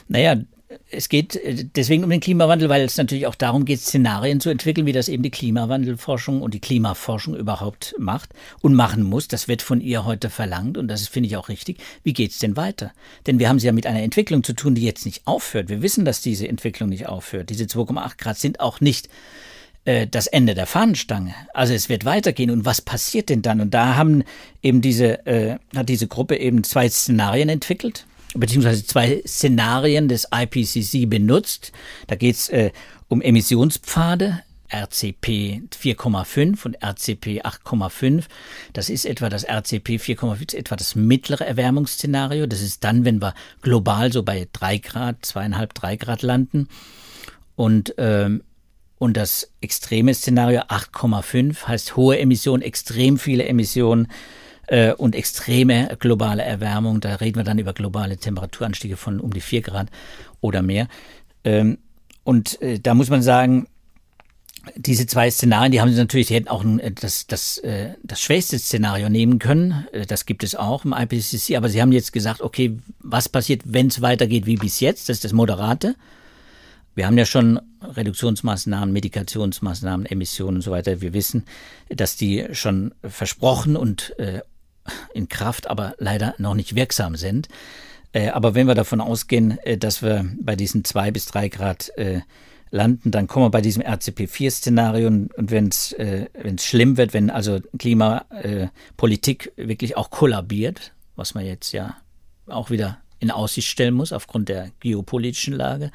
Naja, 0.10 0.36
es 0.90 1.10
geht 1.10 1.36
äh, 1.36 1.66
deswegen 1.76 2.04
um 2.04 2.10
den 2.10 2.20
Klimawandel, 2.20 2.70
weil 2.70 2.84
es 2.84 2.98
natürlich 2.98 3.28
auch 3.28 3.36
darum 3.36 3.66
geht, 3.66 3.80
Szenarien 3.80 4.40
zu 4.40 4.50
entwickeln, 4.50 4.88
wie 4.88 4.92
das 4.92 5.08
eben 5.08 5.24
die 5.24 5.32
Klimawandelforschung 5.32 6.42
und 6.42 6.54
die 6.54 6.60
Klimaforschung 6.60 7.36
überhaupt 7.36 7.96
macht 7.98 8.30
und 8.62 8.74
machen 8.74 9.04
muss. 9.04 9.28
Das 9.28 9.48
wird 9.48 9.62
von 9.62 9.82
ihr 9.82 10.06
heute 10.06 10.30
verlangt 10.30 10.78
und 10.78 10.88
das 10.88 11.08
finde 11.08 11.28
ich 11.28 11.38
auch 11.38 11.50
richtig. 11.50 11.78
Wie 12.04 12.14
geht 12.14 12.32
es 12.32 12.40
denn 12.40 12.58
weiter? 12.58 12.92
Denn 13.28 13.40
wir 13.40 13.50
haben 13.50 13.58
es 13.58 13.64
ja 13.64 13.72
mit 13.72 13.86
einer 13.86 14.02
Entwicklung 14.02 14.44
zu 14.44 14.54
tun, 14.54 14.76
die 14.76 14.84
jetzt 14.84 15.06
nicht 15.06 15.22
aufhört. 15.26 15.70
Wir 15.70 15.82
wissen, 15.82 16.06
dass 16.06 16.22
diese 16.22 16.48
Entwicklung 16.48 16.90
nicht 16.90 17.08
aufhört. 17.08 17.50
Diese 17.50 17.66
2,8 17.66 18.18
Grad 18.18 18.38
sind 18.38 18.60
auch 18.60 18.82
nicht 18.82 19.10
äh, 19.86 20.08
das 20.08 20.28
Ende 20.28 20.54
der 20.54 20.66
Fahnenstange. 20.66 21.34
Also 21.54 21.74
es 21.74 21.90
wird 21.90 22.06
weitergehen. 22.06 22.52
Und 22.52 22.66
was 22.66 22.82
passiert 22.82 23.30
denn 23.30 23.42
dann? 23.42 23.62
Und 23.62 23.74
da 23.74 23.96
haben 23.96 24.24
eben 24.62 24.82
diese, 24.82 25.26
äh, 25.26 25.58
hat 25.76 25.90
diese 25.90 26.08
Gruppe 26.08 26.38
eben 26.38 26.64
zwei 26.64 26.90
Szenarien 26.90 27.50
entwickelt 27.50 28.06
beziehungsweise 28.38 28.86
zwei 28.86 29.22
Szenarien 29.26 30.08
des 30.08 30.28
IPCC 30.34 31.10
benutzt. 31.10 31.72
Da 32.08 32.16
geht 32.16 32.36
es 32.36 32.50
äh, 32.50 32.72
um 33.08 33.22
Emissionspfade, 33.22 34.42
RCP 34.74 35.62
4,5 35.74 36.66
und 36.66 36.76
RCP 36.84 37.42
8,5. 37.44 38.26
Das 38.74 38.90
ist 38.90 39.06
etwa 39.06 39.30
das 39.30 39.44
RCP 39.44 39.98
4,5, 39.98 40.56
etwa 40.56 40.76
das 40.76 40.96
mittlere 40.96 41.46
Erwärmungsszenario. 41.46 42.46
Das 42.48 42.62
ist 42.62 42.84
dann, 42.84 43.06
wenn 43.06 43.22
wir 43.22 43.34
global 43.62 44.12
so 44.12 44.24
bei 44.24 44.48
3 44.52 44.80
Grad, 44.80 45.26
zweieinhalb, 45.26 45.74
drei 45.74 45.96
Grad 45.96 46.22
landen. 46.22 46.68
Und, 47.56 47.96
ähm, 47.98 48.44
und 48.98 49.18
das 49.18 49.52
extreme 49.62 50.14
Szenario 50.14 50.62
8,5 50.62 51.68
heißt 51.68 51.96
hohe 51.96 52.18
Emissionen, 52.18 52.64
extrem 52.64 53.18
viele 53.18 53.46
Emissionen 53.46 54.08
äh, 54.68 54.94
und 54.94 55.16
extreme 55.16 55.98
globale 56.00 56.44
Erwärmung. 56.44 57.02
Da 57.02 57.16
reden 57.16 57.38
wir 57.38 57.44
dann 57.44 57.60
über 57.60 57.74
globale 57.74 58.18
Temperaturanstiege 58.18 58.98
von 58.98 59.20
um 59.20 59.34
die 59.34 59.42
vier 59.42 59.62
Grad 59.62 59.90
oder 60.42 60.62
mehr. 60.62 60.88
Ähm, 61.44 61.78
und 62.24 62.62
äh, 62.62 62.80
da 62.80 62.94
muss 62.94 63.10
man 63.10 63.22
sagen, 63.22 63.68
diese 64.76 65.06
zwei 65.06 65.30
Szenarien, 65.30 65.72
die 65.72 65.82
haben 65.82 65.92
sie 65.92 65.98
natürlich, 65.98 66.28
die 66.28 66.36
hätten 66.36 66.48
auch 66.48 66.64
äh, 66.64 66.92
das, 66.92 67.28
das, 67.28 67.58
äh, 67.60 67.94
das 68.04 68.22
schwächste 68.22 68.58
Szenario 68.58 69.10
nehmen 69.10 69.40
können. 69.40 69.86
Äh, 69.92 70.06
das 70.06 70.26
gibt 70.26 70.44
es 70.44 70.56
auch 70.56 70.86
im 70.86 70.94
IPCC, 70.94 71.56
aber 71.56 71.70
sie 71.70 71.82
haben 71.82 71.92
jetzt 71.92 72.14
gesagt, 72.14 72.42
okay, 72.42 72.78
was 73.00 73.30
passiert, 73.30 73.62
wenn 73.66 73.88
es 73.88 74.02
weitergeht 74.02 74.46
wie 74.46 74.56
bis 74.56 74.80
jetzt? 74.80 75.10
Das 75.10 75.18
ist 75.18 75.26
das 75.26 75.34
Moderate. 75.34 75.96
Wir 76.96 77.06
haben 77.06 77.18
ja 77.18 77.26
schon 77.26 77.60
Reduktionsmaßnahmen, 77.82 78.92
Medikationsmaßnahmen, 78.92 80.06
Emissionen 80.06 80.58
und 80.58 80.62
so 80.62 80.72
weiter. 80.72 81.02
Wir 81.02 81.14
wissen, 81.14 81.46
dass 81.90 82.16
die 82.16 82.48
schon 82.54 82.94
versprochen 83.04 83.76
und 83.76 84.18
äh, 84.18 84.42
in 85.14 85.30
Kraft, 85.30 85.70
aber 85.70 85.96
leider 85.98 86.36
noch 86.38 86.54
nicht 86.54 86.76
wirksam 86.76 87.16
sind. 87.16 87.50
Äh, 88.14 88.30
aber 88.30 88.56
wenn 88.56 88.68
wir 88.68 88.76
davon 88.76 89.02
ausgehen, 89.02 89.60
äh, 89.60 89.78
dass 89.78 90.02
wir 90.02 90.26
bei 90.40 90.56
diesen 90.56 90.86
zwei 90.86 91.12
bis 91.12 91.26
drei 91.26 91.50
Grad 91.50 91.90
äh, 91.98 92.22
landen, 92.72 93.12
dann 93.12 93.28
kommen 93.28 93.46
wir 93.46 93.52
bei 93.52 93.62
diesem 93.62 93.84
RCP4-Szenario 93.84 95.08
und, 95.08 95.32
wenn 95.38 95.68
es 95.68 95.96
schlimm 96.66 96.98
wird, 96.98 97.14
wenn 97.14 97.30
also 97.30 97.60
Klimapolitik 97.78 99.54
wirklich 99.56 99.96
auch 99.98 100.10
kollabiert, 100.10 100.94
was 101.16 101.36
man 101.36 101.46
jetzt 101.46 101.72
ja 101.72 101.96
auch 102.48 102.70
wieder 102.70 102.98
in 103.20 103.32
Aussicht 103.32 103.70
stellen 103.70 103.94
muss 103.94 104.12
aufgrund 104.12 104.50
der 104.50 104.72
geopolitischen 104.80 105.54
Lage, 105.54 105.92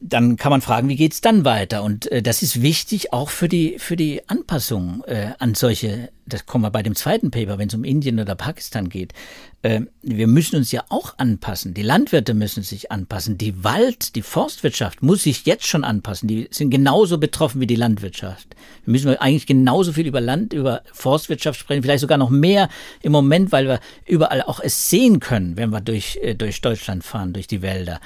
dann 0.00 0.36
kann 0.36 0.50
man 0.50 0.60
fragen, 0.60 0.88
wie 0.88 0.96
geht's 0.96 1.22
dann 1.22 1.44
weiter? 1.44 1.82
Und 1.82 2.10
äh, 2.12 2.20
das 2.20 2.42
ist 2.42 2.60
wichtig 2.60 3.14
auch 3.14 3.30
für 3.30 3.48
die, 3.48 3.78
für 3.78 3.96
die 3.96 4.28
Anpassung 4.28 5.02
äh, 5.06 5.30
an 5.38 5.54
solche, 5.54 6.10
das 6.26 6.44
kommen 6.44 6.64
wir 6.64 6.70
bei 6.70 6.82
dem 6.82 6.94
zweiten 6.94 7.30
Paper, 7.30 7.58
wenn 7.58 7.68
es 7.68 7.74
um 7.74 7.82
Indien 7.82 8.20
oder 8.20 8.34
Pakistan 8.34 8.90
geht. 8.90 9.14
Äh, 9.62 9.82
wir 10.02 10.26
müssen 10.26 10.56
uns 10.56 10.70
ja 10.70 10.84
auch 10.90 11.16
anpassen. 11.16 11.72
Die 11.72 11.82
Landwirte 11.82 12.34
müssen 12.34 12.62
sich 12.62 12.92
anpassen. 12.92 13.38
Die 13.38 13.64
Wald, 13.64 14.16
die 14.16 14.22
Forstwirtschaft 14.22 15.02
muss 15.02 15.22
sich 15.22 15.46
jetzt 15.46 15.66
schon 15.66 15.82
anpassen. 15.82 16.28
Die 16.28 16.48
sind 16.50 16.68
genauso 16.68 17.16
betroffen 17.16 17.62
wie 17.62 17.66
die 17.66 17.74
Landwirtschaft. 17.74 18.54
Wir 18.84 18.92
müssen 18.92 19.08
eigentlich 19.16 19.46
genauso 19.46 19.94
viel 19.94 20.06
über 20.06 20.20
Land, 20.20 20.52
über 20.52 20.82
Forstwirtschaft 20.92 21.58
sprechen, 21.58 21.82
vielleicht 21.82 22.02
sogar 22.02 22.18
noch 22.18 22.30
mehr 22.30 22.68
im 23.00 23.12
Moment, 23.12 23.50
weil 23.50 23.66
wir 23.66 23.80
überall 24.04 24.42
auch 24.42 24.60
es 24.60 24.90
sehen 24.90 25.20
können, 25.20 25.56
wenn 25.56 25.70
wir 25.70 25.80
durch, 25.80 26.18
äh, 26.20 26.34
durch 26.34 26.60
Deutschland 26.60 27.02
fahren, 27.02 27.32
durch 27.32 27.46
die 27.46 27.62
Wälder 27.62 27.98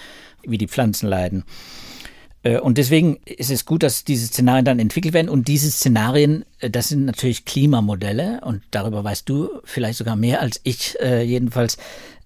wie 0.46 0.58
die 0.58 0.68
Pflanzen 0.68 1.08
leiden. 1.08 1.44
Äh, 2.42 2.58
und 2.58 2.78
deswegen 2.78 3.18
ist 3.24 3.50
es 3.50 3.64
gut, 3.64 3.82
dass 3.82 4.04
diese 4.04 4.26
Szenarien 4.26 4.64
dann 4.64 4.78
entwickelt 4.78 5.14
werden. 5.14 5.28
Und 5.28 5.48
diese 5.48 5.70
Szenarien, 5.70 6.44
äh, 6.60 6.70
das 6.70 6.88
sind 6.88 7.04
natürlich 7.04 7.44
Klimamodelle. 7.44 8.40
Und 8.44 8.62
darüber 8.70 9.04
weißt 9.04 9.28
du 9.28 9.48
vielleicht 9.64 9.98
sogar 9.98 10.16
mehr 10.16 10.40
als 10.40 10.60
ich 10.64 10.98
äh, 11.00 11.22
jedenfalls. 11.22 11.76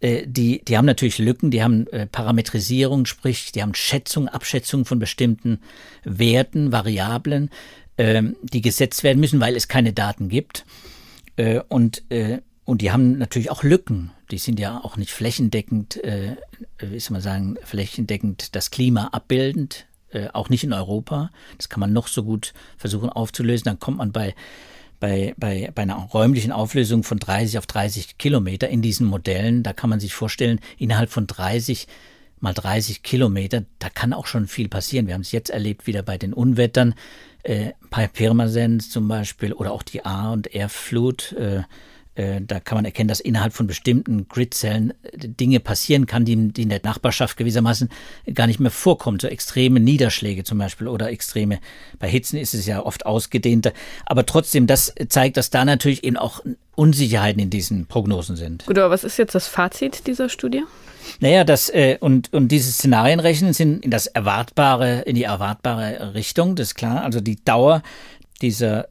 die, 0.03 0.63
die 0.63 0.77
haben 0.77 0.85
natürlich 0.85 1.17
Lücken, 1.17 1.51
die 1.51 1.63
haben 1.63 1.87
Parametrisierung, 2.13 3.07
sprich, 3.07 3.53
die 3.53 3.63
haben 3.63 3.75
Schätzung, 3.75 4.29
Abschätzung 4.29 4.85
von 4.85 4.99
bestimmten 4.99 5.61
Werten, 6.05 6.73
Variablen, 6.73 7.49
ähm, 7.97 8.37
die 8.43 8.61
gesetzt 8.61 9.03
werden 9.03 9.19
müssen, 9.19 9.41
weil 9.41 9.57
es 9.57 9.67
keine 9.67 9.95
Daten 9.95 10.29
gibt. 10.29 10.67
und, 11.71 12.03
und 12.65 12.81
die 12.81 12.91
haben 12.91 13.19
natürlich 13.19 13.51
auch 13.51 13.63
Lücken 13.63 14.13
die 14.31 14.39
sind 14.39 14.59
ja 14.59 14.83
auch 14.83 14.97
nicht 14.97 15.11
flächendeckend, 15.11 16.03
äh, 16.03 16.37
wie 16.79 16.99
soll 16.99 17.13
man 17.13 17.23
sagen, 17.23 17.57
flächendeckend 17.63 18.55
das 18.57 18.71
Klima 18.71 19.09
abbildend, 19.09 19.87
äh, 20.11 20.29
auch 20.33 20.49
nicht 20.49 20.65
in 20.65 20.73
Europa. 20.73 21.31
Das 21.59 21.69
kann 21.69 21.81
man 21.81 21.93
noch 21.93 22.09
so 22.09 22.25
gut 22.25 22.55
versuchen 22.77 23.09
aufzulösen. 23.11 23.65
Dann 23.65 23.79
kommt 23.79 23.99
man 23.99 24.13
bei, 24.13 24.35
bei, 24.99 25.35
bei, 25.37 25.71
bei 25.75 25.83
einer 25.83 25.97
räumlichen 25.97 26.53
Auflösung 26.53 27.03
von 27.03 27.19
30 27.19 27.59
auf 27.59 27.67
30 27.67 28.19
Kilometer 28.19 28.69
in 28.69 28.83
diesen 28.83 29.07
Modellen. 29.07 29.63
Da 29.63 29.73
kann 29.73 29.91
man 29.91 30.01
sich 30.01 30.15
vorstellen, 30.15 30.61
innerhalb 30.79 31.11
von 31.11 31.27
30 31.27 31.87
mal 32.41 32.55
30 32.55 33.03
Kilometer, 33.03 33.65
da 33.79 33.89
kann 33.89 34.13
auch 34.13 34.27
schon 34.27 34.49
viel 34.49 34.69
passieren. 34.69 35.07
Wir 35.07 35.15
haben 35.15 35.23
es 35.23 35.33
jetzt 35.33 35.51
erlebt 35.51 35.87
wieder 35.87 36.03
bei 36.03 36.19
den 36.19 36.35
Unwettern, 36.35 36.95
äh, 37.43 37.73
bei 37.91 38.07
Pirmasens 38.07 38.91
zum 38.91 39.09
Beispiel 39.09 39.53
oder 39.53 39.73
auch 39.73 39.83
die 39.83 40.05
A- 40.05 40.33
und 40.33 40.53
R-Flut. 40.55 41.33
Äh, 41.33 41.63
da 42.17 42.61
kann 42.61 42.77
man 42.77 42.85
erkennen, 42.85 43.09
dass 43.09 43.21
innerhalb 43.21 43.53
von 43.53 43.67
bestimmten 43.67 44.29
Gridzellen 44.29 44.93
äh, 45.03 45.19
Dinge 45.29 45.61
passieren 45.61 46.07
kann, 46.07 46.25
die, 46.25 46.53
die 46.53 46.63
in 46.63 46.69
der 46.69 46.81
Nachbarschaft 46.83 47.37
gewissermaßen 47.37 47.89
gar 48.33 48.47
nicht 48.47 48.61
mehr 48.61 48.71
vorkommen. 48.71 49.19
So 49.19 49.27
extreme 49.27 49.81
Niederschläge 49.81 50.45
zum 50.45 50.59
Beispiel 50.59 50.89
oder 50.89 51.11
extreme, 51.11 51.59
bei 51.99 52.09
Hitzen 52.09 52.39
ist 52.39 52.55
es 52.55 52.67
ja 52.67 52.85
oft 52.85 53.07
ausgedehnter. 53.07 53.73
Aber 54.07 54.27
trotzdem, 54.27 54.67
das 54.67 54.95
zeigt, 55.09 55.37
dass 55.37 55.51
da 55.51 55.65
natürlich 55.65 56.05
eben 56.05 56.17
auch 56.17 56.41
Unsicherheiten 56.77 57.43
in 57.43 57.51
diesen 57.51 57.87
Prognosen 57.87 58.37
sind. 58.37 58.67
Gut, 58.67 58.79
aber 58.79 58.91
was 58.91 59.05
ist 59.05 59.17
jetzt 59.17 59.35
das 59.35 59.49
Fazit 59.49 60.07
dieser 60.07 60.29
Studie? 60.29 60.63
Naja, 61.21 61.45
das 61.45 61.69
äh, 61.69 61.99
und, 62.01 62.33
und 62.33 62.49
diese 62.49 62.73
Szenarienrechnen 62.73 63.53
sind 63.53 63.85
in 63.85 63.91
das 63.91 64.07
erwartbare, 64.07 65.03
in 65.03 65.17
die 65.17 65.25
erwartbare 65.25 66.15
Richtung, 66.15 66.57
das 66.57 66.69
ist 66.69 66.75
klar. 66.75 67.03
Also 67.03 67.21
die 67.21 67.45
Dauer 67.45 67.83
dieser 68.41 68.89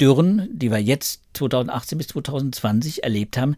Dürren, 0.00 0.48
die 0.52 0.70
wir 0.70 0.78
jetzt 0.78 1.22
2018 1.34 1.98
bis 1.98 2.08
2020 2.08 3.04
erlebt 3.04 3.36
haben, 3.36 3.56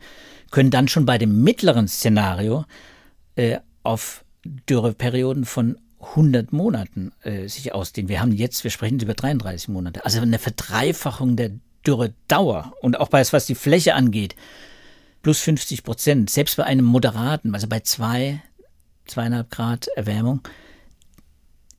können 0.51 0.71
dann 0.71 0.89
schon 0.89 1.07
bei 1.07 1.19
dem 1.19 1.43
mittleren 1.43 1.89
Szenario 1.89 2.65
äh, 3.37 3.59
auf 3.83 4.25
Dürreperioden 4.45 5.45
von 5.45 5.79
100 6.01 6.53
Monaten 6.53 7.13
äh, 7.23 7.49
sich 7.49 7.73
ausdehnen. 7.73 8.09
Wir 8.09 8.21
haben 8.21 8.33
jetzt, 8.33 8.65
wir 8.65 8.71
sprechen 8.71 9.01
über 9.01 9.15
33 9.15 9.69
Monate, 9.69 10.05
also 10.05 10.21
eine 10.21 10.39
Verdreifachung 10.39 11.37
der 11.37 11.53
Dürredauer 11.87 12.75
und 12.81 12.99
auch 12.99 13.09
bei 13.09 13.25
was 13.33 13.47
die 13.47 13.55
Fläche 13.55 13.95
angeht, 13.95 14.35
plus 15.23 15.41
50 15.41 15.85
Prozent, 15.85 16.31
selbst 16.31 16.57
bei 16.57 16.65
einem 16.65 16.85
moderaten, 16.85 17.55
also 17.55 17.69
bei 17.69 17.81
zwei, 17.81 18.43
zweieinhalb 19.07 19.51
Grad 19.51 19.87
Erwärmung, 19.97 20.41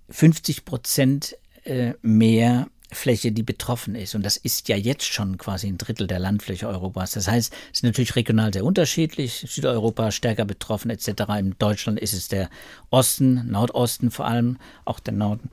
50 0.09 0.65
Prozent 0.65 1.37
äh, 1.63 1.93
mehr 2.01 2.67
Fläche, 2.93 3.31
die 3.31 3.43
betroffen 3.43 3.95
ist. 3.95 4.15
Und 4.15 4.25
das 4.25 4.37
ist 4.37 4.67
ja 4.69 4.75
jetzt 4.75 5.05
schon 5.05 5.37
quasi 5.37 5.67
ein 5.67 5.77
Drittel 5.77 6.07
der 6.07 6.19
Landfläche 6.19 6.67
Europas. 6.67 7.11
Das 7.11 7.27
heißt, 7.27 7.53
es 7.53 7.79
ist 7.79 7.83
natürlich 7.83 8.15
regional 8.15 8.53
sehr 8.53 8.65
unterschiedlich. 8.65 9.45
Südeuropa 9.47 10.11
stärker 10.11 10.45
betroffen 10.45 10.89
etc. 10.89 11.07
In 11.39 11.55
Deutschland 11.59 11.99
ist 11.99 12.13
es 12.13 12.27
der 12.27 12.49
Osten, 12.89 13.49
Nordosten 13.49 14.11
vor 14.11 14.25
allem, 14.25 14.57
auch 14.85 14.99
der 14.99 15.13
Norden. 15.13 15.49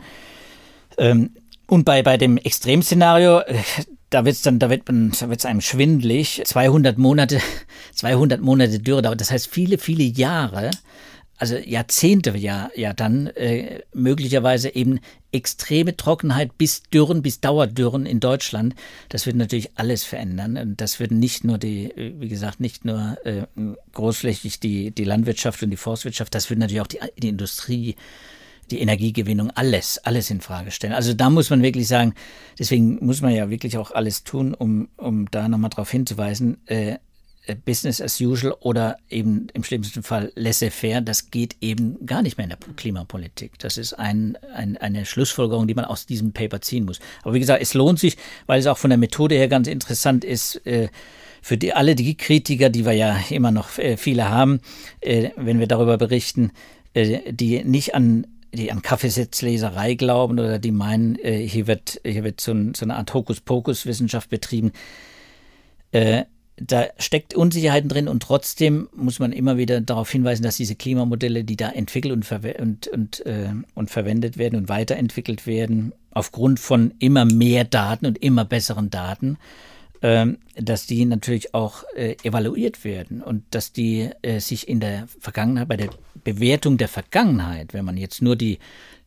Ähm, 0.99 1.31
und 1.67 1.85
bei, 1.85 2.03
bei 2.03 2.17
dem 2.17 2.37
Extremszenario, 2.37 3.41
äh, 3.41 3.63
da 4.11 4.25
wird's 4.25 4.43
dann, 4.43 4.59
da 4.59 4.71
wird 4.71 4.89
man, 4.89 5.13
wird's 5.13 5.47
einem 5.47 5.61
schwindlig. 5.61 6.43
200 6.45 6.99
Monate, 6.99 7.41
200 7.95 8.41
Monate 8.41 8.81
Dürre 8.81 9.03
dauert. 9.03 9.21
Das 9.21 9.31
heißt, 9.31 9.49
viele, 9.49 9.79
viele 9.79 10.03
Jahre 10.03 10.71
also 11.41 11.57
Jahrzehnte 11.57 12.37
ja, 12.37 12.71
ja 12.77 12.93
dann 12.93 13.29
äh, 13.29 13.81
möglicherweise 13.95 14.75
eben 14.75 15.01
extreme 15.33 15.97
Trockenheit 15.97 16.59
bis 16.59 16.83
Dürren, 16.83 17.23
bis 17.23 17.41
Dauerdürren 17.41 18.05
in 18.05 18.21
Deutschland. 18.21 18.75
Das 19.09 19.25
wird 19.25 19.37
natürlich 19.37 19.71
alles 19.77 20.05
verändern. 20.05 20.59
Und 20.59 20.81
das 20.83 21.01
wird 21.01 21.13
nicht 21.13 21.45
nur 21.45 21.57
die, 21.57 21.93
wie 21.97 22.29
gesagt, 22.29 22.61
nicht 22.61 22.85
nur 22.85 23.17
äh, 23.25 23.47
großflächig 23.93 24.61
die, 24.61 24.91
die 24.91 25.05
Landwirtschaft 25.05 25.63
und 25.63 25.71
die 25.71 25.79
Forstwirtschaft, 25.79 26.35
das 26.35 26.51
wird 26.51 26.61
natürlich 26.61 26.83
auch 26.83 26.87
die, 26.87 27.01
die 27.17 27.29
Industrie, 27.29 27.97
die 28.71 28.81
Energiegewinnung, 28.81 29.51
alles, 29.51 29.99
alles 29.99 30.31
in 30.31 30.43
Frage 30.43 30.71
stellen. 30.71 30.93
Also 30.93 31.15
da 31.15 31.31
muss 31.31 31.49
man 31.49 31.63
wirklich 31.63 31.89
sagen, 31.89 32.15
deswegen 32.59 33.05
muss 33.05 33.23
man 33.23 33.33
ja 33.33 33.49
wirklich 33.49 33.79
auch 33.79 33.93
alles 33.93 34.25
tun, 34.25 34.53
um, 34.53 34.89
um 34.99 35.31
da 35.31 35.49
nochmal 35.49 35.71
darauf 35.71 35.91
hinzuweisen, 35.91 36.59
äh, 36.67 36.93
äh, 36.93 36.99
Business 37.55 38.01
as 38.01 38.21
usual 38.21 38.57
oder 38.61 38.97
eben 39.09 39.49
im 39.55 39.65
schlimmsten 39.65 40.03
Fall 40.03 40.33
laissez-faire, 40.35 41.01
das 41.01 41.31
geht 41.31 41.57
eben 41.61 42.05
gar 42.07 42.23
nicht 42.23 42.39
mehr 42.39 42.45
in 42.45 42.51
der 42.51 42.59
Klimapolitik. 42.77 43.59
Das 43.59 43.77
ist 43.77 43.95
ein, 43.95 44.37
ein, 44.55 44.77
eine 44.77 45.07
Schlussfolgerung, 45.07 45.67
die 45.67 45.75
man 45.75 45.85
aus 45.85 46.07
diesem 46.07 46.33
Paper 46.33 46.61
ziehen 46.61 46.85
muss. 46.85 47.01
Aber 47.23 47.35
wie 47.35 47.41
gesagt, 47.41 47.63
es 47.63 47.75
lohnt 47.75 47.99
sich, 47.99 48.17
weil 48.47 48.61
es 48.61 48.67
auch 48.67 48.79
von 48.79 48.91
der 48.91 48.99
Methode 48.99 49.35
her 49.35 49.49
ganz 49.49 49.69
interessant 49.69 50.25
ist, 50.25 50.65
äh, 50.67 50.89
für 51.43 51.57
die, 51.57 51.73
alle 51.73 51.95
die 51.95 52.17
Kritiker, 52.17 52.69
die 52.69 52.85
wir 52.85 52.93
ja 52.93 53.19
immer 53.31 53.51
noch 53.51 53.79
äh, 53.79 53.97
viele 53.97 54.29
haben, 54.29 54.61
wenn 55.03 55.59
wir 55.59 55.67
darüber 55.67 55.97
berichten, 55.97 56.53
die 56.95 57.65
nicht 57.65 57.95
an 57.95 58.27
die 58.53 58.73
an 58.73 58.83
Kaffeesatzleserei 58.83 59.95
glauben 59.95 60.39
oder 60.39 60.59
die 60.59 60.73
meinen, 60.73 61.15
hier 61.15 61.69
wird, 61.69 62.01
hier 62.05 62.25
wird 62.25 62.41
so, 62.41 62.51
ein, 62.51 62.75
so 62.75 62.85
eine 62.85 62.97
Art 62.97 63.15
Hokuspokus-Wissenschaft 63.15 64.29
betrieben 64.29 64.73
da 66.61 66.89
steckt 66.99 67.35
Unsicherheiten 67.35 67.89
drin 67.89 68.09
und 68.09 68.23
trotzdem 68.23 68.89
muss 68.95 69.19
man 69.19 69.33
immer 69.33 69.57
wieder 69.57 69.81
darauf 69.81 70.11
hinweisen, 70.11 70.43
dass 70.43 70.57
diese 70.57 70.75
Klimamodelle, 70.75 71.43
die 71.45 71.57
da 71.57 71.71
entwickelt 71.71 72.13
und, 72.13 72.31
und, 72.61 72.87
und, 72.89 73.27
äh, 73.27 73.49
und 73.75 73.91
verwendet 73.91 74.37
werden 74.37 74.57
und 74.57 74.69
weiterentwickelt 74.69 75.47
werden, 75.47 75.93
aufgrund 76.11 76.61
von 76.61 76.93
immer 76.99 77.25
mehr 77.25 77.65
Daten 77.65 78.07
und 78.07 78.23
immer 78.23 78.45
besseren 78.45 78.91
Daten, 78.91 79.39
äh, 80.03 80.27
dass 80.55 80.87
die 80.87 81.05
natürlich 81.07 81.55
auch 81.55 81.85
äh, 81.97 82.17
evaluiert 82.23 82.85
werden 82.85 83.23
und 83.23 83.43
dass 83.51 83.73
die 83.73 84.11
äh, 84.23 84.41
sich 84.41 84.69
in 84.69 84.81
der 84.81 85.09
Vergangenheit, 85.19 85.69
bei 85.69 85.77
der 85.77 85.91
Bewertung 86.23 86.77
der 86.77 86.89
Vergangenheit, 86.89 87.73
wenn 87.73 87.85
man 87.85 87.97
jetzt 87.97 88.21
nur 88.21 88.37
die 88.37 88.59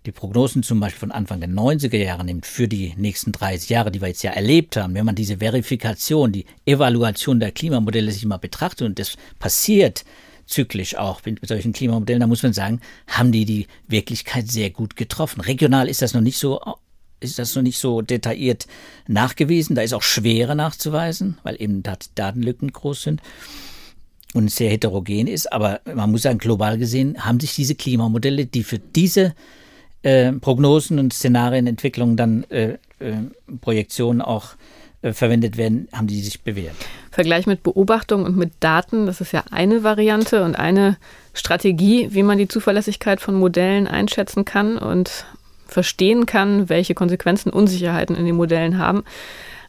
die 0.06 0.12
Prognosen 0.12 0.64
zum 0.64 0.80
Beispiel 0.80 1.00
von 1.00 1.12
Anfang 1.12 1.40
der 1.40 1.50
90er 1.50 1.98
Jahre 1.98 2.26
nimmt 2.26 2.46
für 2.46 2.68
die 2.68 2.94
nächsten 2.98 3.32
30 3.32 3.70
Jahre, 3.70 3.92
die 3.92 4.02
wir 4.02 4.10
jetzt 4.10 4.24
ja 4.24 4.32
erlebt 4.32 4.76
haben, 4.76 4.94
wenn 4.96 5.06
man 5.06 5.16
diese 5.16 5.38
Verifikation, 5.38 6.32
die 6.32 6.46
Evaluation 6.66 7.40
der 7.40 7.52
Klimamodelle 7.52 8.12
sich 8.12 8.26
mal 8.26 8.38
betrachtet 8.38 8.86
und 8.88 9.00
das 9.00 9.16
passiert 9.40 10.04
zyklisch 10.46 10.96
auch 10.96 11.22
mit, 11.26 11.48
solchen 11.48 11.72
Klimamodellen, 11.72 12.20
da 12.20 12.28
muss 12.28 12.44
man 12.44 12.54
sagen, 12.54 12.82
haben 13.08 13.32
die 13.32 13.46
die 13.46 13.68
Wirklichkeit 13.88 14.50
sehr 14.50 14.72
gut 14.72 14.96
getroffen. 14.98 15.40
Regional 15.42 15.88
ist 15.88 16.02
das 16.02 16.14
noch 16.14 16.22
nicht 16.22 16.38
so 16.38 16.60
ist 17.22 17.40
das 17.40 17.56
noch 17.56 17.64
nicht 17.64 17.80
so 17.80 18.02
detailliert 18.02 18.68
nachgewiesen. 19.08 19.78
Da 19.78 19.82
ist 19.82 19.94
auch 19.94 20.02
schwerer 20.02 20.56
nachzuweisen, 20.56 21.38
weil 21.44 21.56
eben 21.62 21.82
Datenlücken 21.82 22.74
groß 22.74 23.04
sind 23.04 23.22
und 24.34 24.52
sehr 24.52 24.70
heterogen 24.70 25.28
ist. 25.28 25.52
Aber 25.54 25.80
man 25.86 26.12
muss 26.12 26.24
sagen, 26.24 26.38
global 26.38 26.78
gesehen 26.78 27.26
haben 27.26 27.40
sich 27.40 27.56
diese 27.56 27.76
Klimamodelle, 27.76 28.46
die 28.46 28.64
für 28.64 28.80
diese 28.80 29.36
äh, 30.04 30.32
Prognosen 30.34 31.00
und 31.00 31.14
Szenarienentwicklungen 31.14 32.16
dann 32.16 32.44
äh, 32.50 32.78
äh, 33.00 33.14
Projektionen 33.62 34.22
auch 34.22 34.52
äh, 35.02 35.14
verwendet 35.14 35.58
werden, 35.58 35.88
haben 35.92 36.08
die 36.08 36.22
sich 36.22 36.42
bewährt. 36.42 36.76
Vergleich 37.12 37.46
mit 37.46 37.64
Beobachtung 37.64 38.24
und 38.24 38.38
mit 38.38 38.52
Daten, 38.60 39.06
das 39.06 39.22
ist 39.22 39.32
ja 39.32 39.44
eine 39.52 39.84
Variante 39.84 40.44
und 40.44 40.56
eine 40.56 40.98
Strategie, 41.34 42.10
wie 42.12 42.24
man 42.24 42.38
die 42.38 42.48
Zuverlässigkeit 42.48 43.20
von 43.20 43.36
Modellen 43.36 43.88
einschätzen 43.88 44.46
kann 44.46 44.78
und 44.78 45.26
verstehen 45.68 46.26
kann, 46.26 46.70
welche 46.70 46.94
Konsequenzen 46.94 47.50
Unsicherheiten 47.52 48.16
in 48.16 48.26
den 48.26 48.36
Modellen 48.36 48.78
haben. 48.78 49.04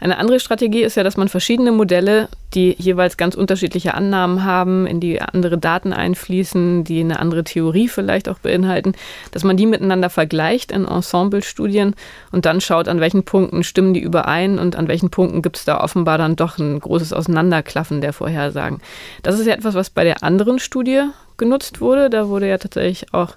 Eine 0.01 0.19
andere 0.19 0.41
Strategie 0.41 0.83
ist 0.83 0.97
ja, 0.97 1.03
dass 1.03 1.17
man 1.17 1.29
verschiedene 1.29 1.73
Modelle, 1.73 2.29
die 2.55 2.75
jeweils 2.79 3.17
ganz 3.17 3.35
unterschiedliche 3.35 3.95
Annahmen 3.95 4.45
haben, 4.45 4.87
in 4.87 5.01
die 5.01 5.21
andere 5.21 5.59
Daten 5.59 5.93
einfließen, 5.93 6.85
die 6.85 7.01
eine 7.01 7.19
andere 7.19 7.45
Theorie 7.45 7.89
vielleicht 7.89 8.29
auch 8.29 8.39
beinhalten, 8.39 8.93
dass 9.33 9.45
man 9.45 9.57
die 9.57 9.67
miteinander 9.67 10.11
vergleicht 10.11 10.73
in 10.73 10.85
Ensemble-Studien 10.85 11.95
und 12.33 12.45
dann 12.47 12.61
schaut, 12.61 12.89
an 12.89 13.01
welchen 13.01 13.25
Punkten 13.25 13.65
stimmen 13.65 13.95
die 13.95 14.01
überein 14.01 14.59
und 14.59 14.77
an 14.77 14.89
welchen 14.89 15.11
Punkten 15.11 15.43
gibt 15.43 15.57
es 15.57 15.65
da 15.65 15.81
offenbar 15.81 16.19
dann 16.19 16.37
doch 16.37 16.59
ein 16.59 16.79
großes 16.79 17.13
Auseinanderklaffen 17.13 18.01
der 18.01 18.13
Vorhersagen. 18.13 18.81
Das 19.23 19.39
ist 19.39 19.47
ja 19.47 19.55
etwas, 19.55 19.75
was 19.75 19.91
bei 19.91 20.05
der 20.05 20.23
anderen 20.23 20.59
Studie 20.59 21.03
genutzt 21.37 21.81
wurde. 21.81 22.11
Da 22.11 22.29
wurde 22.29 22.49
ja 22.49 22.59
tatsächlich 22.59 23.13
auch 23.13 23.37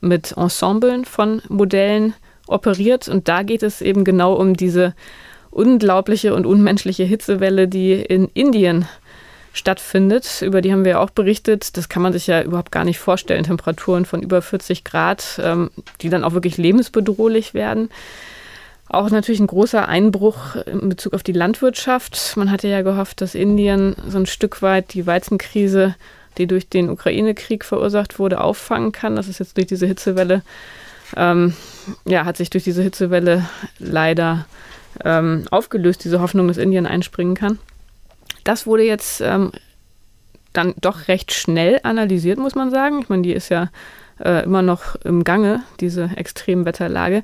mit 0.00 0.32
Ensemblen 0.36 1.04
von 1.04 1.42
Modellen 1.48 2.14
operiert 2.46 3.08
und 3.08 3.28
da 3.28 3.42
geht 3.42 3.62
es 3.62 3.80
eben 3.80 4.04
genau 4.04 4.34
um 4.34 4.54
diese 4.54 4.94
unglaubliche 5.54 6.34
und 6.34 6.46
unmenschliche 6.46 7.04
Hitzewelle, 7.04 7.68
die 7.68 7.92
in 7.92 8.28
Indien 8.34 8.86
stattfindet. 9.52 10.42
Über 10.42 10.60
die 10.60 10.72
haben 10.72 10.84
wir 10.84 11.00
auch 11.00 11.10
berichtet. 11.10 11.76
Das 11.76 11.88
kann 11.88 12.02
man 12.02 12.12
sich 12.12 12.26
ja 12.26 12.42
überhaupt 12.42 12.72
gar 12.72 12.84
nicht 12.84 12.98
vorstellen. 12.98 13.44
Temperaturen 13.44 14.04
von 14.04 14.20
über 14.20 14.42
40 14.42 14.84
Grad, 14.84 15.40
ähm, 15.42 15.70
die 16.00 16.10
dann 16.10 16.24
auch 16.24 16.32
wirklich 16.32 16.56
lebensbedrohlich 16.58 17.54
werden. 17.54 17.88
Auch 18.88 19.10
natürlich 19.10 19.40
ein 19.40 19.46
großer 19.46 19.88
Einbruch 19.88 20.56
in 20.66 20.88
Bezug 20.88 21.14
auf 21.14 21.22
die 21.22 21.32
Landwirtschaft. 21.32 22.36
Man 22.36 22.50
hatte 22.50 22.68
ja 22.68 22.82
gehofft, 22.82 23.20
dass 23.20 23.34
Indien 23.34 23.94
so 24.08 24.18
ein 24.18 24.26
Stück 24.26 24.60
weit 24.60 24.92
die 24.92 25.06
Weizenkrise, 25.06 25.94
die 26.36 26.46
durch 26.46 26.68
den 26.68 26.90
Ukraine-Krieg 26.90 27.64
verursacht 27.64 28.18
wurde, 28.18 28.40
auffangen 28.40 28.92
kann. 28.92 29.16
Das 29.16 29.28
ist 29.28 29.38
jetzt 29.38 29.56
durch 29.56 29.68
diese 29.68 29.86
Hitzewelle, 29.86 30.42
ähm, 31.16 31.54
ja, 32.04 32.24
hat 32.24 32.36
sich 32.36 32.50
durch 32.50 32.64
diese 32.64 32.82
Hitzewelle 32.82 33.48
leider 33.78 34.46
ähm, 35.04 35.44
aufgelöst, 35.50 36.04
diese 36.04 36.20
Hoffnung, 36.20 36.48
dass 36.48 36.56
Indien 36.56 36.86
einspringen 36.86 37.34
kann. 37.34 37.58
Das 38.44 38.66
wurde 38.66 38.84
jetzt 38.84 39.20
ähm, 39.20 39.52
dann 40.52 40.74
doch 40.80 41.08
recht 41.08 41.32
schnell 41.32 41.80
analysiert, 41.82 42.38
muss 42.38 42.54
man 42.54 42.70
sagen. 42.70 43.00
Ich 43.00 43.08
meine, 43.08 43.22
die 43.22 43.32
ist 43.32 43.48
ja 43.48 43.70
äh, 44.22 44.44
immer 44.44 44.62
noch 44.62 44.96
im 45.04 45.24
Gange, 45.24 45.62
diese 45.80 46.10
Extremwetterlage. 46.16 47.22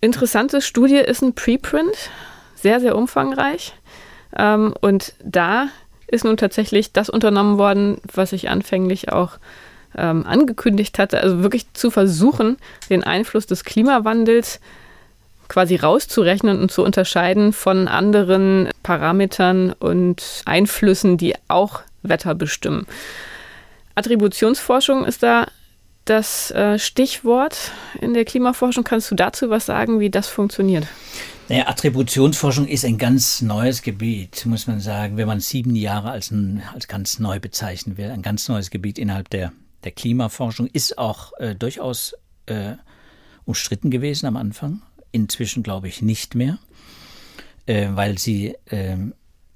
Interessante 0.00 0.60
Studie 0.60 0.96
ist 0.96 1.22
ein 1.22 1.34
Preprint, 1.34 2.10
sehr, 2.54 2.80
sehr 2.80 2.96
umfangreich. 2.96 3.74
Ähm, 4.36 4.74
und 4.80 5.14
da 5.22 5.68
ist 6.08 6.24
nun 6.24 6.36
tatsächlich 6.36 6.92
das 6.92 7.08
unternommen 7.08 7.58
worden, 7.58 7.98
was 8.12 8.32
ich 8.32 8.50
anfänglich 8.50 9.12
auch 9.12 9.38
ähm, 9.96 10.26
angekündigt 10.26 10.98
hatte, 10.98 11.20
also 11.20 11.42
wirklich 11.42 11.72
zu 11.74 11.90
versuchen, 11.90 12.56
den 12.90 13.04
Einfluss 13.04 13.46
des 13.46 13.64
Klimawandels 13.64 14.60
quasi 15.52 15.76
rauszurechnen 15.76 16.58
und 16.60 16.72
zu 16.72 16.82
unterscheiden 16.82 17.52
von 17.52 17.86
anderen 17.86 18.70
Parametern 18.82 19.74
und 19.78 20.42
Einflüssen, 20.46 21.18
die 21.18 21.34
auch 21.48 21.82
Wetter 22.02 22.34
bestimmen. 22.34 22.86
Attributionsforschung 23.94 25.04
ist 25.04 25.22
da 25.22 25.46
das 26.06 26.50
äh, 26.52 26.78
Stichwort 26.78 27.70
in 28.00 28.14
der 28.14 28.24
Klimaforschung. 28.24 28.82
Kannst 28.82 29.10
du 29.10 29.14
dazu 29.14 29.50
was 29.50 29.66
sagen, 29.66 30.00
wie 30.00 30.08
das 30.08 30.26
funktioniert? 30.26 30.86
Naja, 31.50 31.68
Attributionsforschung 31.68 32.66
ist 32.66 32.86
ein 32.86 32.96
ganz 32.96 33.42
neues 33.42 33.82
Gebiet, 33.82 34.46
muss 34.46 34.66
man 34.66 34.80
sagen, 34.80 35.18
wenn 35.18 35.26
man 35.26 35.40
sieben 35.40 35.76
Jahre 35.76 36.12
als, 36.12 36.30
ein, 36.30 36.62
als 36.72 36.88
ganz 36.88 37.18
neu 37.18 37.40
bezeichnen 37.40 37.98
will. 37.98 38.10
Ein 38.10 38.22
ganz 38.22 38.48
neues 38.48 38.70
Gebiet 38.70 38.98
innerhalb 38.98 39.28
der, 39.28 39.52
der 39.84 39.92
Klimaforschung 39.92 40.66
ist 40.68 40.96
auch 40.96 41.34
äh, 41.38 41.54
durchaus 41.54 42.14
äh, 42.46 42.76
umstritten 43.44 43.90
gewesen 43.90 44.24
am 44.24 44.38
Anfang. 44.38 44.80
Inzwischen 45.12 45.62
glaube 45.62 45.88
ich 45.88 46.02
nicht 46.02 46.34
mehr, 46.34 46.58
äh, 47.66 47.88
weil 47.92 48.18
sie, 48.18 48.56
ähm, 48.70 49.14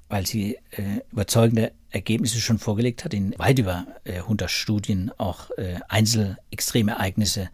weil 0.08 0.26
sie 0.26 0.58
äh, 0.70 1.00
überzeugende 1.10 1.72
Ergebnisse 1.90 2.40
schon 2.40 2.58
vorgelegt 2.58 3.04
hat, 3.04 3.14
in 3.14 3.36
weit 3.38 3.58
über 3.58 3.86
100 4.04 4.48
äh, 4.48 4.52
Studien 4.52 5.10
auch 5.18 5.50
äh, 5.56 5.80
Einzelextremereignisse 5.88 7.48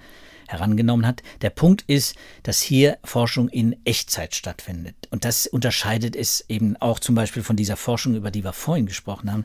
herangenommen 0.53 1.07
hat. 1.07 1.23
Der 1.41 1.51
Punkt 1.51 1.83
ist, 1.87 2.15
dass 2.43 2.61
hier 2.61 2.99
Forschung 3.05 3.49
in 3.49 3.77
Echtzeit 3.85 4.35
stattfindet. 4.35 4.95
Und 5.11 5.25
das 5.25 5.47
unterscheidet 5.47 6.15
es 6.15 6.45
eben 6.49 6.77
auch 6.77 6.99
zum 6.99 7.15
Beispiel 7.15 7.43
von 7.43 7.57
dieser 7.57 7.77
Forschung, 7.77 8.15
über 8.15 8.31
die 8.31 8.45
wir 8.45 8.53
vorhin 8.53 8.87
gesprochen 8.87 9.33
haben. 9.33 9.45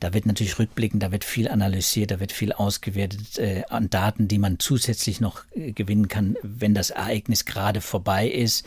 Da 0.00 0.12
wird 0.12 0.26
natürlich 0.26 0.58
rückblickend, 0.58 1.02
da 1.02 1.12
wird 1.12 1.24
viel 1.24 1.48
analysiert, 1.48 2.10
da 2.10 2.20
wird 2.20 2.32
viel 2.32 2.52
ausgewertet 2.52 3.38
äh, 3.38 3.62
an 3.68 3.90
Daten, 3.90 4.28
die 4.28 4.38
man 4.38 4.58
zusätzlich 4.58 5.20
noch 5.20 5.44
äh, 5.54 5.72
gewinnen 5.72 6.08
kann, 6.08 6.36
wenn 6.42 6.74
das 6.74 6.90
Ereignis 6.90 7.44
gerade 7.44 7.80
vorbei 7.80 8.28
ist. 8.28 8.66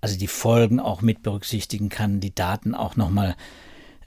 Also 0.00 0.18
die 0.18 0.28
Folgen 0.28 0.80
auch 0.80 1.02
mit 1.02 1.22
berücksichtigen 1.22 1.88
kann, 1.88 2.20
die 2.20 2.34
Daten 2.34 2.74
auch 2.74 2.96
nochmal 2.96 3.36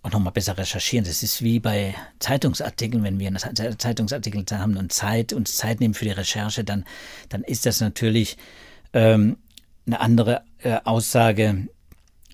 auch 0.04 0.12
nochmal 0.12 0.34
besser 0.34 0.58
recherchieren. 0.58 1.06
Das 1.06 1.24
ist 1.24 1.42
wie 1.42 1.60
bei 1.60 1.96
Zeitungsartikeln, 2.20 3.04
wenn 3.04 3.20
wir 3.20 3.28
einen 3.28 3.78
Zeitungsartikel 3.78 4.46
haben 4.52 4.78
und 4.78 4.92
Zeit, 4.92 5.34
uns 5.34 5.56
Zeit 5.56 5.80
nehmen 5.80 5.94
für 5.94 6.06
die 6.06 6.12
Recherche, 6.12 6.64
dann, 6.64 6.86
dann 7.30 7.44
ist 7.44 7.66
das 7.66 7.80
natürlich 7.80 8.38
ähm, 8.92 9.38
eine 9.88 10.02
andere 10.02 10.44
äh, 10.60 10.78
Aussage 10.84 11.70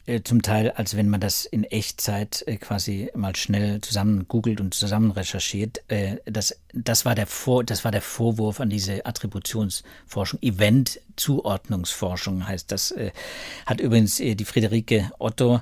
äh, 0.08 0.22
zum 0.24 0.42
Teil, 0.42 0.72
als 0.72 0.98
wenn 0.98 1.10
man 1.10 1.22
das 1.22 1.46
in 1.46 1.64
Echtzeit 1.64 2.44
äh, 2.48 2.58
quasi 2.58 3.12
mal 3.16 3.36
schnell 3.36 3.82
zusammen 3.82 4.28
googelt 4.28 4.60
und 4.60 4.74
zusammen 4.74 5.12
recherchiert. 5.12 5.84
Äh, 5.90 6.18
das, 6.26 6.60
das, 6.74 7.06
war 7.06 7.14
der 7.14 7.28
Vor, 7.28 7.64
das 7.64 7.86
war 7.86 7.92
der 7.92 8.02
Vorwurf 8.02 8.60
an 8.60 8.72
diese 8.72 9.06
Attributionsforschung. 9.06 10.42
Event-Zuordnungsforschung 10.42 12.48
heißt 12.48 12.72
das. 12.72 12.90
Äh, 12.92 13.12
hat 13.68 13.80
übrigens 13.80 14.20
äh, 14.20 14.34
die 14.34 14.46
Friederike 14.46 15.12
Otto 15.20 15.62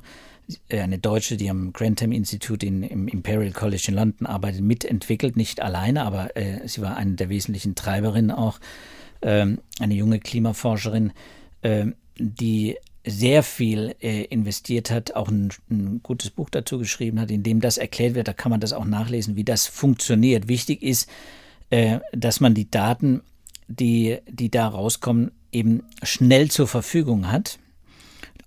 eine 0.72 0.98
Deutsche, 0.98 1.38
die 1.38 1.50
am 1.50 1.74
Grantham 1.74 2.12
Institute 2.12 2.66
in, 2.66 2.84
im 2.84 3.08
Imperial 3.08 3.52
College 3.52 3.86
in 3.90 3.96
London 3.96 4.28
arbeitet, 4.28 4.62
mitentwickelt, 4.62 5.36
nicht 5.36 5.62
alleine, 5.62 6.04
aber 6.04 6.36
äh, 6.38 6.68
sie 6.68 6.82
war 6.82 6.96
eine 6.96 7.14
der 7.14 7.30
wesentlichen 7.30 7.76
Treiberinnen 7.76 8.32
auch, 8.32 8.60
ähm, 9.22 9.60
eine 9.80 9.96
junge 9.96 10.20
Klimaforscherin, 10.20 11.12
äh, 11.62 11.88
die 12.18 12.78
sehr 13.06 13.44
viel 13.44 13.96
äh, 14.02 14.24
investiert 14.26 14.92
hat, 14.92 15.16
auch 15.16 15.30
ein, 15.30 15.50
ein, 15.70 16.02
gutes 16.04 16.30
Buch 16.30 16.50
dazu 16.50 16.78
geschrieben 16.78 17.20
hat, 17.20 17.32
in 17.32 17.44
dem 17.44 17.62
das 17.62 17.78
erklärt 17.78 18.16
wird, 18.16 18.28
da 18.28 18.34
kann 18.34 18.50
man 18.50 18.60
das 18.60 18.74
auch 18.74 18.86
nachlesen, 18.86 19.36
wie 19.36 19.46
das 19.46 19.66
funktioniert. 19.66 20.48
Wichtig 20.48 20.84
ist, 20.84 21.10
äh, 21.70 22.00
dass 22.12 22.40
man 22.40 22.54
die 22.54 22.70
Daten, 22.70 23.22
die, 23.68 24.18
die 24.30 24.52
da 24.52 24.68
rauskommen, 24.68 25.32
eben 25.52 25.84
schnell 26.04 26.52
zur 26.52 26.68
Verfügung 26.68 27.32
hat 27.32 27.60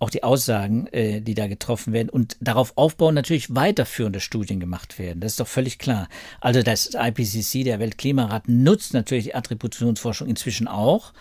auch 0.00 0.10
die 0.10 0.24
Aussagen, 0.24 0.86
äh, 0.88 1.20
die 1.20 1.34
da 1.34 1.46
getroffen 1.46 1.92
werden 1.92 2.08
und 2.08 2.36
darauf 2.40 2.72
aufbauen 2.76 3.14
natürlich 3.14 3.54
weiterführende 3.54 4.18
Studien 4.18 4.58
gemacht 4.58 4.98
werden. 4.98 5.20
Das 5.20 5.32
ist 5.32 5.40
doch 5.40 5.46
völlig 5.46 5.78
klar. 5.78 6.08
Also 6.40 6.62
das 6.62 6.90
IPCC, 6.94 7.64
der 7.64 7.78
Weltklimarat, 7.78 8.48
nutzt 8.48 8.94
natürlich 8.94 9.24
die 9.24 9.34
Attributionsforschung 9.34 10.26
inzwischen 10.26 10.66
auch, 10.66 11.12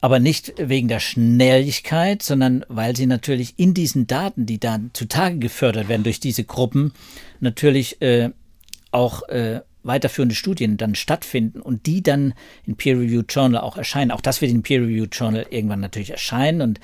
aber 0.00 0.18
nicht 0.18 0.54
wegen 0.58 0.88
der 0.88 1.00
Schnelligkeit, 1.00 2.22
sondern 2.22 2.64
weil 2.68 2.96
sie 2.96 3.06
natürlich 3.06 3.54
in 3.58 3.74
diesen 3.74 4.08
Daten, 4.08 4.44
die 4.44 4.58
da 4.58 4.80
zutage 4.92 5.38
gefördert 5.38 5.88
werden 5.88 6.02
durch 6.02 6.20
diese 6.20 6.44
Gruppen, 6.44 6.92
natürlich 7.38 8.02
äh, 8.02 8.30
auch 8.90 9.28
äh, 9.28 9.60
weiterführende 9.82 10.34
Studien 10.34 10.76
dann 10.76 10.94
stattfinden 10.94 11.60
und 11.60 11.86
die 11.86 12.02
dann 12.02 12.34
in 12.66 12.76
Peer-Reviewed 12.76 13.32
Journal 13.32 13.60
auch 13.60 13.76
erscheinen. 13.76 14.10
Auch 14.10 14.20
das 14.20 14.40
wird 14.40 14.50
in 14.50 14.62
Peer-Reviewed 14.62 15.14
Journal 15.14 15.46
irgendwann 15.50 15.80
natürlich 15.80 16.10
erscheinen 16.10 16.62
und 16.62 16.80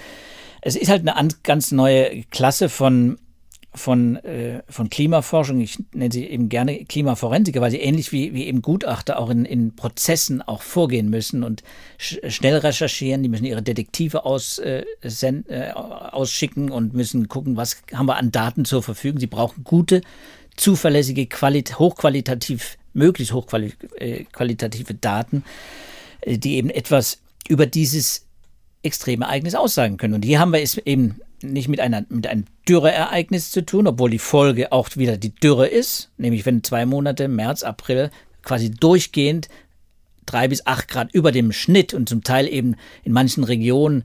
es 0.62 0.74
ist 0.74 0.88
halt 0.88 1.06
eine 1.06 1.28
ganz 1.44 1.70
neue 1.70 2.24
Klasse 2.30 2.68
von 2.68 3.18
von, 3.76 4.16
äh, 4.16 4.62
von 4.68 4.90
Klimaforschung, 4.90 5.60
ich 5.60 5.78
nenne 5.92 6.12
sie 6.12 6.24
eben 6.24 6.48
gerne 6.48 6.84
Klimaforensiker, 6.84 7.60
weil 7.60 7.70
sie 7.70 7.80
ähnlich 7.80 8.10
wie, 8.10 8.32
wie 8.34 8.46
eben 8.46 8.62
Gutachter 8.62 9.18
auch 9.18 9.30
in, 9.30 9.44
in 9.44 9.76
Prozessen 9.76 10.42
auch 10.42 10.62
vorgehen 10.62 11.10
müssen 11.10 11.44
und 11.44 11.62
sch 11.98 12.18
schnell 12.28 12.56
recherchieren, 12.56 13.22
die 13.22 13.28
müssen 13.28 13.44
ihre 13.44 13.62
Detektive 13.62 14.24
aus, 14.24 14.58
äh, 14.58 14.84
äh, 15.02 15.72
ausschicken 15.72 16.70
und 16.70 16.94
müssen 16.94 17.28
gucken, 17.28 17.56
was 17.56 17.82
haben 17.92 18.06
wir 18.06 18.16
an 18.16 18.32
Daten 18.32 18.64
zur 18.64 18.82
Verfügung. 18.82 19.20
Sie 19.20 19.26
brauchen 19.26 19.62
gute, 19.62 20.00
zuverlässige, 20.56 21.26
Qualit 21.26 21.78
hochqualitativ, 21.78 22.78
möglichst 22.96 23.32
hochqualitative 23.32 24.92
äh, 24.92 24.98
Daten, 25.00 25.44
äh, 26.20 26.38
die 26.38 26.56
eben 26.56 26.70
etwas 26.70 27.20
über 27.48 27.66
dieses 27.66 28.26
extreme 28.82 29.26
Ereignis 29.26 29.54
aussagen 29.54 29.96
können. 29.96 30.14
Und 30.14 30.24
hier 30.24 30.40
haben 30.40 30.52
wir 30.52 30.60
es 30.60 30.78
eben 30.78 31.20
nicht 31.42 31.68
mit, 31.68 31.80
einer, 31.80 32.04
mit 32.08 32.26
einem 32.26 32.46
Dürreereignis 32.68 33.50
zu 33.50 33.64
tun, 33.64 33.86
obwohl 33.86 34.10
die 34.10 34.18
Folge 34.18 34.72
auch 34.72 34.88
wieder 34.96 35.16
die 35.16 35.34
Dürre 35.34 35.66
ist, 35.66 36.10
nämlich 36.16 36.46
wenn 36.46 36.64
zwei 36.64 36.86
Monate, 36.86 37.28
März, 37.28 37.62
April, 37.62 38.10
quasi 38.42 38.70
durchgehend 38.70 39.48
drei 40.24 40.48
bis 40.48 40.66
acht 40.66 40.88
Grad 40.88 41.12
über 41.14 41.32
dem 41.32 41.52
Schnitt 41.52 41.94
und 41.94 42.08
zum 42.08 42.24
Teil 42.24 42.48
eben 42.48 42.76
in 43.04 43.12
manchen 43.12 43.44
Regionen 43.44 44.04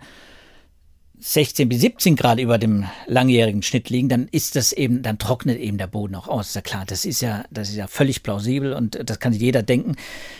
16 1.23 1.69
bis 1.69 1.81
17 1.81 2.15
Grad 2.15 2.39
über 2.39 2.57
dem 2.57 2.85
langjährigen 3.05 3.61
Schnitt 3.61 3.89
liegen, 3.89 4.09
dann 4.09 4.27
ist 4.31 4.55
das 4.55 4.73
eben, 4.73 5.03
dann 5.03 5.19
trocknet 5.19 5.59
eben 5.59 5.77
der 5.77 5.87
Boden 5.87 6.15
auch 6.15 6.27
aus. 6.27 6.47
Ist 6.47 6.55
ja 6.55 6.61
klar, 6.61 6.83
das 6.87 7.05
ist 7.05 7.21
ja, 7.21 7.45
das 7.51 7.69
ist 7.69 7.75
ja 7.75 7.87
völlig 7.87 8.23
plausibel 8.23 8.73
und 8.73 8.99
das 9.07 9.19
kann 9.19 9.31
sich 9.31 9.41
jeder 9.41 9.61
denken. 9.61 9.95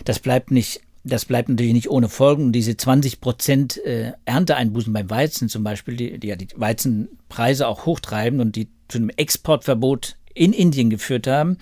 Das 0.05 0.19
bleibt 0.19 0.51
nicht 0.51 0.81
das 1.03 1.25
bleibt 1.25 1.49
natürlich 1.49 1.73
nicht 1.73 1.89
ohne 1.89 2.09
Folgen. 2.09 2.45
Und 2.45 2.51
diese 2.51 2.77
20 2.77 3.21
Prozent 3.21 3.83
äh, 3.85 4.11
Ernteeinbußen 4.25 4.93
beim 4.93 5.09
Weizen 5.09 5.49
zum 5.49 5.63
Beispiel, 5.63 5.95
die, 5.95 6.19
die 6.19 6.27
ja 6.27 6.35
die 6.35 6.47
Weizenpreise 6.55 7.67
auch 7.67 7.85
hochtreiben 7.85 8.39
und 8.39 8.55
die 8.55 8.69
zu 8.87 8.99
einem 8.99 9.09
Exportverbot 9.09 10.17
in 10.33 10.53
Indien 10.53 10.89
geführt 10.89 11.27
haben, 11.27 11.57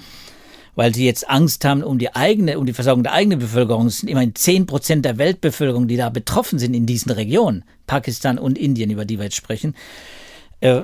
weil 0.80 0.96
sie 0.96 1.06
jetzt 1.06 1.30
Angst 1.30 1.66
haben 1.66 1.84
um 1.84 2.00
die 2.00 2.16
eigene, 2.16 2.58
um 2.58 2.66
die 2.66 2.72
Versorgung 2.72 3.04
der 3.04 3.12
eigenen 3.12 3.38
Bevölkerung. 3.38 3.88
Es 3.88 3.98
sind 3.98 4.08
immerhin 4.08 4.34
10 4.34 4.66
Prozent 4.66 5.04
der 5.04 5.18
Weltbevölkerung, 5.18 5.90
die 5.90 5.98
da 5.98 6.10
betroffen 6.10 6.58
sind 6.58 6.74
in 6.74 6.86
diesen 6.86 7.12
Regionen, 7.12 7.66
Pakistan 7.86 8.40
und 8.40 8.58
Indien, 8.58 8.90
über 8.90 9.04
die 9.04 9.18
wir 9.18 9.26
jetzt 9.26 9.36
sprechen. 9.36 9.76
Äh, 10.62 10.84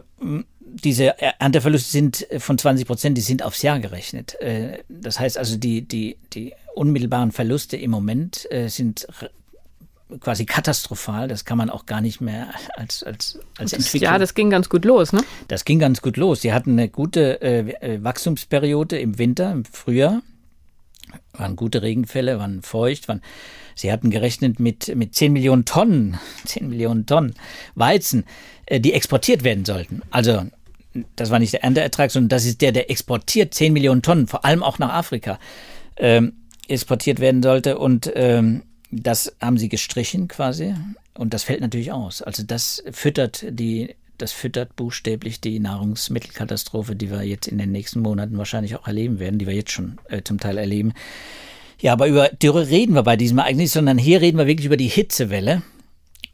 diese 0.60 1.18
Ernteverluste 1.40 1.90
sind 1.90 2.28
von 2.40 2.58
20 2.58 2.86
Prozent, 2.86 3.18
die 3.18 3.22
sind 3.22 3.42
aufs 3.42 3.62
Jahr 3.62 3.80
gerechnet. 3.80 4.36
Äh, 4.42 4.80
das 4.90 5.18
heißt 5.18 5.38
also, 5.38 5.56
die, 5.56 5.84
die, 5.84 6.18
die 6.34 6.52
unmittelbaren 6.74 7.32
Verluste 7.32 7.78
im 7.78 7.92
Moment 7.92 8.52
äh, 8.52 8.68
sind 8.68 9.08
quasi 10.20 10.46
katastrophal. 10.46 11.28
Das 11.28 11.46
kann 11.46 11.58
man 11.58 11.70
auch 11.70 11.86
gar 11.86 12.02
nicht 12.02 12.22
mehr 12.22 12.54
als, 12.76 13.04
als, 13.04 13.40
als 13.58 13.74
Entwicklung. 13.74 14.12
Ja, 14.12 14.18
das 14.18 14.34
ging 14.34 14.50
ganz 14.50 14.70
gut 14.70 14.86
los, 14.86 15.14
ne? 15.14 15.22
Das 15.48 15.66
ging 15.66 15.80
ganz 15.80 16.02
gut 16.02 16.18
los. 16.18 16.42
Sie 16.42 16.54
hatten 16.54 16.72
eine 16.72 16.90
gute 16.90 17.42
äh, 17.42 17.70
äh, 17.82 18.04
Wachstumsperiode 18.04 19.00
im 19.00 19.18
Winter, 19.18 19.52
im 19.52 19.66
Frühjahr. 19.66 20.22
Waren 21.34 21.56
gute 21.56 21.82
Regenfälle, 21.82 22.40
waren 22.40 22.62
feucht, 22.62 23.08
waren 23.08 23.22
Sie 23.76 23.92
hatten 23.92 24.10
gerechnet 24.10 24.60
mit, 24.60 24.96
mit 24.96 25.16
10 25.16 25.34
Millionen 25.34 25.66
Tonnen, 25.66 26.18
10 26.46 26.70
Millionen 26.70 27.06
Tonnen 27.06 27.36
Weizen, 27.76 28.26
äh, 28.66 28.80
die 28.80 28.94
exportiert 28.94 29.44
werden 29.44 29.66
sollten. 29.66 30.02
Also, 30.12 30.44
das 31.18 31.30
war 31.30 31.40
nicht 31.40 31.52
der 31.52 31.64
Ernteertrag, 31.64 32.10
sondern 32.10 32.30
das 32.30 32.46
ist 32.46 32.62
der, 32.62 32.72
der 32.72 32.90
exportiert 32.90 33.54
10 33.54 33.74
Millionen 33.74 34.02
Tonnen, 34.02 34.28
vor 34.28 34.46
allem 34.46 34.64
auch 34.64 34.80
nach 34.80 34.94
Afrika. 34.94 35.40
Ähm, 35.98 36.34
exportiert 36.68 37.20
werden 37.20 37.44
sollte. 37.44 37.78
Und 37.78 38.12
ähm, 38.16 38.64
das 38.92 39.36
haben 39.42 39.58
sie 39.58 39.70
gestrichen 39.70 40.28
quasi. 40.28 40.74
Und 41.14 41.34
das 41.34 41.44
fällt 41.44 41.62
natürlich 41.62 41.92
aus. 41.92 42.22
Also 42.22 42.44
das 42.44 42.84
füttert 42.92 43.46
die, 43.50 43.96
das 44.18 44.32
füttert 44.32 44.76
buchstäblich 44.76 45.40
die 45.42 45.60
Nahrungsmittelkatastrophe, 45.60 46.96
die 46.96 47.10
wir 47.10 47.24
jetzt 47.24 47.48
in 47.48 47.58
den 47.58 47.72
nächsten 47.72 48.02
Monaten 48.02 48.38
wahrscheinlich 48.38 48.76
auch 48.76 48.88
erleben 48.88 49.20
werden, 49.20 49.40
die 49.40 49.48
wir 49.48 49.54
jetzt 49.54 49.72
schon 49.72 49.98
äh, 50.10 50.22
zum 50.24 50.40
Teil 50.40 50.58
erleben. 50.58 50.94
Ja, 51.80 51.94
aber 51.94 52.08
über 52.08 52.30
Dürre 52.30 52.70
reden 52.70 52.96
wir 52.96 53.04
bei 53.04 53.16
diesem 53.18 53.38
Ereignis, 53.38 53.74
sondern 53.74 53.98
hier 53.98 54.22
reden 54.22 54.38
wir 54.38 54.48
wirklich 54.48 54.66
über 54.66 54.78
die 54.78 54.88
Hitzewelle 54.88 55.62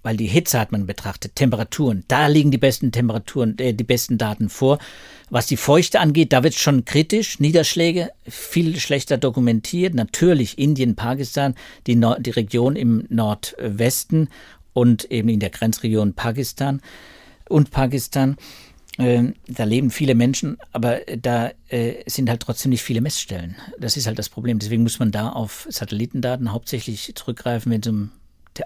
weil 0.03 0.17
die 0.17 0.27
Hitze 0.27 0.59
hat 0.59 0.71
man 0.71 0.85
betrachtet, 0.85 1.35
Temperaturen, 1.35 2.03
da 2.07 2.27
liegen 2.27 2.51
die 2.51 2.57
besten 2.57 2.91
Temperaturen, 2.91 3.57
äh, 3.59 3.73
die 3.73 3.83
besten 3.83 4.17
Daten 4.17 4.49
vor. 4.49 4.79
Was 5.29 5.47
die 5.47 5.57
Feuchte 5.57 5.99
angeht, 5.99 6.33
da 6.33 6.43
wird 6.43 6.53
es 6.53 6.59
schon 6.59 6.85
kritisch, 6.85 7.39
Niederschläge 7.39 8.11
viel 8.27 8.79
schlechter 8.79 9.17
dokumentiert, 9.17 9.93
natürlich 9.93 10.57
Indien, 10.57 10.95
Pakistan, 10.95 11.55
die, 11.87 11.95
Nord 11.95 12.25
die 12.25 12.31
Region 12.31 12.75
im 12.75 13.05
Nordwesten 13.09 14.29
und 14.73 15.09
eben 15.11 15.29
in 15.29 15.39
der 15.39 15.49
Grenzregion 15.49 16.13
Pakistan 16.13 16.81
und 17.47 17.71
Pakistan. 17.71 18.37
Äh, 18.97 19.31
da 19.47 19.63
leben 19.63 19.89
viele 19.89 20.15
Menschen, 20.15 20.57
aber 20.73 20.99
da 21.17 21.51
äh, 21.69 22.03
sind 22.07 22.29
halt 22.29 22.41
trotzdem 22.41 22.71
nicht 22.71 22.83
viele 22.83 23.01
Messstellen. 23.01 23.55
Das 23.79 23.95
ist 23.95 24.05
halt 24.05 24.19
das 24.19 24.29
Problem. 24.29 24.59
Deswegen 24.59 24.83
muss 24.83 24.99
man 24.99 25.11
da 25.11 25.29
auf 25.29 25.65
Satellitendaten 25.69 26.51
hauptsächlich 26.51 27.13
zurückgreifen, 27.15 27.71
wenn 27.71 27.81
es 27.81 27.87
um 27.87 28.11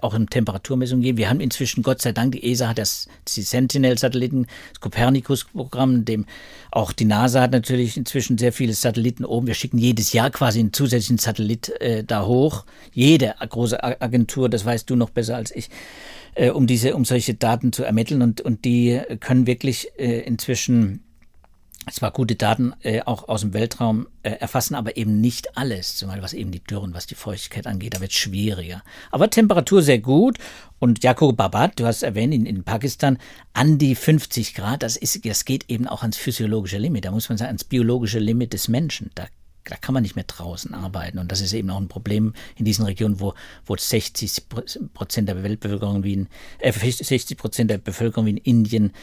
auch 0.02 0.13
in 0.13 0.28
Temperaturmessungen 0.28 1.04
gehen. 1.04 1.17
Wir 1.17 1.30
haben 1.30 1.39
inzwischen, 1.39 1.84
Gott 1.84 2.02
sei 2.02 2.12
Dank, 2.12 2.34
die 2.34 2.52
ESA 2.52 2.69
hat 2.69 2.78
das, 2.78 3.08
die 3.28 3.41
Sentinel-Satelliten, 3.41 4.48
das 4.74 4.82
Copernicus-Programm, 4.82 6.06
dem 6.06 6.26
auch 6.71 6.91
die 6.91 7.06
NASA 7.06 7.41
hat 7.41 7.52
natürlich 7.52 7.95
inzwischen 7.95 8.38
sehr 8.38 8.52
viele 8.52 8.74
Satelliten 8.74 9.24
oben. 9.24 9.48
Wir 9.48 9.54
schicken 9.54 9.78
jedes 9.78 10.12
Jahr 10.12 10.30
quasi 10.30 10.60
einen 10.60 10.74
zusätzlichen 10.74 11.17
Satellit 11.17 11.69
äh, 11.82 12.04
da 12.04 12.26
hoch. 12.26 12.65
Jede 12.91 13.36
große 13.39 13.82
Agentur, 13.82 14.50
das 14.50 14.65
weißt 14.65 14.89
du 14.89 14.95
noch 14.95 15.10
besser 15.10 15.36
als 15.36 15.56
ich, 15.56 15.69
äh, 16.34 16.50
um 16.50 16.67
diese, 16.67 16.95
um 16.95 17.06
solche 17.06 17.34
Daten 17.34 17.71
zu 17.71 17.84
ermitteln 17.84 18.21
und, 18.21 18.41
und 18.41 18.65
die 18.65 19.00
können 19.19 19.48
wirklich 19.48 19.89
äh, 19.98 20.19
inzwischen 20.21 21.05
zwar 21.91 22.12
gute 22.12 22.36
Daten 22.36 22.74
äh, 22.82 23.02
auch 23.02 23.28
aus 23.28 23.41
dem 23.41 23.54
Weltraum 23.54 24.08
äh, 24.24 24.32
erfassen, 24.32 24.76
aber 24.76 24.98
eben 24.98 25.21
nicht 25.21 25.58
alles, 25.58 25.98
zumal 25.98 26.21
was 26.21 26.34
eben 26.34 26.52
die 26.52 26.63
Dürren, 26.63 26.93
was 26.93 27.08
die 27.08 27.15
Feuchtigkeit 27.15 27.67
angeht, 27.67 27.95
da 27.95 28.02
wird 28.02 28.12
es 28.12 28.17
schwieriger. 28.17 28.84
Aber 29.12 29.30
Temperatur 29.30 29.82
sehr 29.82 30.00
gut 30.00 30.38
und 30.80 31.04
Jakob 31.04 31.38
Babat, 31.38 31.80
du 31.80 31.86
hast 31.86 32.04
erwähnt, 32.04 32.34
in, 32.34 32.45
in 32.45 32.63
Pakistan 32.63 33.17
an 33.54 33.78
die 33.78 33.95
50 33.95 34.54
Grad, 34.54 34.84
das, 34.84 34.98
ist, 34.98 35.26
das 35.26 35.45
geht 35.45 35.69
eben 35.69 35.88
auch 35.88 36.02
ans 36.02 36.17
physiologische 36.17 36.78
Limit, 36.78 37.06
da 37.06 37.12
muss 37.12 37.30
man 37.30 37.38
sagen, 37.38 37.50
ans 37.50 37.63
biologische 37.63 38.19
Limit 38.19 38.54
des 38.54 38.67
Menschen. 38.67 39.12
Da 39.15 39.26
da 39.65 39.76
kann 39.78 39.93
man 39.93 40.04
nicht 40.04 40.15
mehr 40.15 40.26
draußen 40.26 40.74
arbeiten. 40.74 41.17
Und 41.17 41.32
das 41.32 41.41
ist 41.41 41.54
eben 41.54 41.69
auch 41.71 41.80
ein 41.80 41.88
Problem 41.88 42.34
in 42.56 42.65
diesen 42.65 42.86
Regionen, 42.86 43.19
wo, 43.19 43.34
wo 43.65 43.76
60 43.76 44.43
Prozent 44.93 45.28
der 45.28 45.43
Weltbevölkerung 45.43 46.04
wie 46.04 46.13
in, 46.13 46.28
äh, 46.60 46.71
60 46.71 47.38
Prozent 47.38 47.71
der 47.71 47.80
Bevölkerung 47.80 48.28
wie 48.28 48.32
in 48.32 48.38
Indien 48.38 48.93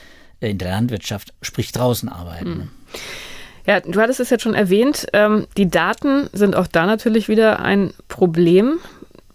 in 0.49 0.59
der 0.59 0.71
Landwirtschaft, 0.71 1.33
sprich 1.43 1.73
draußen 1.73 2.09
arbeiten. 2.09 2.49
Mhm. 2.49 2.71
Ja, 3.67 3.81
du 3.81 4.01
hattest 4.01 4.21
es 4.21 4.31
jetzt 4.31 4.43
schon 4.43 4.55
erwähnt, 4.55 5.07
ähm, 5.13 5.47
die 5.57 5.69
Daten 5.69 6.29
sind 6.33 6.57
auch 6.57 6.67
da 6.67 6.87
natürlich 6.87 7.29
wieder 7.29 7.61
ein 7.61 7.93
Problem. 8.09 8.79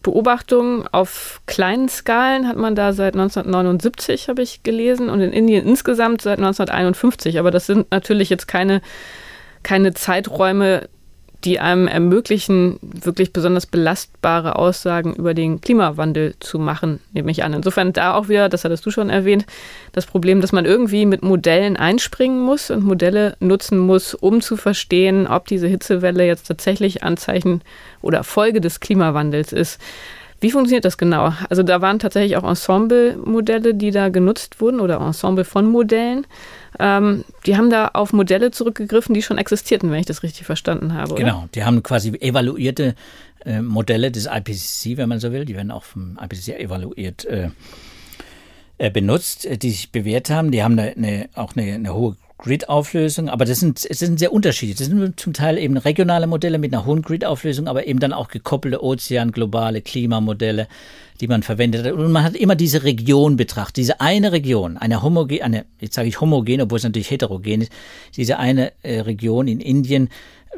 Beobachtungen 0.03 0.87
auf 0.87 1.41
kleinen 1.47 1.89
Skalen 1.89 2.47
hat 2.47 2.55
man 2.57 2.75
da 2.75 2.93
seit 2.93 3.15
1979, 3.15 4.29
habe 4.29 4.41
ich 4.41 4.63
gelesen, 4.63 5.09
und 5.09 5.21
in 5.21 5.33
Indien 5.33 5.65
insgesamt 5.65 6.21
seit 6.21 6.39
1951. 6.39 7.39
Aber 7.39 7.51
das 7.51 7.65
sind 7.65 7.91
natürlich 7.91 8.29
jetzt 8.29 8.47
keine, 8.47 8.81
keine 9.63 9.93
Zeiträume, 9.93 10.87
die 11.47 11.61
einem 11.61 11.87
ermöglichen, 11.87 12.77
wirklich 12.81 13.31
besonders 13.31 13.65
belastbare 13.65 14.57
Aussagen 14.57 15.15
über 15.15 15.33
den 15.33 15.61
Klimawandel 15.61 16.35
zu 16.41 16.59
machen, 16.59 16.99
nehme 17.13 17.31
ich 17.31 17.45
an. 17.45 17.53
Insofern 17.53 17.93
da 17.93 18.15
auch 18.15 18.27
wieder, 18.27 18.49
das 18.49 18.65
hattest 18.65 18.85
du 18.85 18.91
schon 18.91 19.09
erwähnt, 19.09 19.45
das 19.93 20.05
Problem, 20.05 20.41
dass 20.41 20.51
man 20.51 20.65
irgendwie 20.65 21.05
mit 21.05 21.23
Modellen 21.23 21.77
einspringen 21.77 22.41
muss 22.41 22.69
und 22.69 22.83
Modelle 22.83 23.37
nutzen 23.39 23.77
muss, 23.79 24.13
um 24.13 24.41
zu 24.41 24.57
verstehen, 24.57 25.25
ob 25.25 25.47
diese 25.47 25.67
Hitzewelle 25.67 26.25
jetzt 26.27 26.47
tatsächlich 26.47 27.03
Anzeichen 27.03 27.61
oder 28.01 28.25
Folge 28.25 28.59
des 28.59 28.81
Klimawandels 28.81 29.53
ist. 29.53 29.79
Wie 30.39 30.51
funktioniert 30.51 30.85
das 30.85 30.97
genau? 30.97 31.33
Also 31.49 31.63
da 31.63 31.81
waren 31.81 31.99
tatsächlich 31.99 32.37
auch 32.37 32.43
Ensemble-Modelle, 32.43 33.73
die 33.73 33.91
da 33.91 34.09
genutzt 34.09 34.61
wurden 34.61 34.79
oder 34.79 34.99
Ensemble 35.01 35.45
von 35.45 35.65
Modellen. 35.65 36.27
Ähm, 36.79 37.23
die 37.45 37.57
haben 37.57 37.69
da 37.69 37.89
auf 37.93 38.13
Modelle 38.13 38.51
zurückgegriffen, 38.51 39.15
die 39.15 39.23
schon 39.23 39.39
existierten, 39.39 39.89
wenn 39.89 39.99
ich 39.99 40.05
das 40.05 40.21
richtig 40.21 40.45
verstanden 40.45 40.93
habe. 40.93 41.13
Oder? 41.13 41.23
Genau, 41.23 41.49
die 41.55 41.63
haben 41.63 41.81
quasi 41.81 42.09
evaluierte 42.09 42.95
äh, 43.45 43.61
Modelle 43.61 44.11
des 44.11 44.27
IPCC, 44.27 44.97
wenn 44.97 45.09
man 45.09 45.19
so 45.19 45.31
will. 45.31 45.45
Die 45.45 45.55
werden 45.55 45.71
auch 45.71 45.83
vom 45.83 46.19
IPCC 46.21 46.59
evaluiert 46.59 47.25
äh, 47.25 47.49
äh 48.77 48.91
benutzt, 48.91 49.45
äh, 49.45 49.57
die 49.57 49.71
sich 49.71 49.91
bewährt 49.91 50.29
haben. 50.29 50.51
Die 50.51 50.61
haben 50.61 50.77
eine, 50.77 50.91
eine, 50.95 51.29
auch 51.33 51.55
eine, 51.55 51.73
eine 51.73 51.95
hohe 51.95 52.15
Grid-Auflösung, 52.39 53.29
aber 53.29 53.45
das 53.45 53.59
sind, 53.59 53.89
das 53.89 53.97
sind 53.97 54.19
sehr 54.19 54.31
unterschiedlich. 54.31 54.77
Das 54.77 54.87
sind 54.87 55.19
zum 55.19 55.33
Teil 55.33 55.57
eben 55.57 55.75
regionale 55.75 56.27
Modelle 56.27 56.59
mit 56.59 56.71
einer 56.71 56.85
hohen 56.85 57.01
Grid-Auflösung, 57.01 57.67
aber 57.67 57.87
eben 57.87 57.99
dann 57.99 58.13
auch 58.13 58.27
gekoppelte 58.27 58.83
Ozean, 58.83 59.31
globale 59.31 59.81
Klimamodelle, 59.81 60.67
die 61.19 61.27
man 61.27 61.41
verwendet 61.41 61.85
hat. 61.85 61.93
Und 61.93 62.11
man 62.11 62.23
hat 62.23 62.35
immer 62.35 62.55
diese 62.55 62.83
Region 62.83 63.37
betrachtet, 63.37 63.77
diese 63.77 64.01
eine 64.01 64.31
Region, 64.31 64.77
eine 64.77 65.01
homogen, 65.01 65.41
eine, 65.41 65.65
jetzt 65.79 65.95
sage 65.95 66.09
ich 66.09 66.21
homogen, 66.21 66.61
obwohl 66.61 66.77
es 66.77 66.83
natürlich 66.83 67.09
heterogen 67.09 67.61
ist, 67.61 67.71
diese 68.15 68.37
eine 68.37 68.71
äh, 68.83 68.99
Region 68.99 69.47
in 69.47 69.59
Indien, 69.59 70.09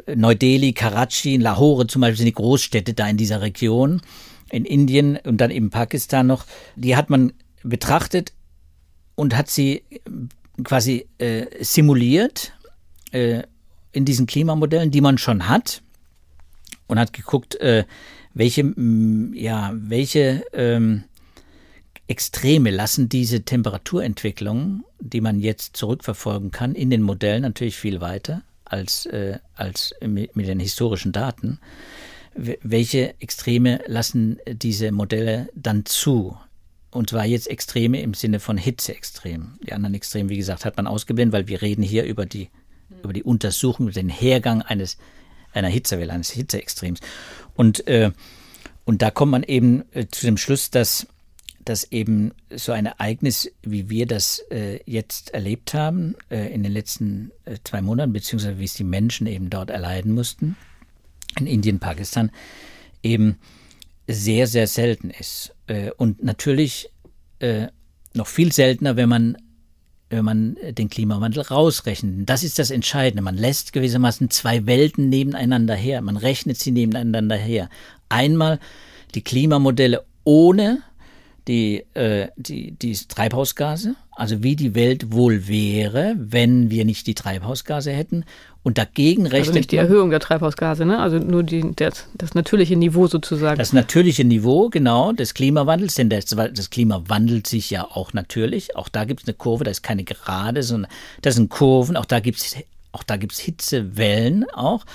äh, 0.06 0.18
Neu-Delhi, 0.18 0.74
Karachi, 0.74 1.38
Lahore 1.38 1.88
zum 1.88 2.02
Beispiel 2.02 2.18
sind 2.18 2.26
die 2.26 2.34
Großstädte 2.34 2.94
da 2.94 3.08
in 3.08 3.16
dieser 3.16 3.42
Region, 3.42 4.02
in 4.52 4.66
Indien 4.66 5.18
und 5.24 5.38
dann 5.38 5.50
eben 5.50 5.70
Pakistan 5.70 6.28
noch, 6.28 6.46
die 6.76 6.98
hat 6.98 7.10
man 7.10 7.32
betrachtet 7.64 8.34
und 9.16 9.38
hat 9.38 9.50
sie 9.50 9.84
quasi 10.64 11.08
äh, 11.18 11.46
simuliert 11.64 12.54
äh, 13.12 13.44
in 13.92 14.06
diesen 14.06 14.28
Klimamodellen, 14.28 14.92
die 14.92 15.02
man 15.02 15.18
schon 15.18 15.48
hat 15.48 15.82
und 16.88 17.00
hat 17.00 17.14
geguckt, 17.14 17.56
äh, 17.56 17.86
welche, 18.34 18.64
mh, 18.64 19.36
ja, 19.36 19.72
welche 19.74 20.44
ähm, 20.54 21.04
Extreme 22.08 22.72
lassen 22.72 23.08
diese 23.08 23.44
Temperaturentwicklung, 23.44 24.84
die 25.00 25.22
man 25.22 25.40
jetzt 25.40 25.78
zurückverfolgen 25.78 26.52
kann, 26.52 26.74
in 26.74 26.90
den 26.90 27.04
Modellen 27.04 27.44
natürlich 27.44 27.76
viel 27.78 28.02
weiter 28.02 28.42
als, 28.66 29.06
äh, 29.08 29.40
als 29.56 29.94
mit 30.02 30.36
den 30.36 30.60
historischen 30.60 31.12
Daten. 31.12 31.60
Welche 32.36 33.20
Extreme 33.20 33.82
lassen 33.86 34.40
diese 34.48 34.92
Modelle 34.92 35.50
dann 35.56 35.86
zu? 35.86 36.38
Und 36.92 37.12
zwar 37.12 37.26
jetzt 37.26 37.48
Extreme 37.48 38.02
im 38.02 38.14
Sinne 38.14 38.40
von 38.40 38.58
Hitzeextrem. 38.58 39.60
Die 39.66 39.74
anderen 39.74 39.94
Extreme, 39.94 40.30
wie 40.30 40.38
gesagt, 40.38 40.66
hat 40.66 40.78
man 40.78 40.88
ausgeblendet, 40.88 41.34
weil 41.34 41.48
wir 41.48 41.62
reden 41.62 41.84
hier 41.84 42.04
über 42.04 42.26
die, 42.26 42.50
über 43.04 43.14
die 43.14 43.24
Untersuchung, 43.24 43.88
über 43.88 43.94
den 43.94 44.10
Hergang 44.10 44.62
eines, 44.62 44.98
einer 45.54 45.68
Hitzewelle, 45.68 46.12
eines 46.12 46.32
Hitzeextrems. 46.32 47.00
Und, 47.56 47.88
äh, 47.88 48.12
und 48.86 49.02
da 49.02 49.12
kommt 49.12 49.32
man 49.32 49.44
eben 49.44 49.84
äh, 49.94 50.08
zu 50.10 50.26
dem 50.26 50.38
Schluss, 50.38 50.72
dass, 50.72 51.06
dass 51.64 51.92
eben 51.92 52.32
so 52.56 52.72
ein 52.72 52.88
Ereignis, 52.88 53.52
wie 53.62 53.90
wir 53.92 54.08
das 54.08 54.40
äh, 54.50 54.80
jetzt 54.86 55.32
erlebt 55.36 55.76
haben, 55.76 56.16
äh, 56.32 56.52
in 56.52 56.64
den 56.64 56.72
letzten 56.72 57.32
äh, 57.46 57.58
zwei 57.64 57.84
Monaten, 57.84 58.14
beziehungsweise 58.14 58.58
wie 58.58 58.66
es 58.66 58.74
die 58.74 58.84
Menschen 58.84 59.28
eben 59.28 59.52
dort 59.52 59.70
erleiden 59.70 60.14
mussten, 60.14 60.56
in 61.38 61.46
Indien, 61.46 61.78
Pakistan, 61.78 62.32
eben 63.04 63.38
sehr, 64.14 64.48
sehr 64.48 64.68
selten 64.68 65.12
ist. 65.12 65.56
Äh, 65.68 65.92
und 65.98 66.24
natürlich 66.24 66.90
äh, 67.40 67.68
noch 68.14 68.28
viel 68.28 68.52
seltener, 68.52 68.96
wenn 68.96 69.10
man, 69.10 69.38
wenn 70.10 70.26
man 70.26 70.58
den 70.72 70.90
Klimawandel 70.90 71.44
rausrechnet. 71.44 72.28
Das 72.30 72.44
ist 72.44 72.60
das 72.60 72.72
Entscheidende. 72.72 73.22
Man 73.22 73.38
lässt 73.38 73.74
gewissermaßen 73.74 74.30
zwei 74.30 74.66
Welten 74.66 75.10
nebeneinander 75.10 75.76
her. 75.76 76.02
Man 76.02 76.18
rechnet 76.18 76.58
sie 76.58 76.72
nebeneinander 76.72 77.36
her. 77.36 77.70
Einmal 78.10 78.60
die 79.14 79.22
Klimamodelle 79.22 80.04
ohne 80.24 80.84
die, 81.48 81.86
äh, 81.94 82.30
die, 82.36 82.72
die 82.72 82.94
Treibhausgase, 82.94 83.96
also 84.20 84.44
wie 84.44 84.56
die 84.56 84.76
Welt 84.76 85.12
wohl 85.12 85.48
wäre, 85.48 86.16
wenn 86.18 86.70
wir 86.70 86.86
nicht 86.86 87.08
die 87.08 87.16
Treibhausgase 87.16 87.92
hätten. 87.92 88.26
Und 88.62 88.78
dagegen 88.78 89.24
rechnet 89.24 89.48
also 89.48 89.52
nicht 89.54 89.72
die 89.72 89.78
Erhöhung 89.78 90.10
der 90.10 90.20
Treibhausgase, 90.20 90.86
ne? 90.86 91.00
also 91.00 91.18
nur 91.18 91.44
die, 91.44 91.72
das, 91.76 92.08
das 92.16 92.34
natürliche 92.34 92.76
Niveau 92.76 93.08
sozusagen. 93.08 93.58
Das 93.58 93.72
natürliche 93.72 94.26
Niveau, 94.26 94.70
genau, 94.70 95.14
des 95.14 95.34
Klimawandels, 95.34 95.96
denn 95.96 96.10
das, 96.10 96.26
das 96.26 96.70
Klima 96.70 97.04
wandelt 97.08 97.48
sich 97.48 97.70
ja 97.70 97.86
auch 97.86 98.14
natürlich. 98.14 98.76
Auch 98.76 98.90
da 98.90 99.06
gibt 99.06 99.22
es 99.22 99.28
eine 99.28 99.36
Kurve, 99.36 99.64
da 99.64 99.72
ist 99.72 99.82
keine 99.82 100.04
gerade, 100.04 100.64
sondern 100.64 100.92
das 101.22 101.36
sind 101.36 101.50
Kurven, 101.50 101.96
auch 101.96 102.06
da 102.06 102.20
gibt 102.20 102.40
es 102.40 102.56
auch 102.92 103.04
da 103.04 103.18
gibt's 103.18 103.40
Hitzewellen 103.40 104.50
auch. 104.50 104.86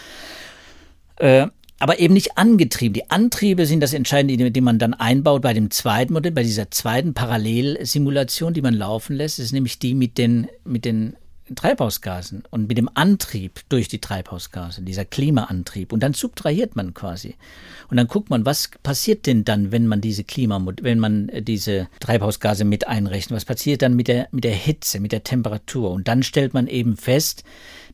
Äh, 1.16 1.46
aber 1.78 1.98
eben 1.98 2.14
nicht 2.14 2.38
angetrieben. 2.38 2.94
Die 2.94 3.10
Antriebe 3.10 3.66
sind 3.66 3.80
das 3.80 3.92
Entscheidende, 3.92 4.50
die 4.50 4.60
man 4.60 4.78
dann 4.78 4.94
einbaut 4.94 5.42
bei 5.42 5.52
dem 5.52 5.70
zweiten 5.70 6.12
Modell, 6.12 6.32
bei 6.32 6.42
dieser 6.42 6.70
zweiten 6.70 7.14
Parallelsimulation, 7.14 8.54
die 8.54 8.62
man 8.62 8.74
laufen 8.74 9.16
lässt. 9.16 9.38
Das 9.38 9.46
ist 9.46 9.52
nämlich 9.52 9.78
die 9.78 9.94
mit 9.94 10.16
den, 10.16 10.48
mit 10.64 10.84
den 10.84 11.16
Treibhausgasen 11.54 12.44
und 12.50 12.68
mit 12.68 12.78
dem 12.78 12.88
Antrieb 12.94 13.60
durch 13.68 13.88
die 13.88 14.00
Treibhausgase, 14.00 14.82
dieser 14.82 15.04
Klimaantrieb. 15.04 15.92
Und 15.92 16.02
dann 16.02 16.14
subtrahiert 16.14 16.74
man 16.74 16.94
quasi. 16.94 17.34
Und 17.90 17.98
dann 17.98 18.06
guckt 18.06 18.30
man, 18.30 18.46
was 18.46 18.70
passiert 18.82 19.26
denn 19.26 19.44
dann, 19.44 19.70
wenn 19.70 19.86
man 19.86 20.00
diese 20.00 20.24
Klima, 20.24 20.64
wenn 20.80 20.98
man 20.98 21.28
äh, 21.28 21.42
diese 21.42 21.88
Treibhausgase 22.00 22.64
mit 22.64 22.86
einrechnet? 22.86 23.36
Was 23.36 23.44
passiert 23.44 23.82
dann 23.82 23.94
mit 23.94 24.08
der, 24.08 24.28
mit 24.30 24.44
der 24.44 24.54
Hitze, 24.54 25.00
mit 25.00 25.12
der 25.12 25.24
Temperatur? 25.24 25.90
Und 25.90 26.08
dann 26.08 26.22
stellt 26.22 26.54
man 26.54 26.66
eben 26.66 26.96
fest, 26.96 27.44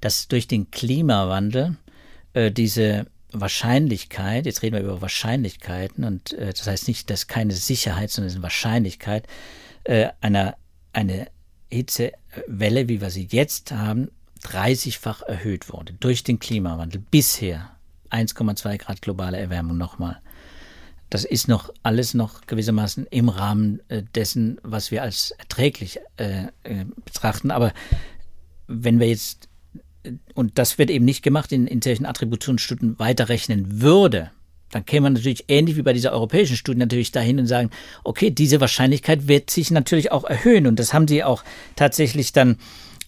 dass 0.00 0.28
durch 0.28 0.46
den 0.46 0.70
Klimawandel 0.70 1.76
äh, 2.34 2.52
diese 2.52 3.06
Wahrscheinlichkeit, 3.32 4.46
jetzt 4.46 4.62
reden 4.62 4.76
wir 4.76 4.82
über 4.82 5.00
Wahrscheinlichkeiten 5.00 6.04
und 6.04 6.32
äh, 6.32 6.52
das 6.52 6.66
heißt 6.66 6.88
nicht, 6.88 7.10
dass 7.10 7.26
keine 7.26 7.54
Sicherheit, 7.54 8.10
sondern 8.10 8.28
es 8.28 8.36
ist 8.36 8.42
Wahrscheinlichkeit 8.42 9.26
äh, 9.84 10.08
einer 10.20 10.56
eine 10.92 11.28
Hitzewelle, 11.70 12.88
wie 12.88 13.00
wir 13.00 13.10
sie 13.10 13.28
jetzt 13.30 13.72
haben, 13.72 14.10
30-fach 14.42 15.22
erhöht 15.22 15.72
wurde 15.72 15.92
durch 15.94 16.24
den 16.24 16.38
Klimawandel. 16.38 17.02
Bisher 17.10 17.70
1,2 18.10 18.78
Grad 18.78 19.02
globale 19.02 19.38
Erwärmung 19.38 19.76
nochmal. 19.76 20.20
das 21.10 21.24
ist 21.24 21.48
noch 21.48 21.72
alles 21.82 22.14
noch 22.14 22.42
gewissermaßen 22.46 23.06
im 23.10 23.28
Rahmen 23.28 23.80
äh, 23.88 24.02
dessen, 24.14 24.58
was 24.62 24.90
wir 24.90 25.02
als 25.02 25.32
erträglich 25.32 26.00
äh, 26.16 26.46
äh, 26.62 26.84
betrachten. 27.04 27.50
Aber 27.50 27.72
wenn 28.68 29.00
wir 29.00 29.08
jetzt, 29.08 29.48
und 30.34 30.58
das 30.58 30.78
wird 30.78 30.90
eben 30.90 31.04
nicht 31.04 31.22
gemacht, 31.22 31.52
in, 31.52 31.66
in 31.66 31.82
solchen 31.82 32.06
Attributionsstudien 32.06 32.98
weiterrechnen 32.98 33.80
würde, 33.80 34.30
dann 34.70 34.86
käme 34.86 35.04
man 35.04 35.14
natürlich 35.14 35.46
ähnlich 35.48 35.76
wie 35.76 35.82
bei 35.82 35.92
dieser 35.92 36.12
europäischen 36.12 36.56
Studie 36.56 36.78
natürlich 36.78 37.10
dahin 37.10 37.38
und 37.40 37.46
sagen, 37.46 37.70
okay, 38.04 38.30
diese 38.30 38.60
Wahrscheinlichkeit 38.60 39.26
wird 39.26 39.50
sich 39.50 39.70
natürlich 39.70 40.12
auch 40.12 40.24
erhöhen. 40.24 40.66
Und 40.66 40.78
das 40.78 40.94
haben 40.94 41.08
sie 41.08 41.24
auch 41.24 41.42
tatsächlich 41.76 42.32
dann 42.32 42.56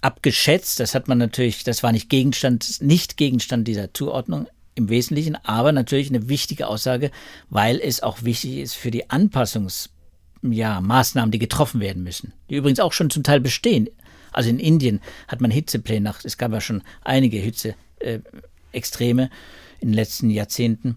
abgeschätzt. 0.00 0.80
Das 0.80 0.94
hat 0.94 1.08
man 1.08 1.18
natürlich, 1.18 1.62
das 1.64 1.82
war 1.82 1.92
nicht 1.92 2.08
Gegenstand, 2.08 2.80
nicht 2.82 3.16
Gegenstand 3.16 3.68
dieser 3.68 3.94
Zuordnung 3.94 4.48
im 4.74 4.88
Wesentlichen, 4.88 5.36
aber 5.36 5.70
natürlich 5.70 6.08
eine 6.08 6.28
wichtige 6.28 6.66
Aussage, 6.66 7.10
weil 7.48 7.78
es 7.78 8.02
auch 8.02 8.24
wichtig 8.24 8.58
ist 8.58 8.74
für 8.74 8.90
die 8.90 9.10
Anpassungsmaßnahmen, 9.10 10.52
ja, 10.52 11.26
die 11.26 11.38
getroffen 11.38 11.80
werden 11.80 12.02
müssen, 12.02 12.32
die 12.50 12.56
übrigens 12.56 12.80
auch 12.80 12.92
schon 12.92 13.10
zum 13.10 13.22
Teil 13.22 13.40
bestehen. 13.40 13.88
Also 14.32 14.50
in 14.50 14.58
Indien 14.58 15.00
hat 15.28 15.40
man 15.40 15.50
Hitzepläne 15.50 16.14
es 16.24 16.38
gab 16.38 16.52
ja 16.52 16.60
schon 16.60 16.82
einige 17.02 17.38
Hitzeextreme 17.38 19.22
äh, 19.22 19.28
in 19.80 19.88
den 19.88 19.94
letzten 19.94 20.30
Jahrzehnten 20.30 20.96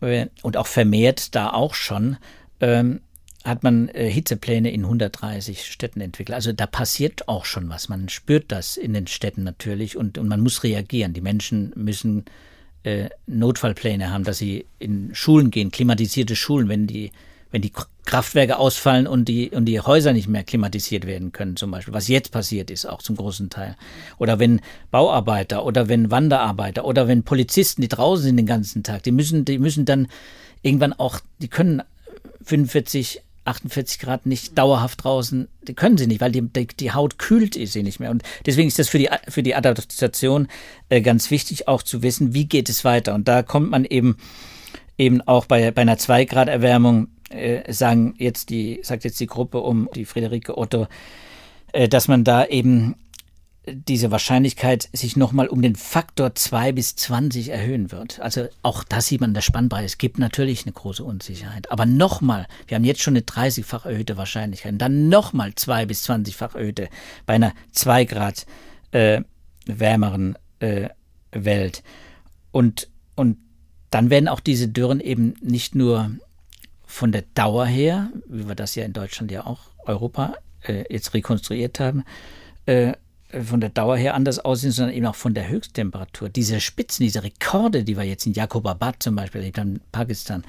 äh, 0.00 0.26
und 0.42 0.56
auch 0.56 0.66
vermehrt 0.66 1.34
da 1.34 1.50
auch 1.50 1.74
schon. 1.74 2.16
Ähm, 2.60 3.00
hat 3.44 3.62
man 3.62 3.88
äh, 3.88 4.10
Hitzepläne 4.10 4.70
in 4.70 4.84
130 4.84 5.64
Städten 5.64 6.00
entwickelt. 6.00 6.34
Also 6.34 6.52
da 6.52 6.66
passiert 6.66 7.28
auch 7.28 7.44
schon 7.44 7.68
was. 7.68 7.88
Man 7.88 8.08
spürt 8.08 8.52
das 8.52 8.76
in 8.76 8.94
den 8.94 9.06
Städten 9.06 9.44
natürlich 9.44 9.96
und, 9.96 10.18
und 10.18 10.28
man 10.28 10.40
muss 10.40 10.64
reagieren. 10.64 11.14
Die 11.14 11.20
Menschen 11.20 11.72
müssen 11.74 12.24
äh, 12.82 13.08
Notfallpläne 13.26 14.10
haben, 14.10 14.24
dass 14.24 14.38
sie 14.38 14.66
in 14.78 15.14
Schulen 15.14 15.50
gehen, 15.50 15.70
klimatisierte 15.70 16.36
Schulen, 16.36 16.68
wenn 16.68 16.86
die, 16.86 17.12
wenn 17.50 17.62
die 17.62 17.72
Kraftwerke 18.08 18.58
ausfallen 18.58 19.06
und 19.06 19.28
die, 19.28 19.50
und 19.50 19.66
die 19.66 19.80
Häuser 19.80 20.14
nicht 20.14 20.28
mehr 20.28 20.42
klimatisiert 20.42 21.06
werden 21.06 21.30
können, 21.30 21.56
zum 21.56 21.70
Beispiel, 21.70 21.92
was 21.92 22.08
jetzt 22.08 22.32
passiert 22.32 22.70
ist, 22.70 22.86
auch 22.86 23.02
zum 23.02 23.16
großen 23.16 23.50
Teil. 23.50 23.76
Oder 24.16 24.38
wenn 24.38 24.62
Bauarbeiter 24.90 25.66
oder 25.66 25.88
wenn 25.88 26.10
Wanderarbeiter 26.10 26.86
oder 26.86 27.06
wenn 27.06 27.22
Polizisten, 27.22 27.82
die 27.82 27.88
draußen 27.88 28.24
sind 28.24 28.38
den 28.38 28.46
ganzen 28.46 28.82
Tag, 28.82 29.02
die 29.02 29.12
müssen, 29.12 29.44
die 29.44 29.58
müssen 29.58 29.84
dann 29.84 30.08
irgendwann 30.62 30.94
auch, 30.94 31.20
die 31.42 31.48
können 31.48 31.82
45 32.42 33.20
48 33.44 33.98
Grad 33.98 34.26
nicht 34.26 34.56
dauerhaft 34.56 35.04
draußen, 35.04 35.48
die 35.62 35.74
können 35.74 35.98
sie 35.98 36.06
nicht, 36.06 36.20
weil 36.20 36.32
die, 36.32 36.42
die, 36.42 36.66
die 36.66 36.92
Haut 36.92 37.18
kühlt 37.18 37.54
sie 37.54 37.82
nicht 37.82 38.00
mehr. 38.00 38.10
Und 38.10 38.22
deswegen 38.46 38.68
ist 38.68 38.78
das 38.78 38.88
für 38.88 38.98
die, 38.98 39.08
für 39.28 39.42
die 39.42 39.54
Adaptation 39.54 40.48
äh, 40.88 41.00
ganz 41.00 41.30
wichtig, 41.30 41.66
auch 41.66 41.82
zu 41.82 42.02
wissen, 42.02 42.34
wie 42.34 42.46
geht 42.46 42.68
es 42.68 42.84
weiter. 42.84 43.14
Und 43.14 43.26
da 43.28 43.42
kommt 43.42 43.70
man 43.70 43.84
eben, 43.84 44.16
eben 44.98 45.20
auch 45.22 45.46
bei, 45.46 45.70
bei 45.70 45.82
einer 45.82 45.98
2 45.98 46.26
Grad 46.26 46.48
Erwärmung, 46.48 47.08
äh, 47.30 47.72
sagen 47.72 48.14
jetzt 48.18 48.50
die, 48.50 48.80
sagt 48.82 49.04
jetzt 49.04 49.20
die 49.20 49.26
Gruppe 49.26 49.60
um 49.60 49.88
die 49.94 50.04
Friederike 50.04 50.56
Otto, 50.56 50.86
äh, 51.72 51.88
dass 51.88 52.08
man 52.08 52.24
da 52.24 52.46
eben 52.46 52.96
diese 53.72 54.10
Wahrscheinlichkeit 54.10 54.88
sich 54.92 55.16
nochmal 55.16 55.48
um 55.48 55.62
den 55.62 55.76
Faktor 55.76 56.34
2 56.34 56.72
bis 56.72 56.96
20 56.96 57.50
erhöhen 57.50 57.92
wird. 57.92 58.20
Also 58.20 58.48
auch 58.62 58.84
das 58.84 59.06
sieht 59.06 59.20
man 59.20 59.30
in 59.30 59.34
der 59.34 59.42
Spannbreite. 59.42 59.84
Es 59.84 59.98
gibt 59.98 60.18
natürlich 60.18 60.64
eine 60.64 60.72
große 60.72 61.04
Unsicherheit. 61.04 61.70
Aber 61.70 61.86
nochmal, 61.86 62.46
wir 62.66 62.76
haben 62.76 62.84
jetzt 62.84 63.02
schon 63.02 63.14
eine 63.14 63.24
30-fach 63.24 63.86
erhöhte 63.86 64.16
Wahrscheinlichkeit. 64.16 64.72
Und 64.72 64.78
dann 64.78 65.08
nochmal 65.08 65.54
2 65.54 65.86
bis 65.86 66.08
20-fach 66.08 66.54
erhöhte 66.54 66.88
bei 67.26 67.34
einer 67.34 67.52
2 67.72 68.04
Grad 68.04 68.46
äh, 68.92 69.22
wärmeren 69.66 70.36
äh, 70.60 70.88
Welt. 71.32 71.82
Und, 72.52 72.88
und 73.14 73.38
dann 73.90 74.10
werden 74.10 74.28
auch 74.28 74.40
diese 74.40 74.68
Dürren 74.68 75.00
eben 75.00 75.34
nicht 75.42 75.74
nur 75.74 76.10
von 76.88 77.12
der 77.12 77.22
Dauer 77.34 77.66
her, 77.66 78.10
wie 78.26 78.48
wir 78.48 78.54
das 78.54 78.74
ja 78.74 78.84
in 78.84 78.94
Deutschland 78.94 79.30
ja 79.30 79.46
auch 79.46 79.60
Europa 79.84 80.36
äh, 80.62 80.84
jetzt 80.90 81.12
rekonstruiert 81.12 81.78
haben, 81.80 82.02
äh, 82.64 82.94
von 83.44 83.60
der 83.60 83.68
Dauer 83.68 83.98
her 83.98 84.14
anders 84.14 84.38
aussehen, 84.38 84.72
sondern 84.72 84.96
eben 84.96 85.04
auch 85.04 85.14
von 85.14 85.34
der 85.34 85.50
Höchsttemperatur. 85.50 86.30
Diese 86.30 86.60
Spitzen, 86.60 87.04
diese 87.04 87.22
Rekorde, 87.22 87.84
die 87.84 87.94
wir 87.94 88.04
jetzt 88.04 88.26
in 88.26 88.32
Jakobabad 88.32 89.02
zum 89.02 89.16
Beispiel 89.16 89.42
erlebt 89.42 89.58
haben, 89.58 89.74
in 89.74 89.80
Pakistan, 89.92 90.44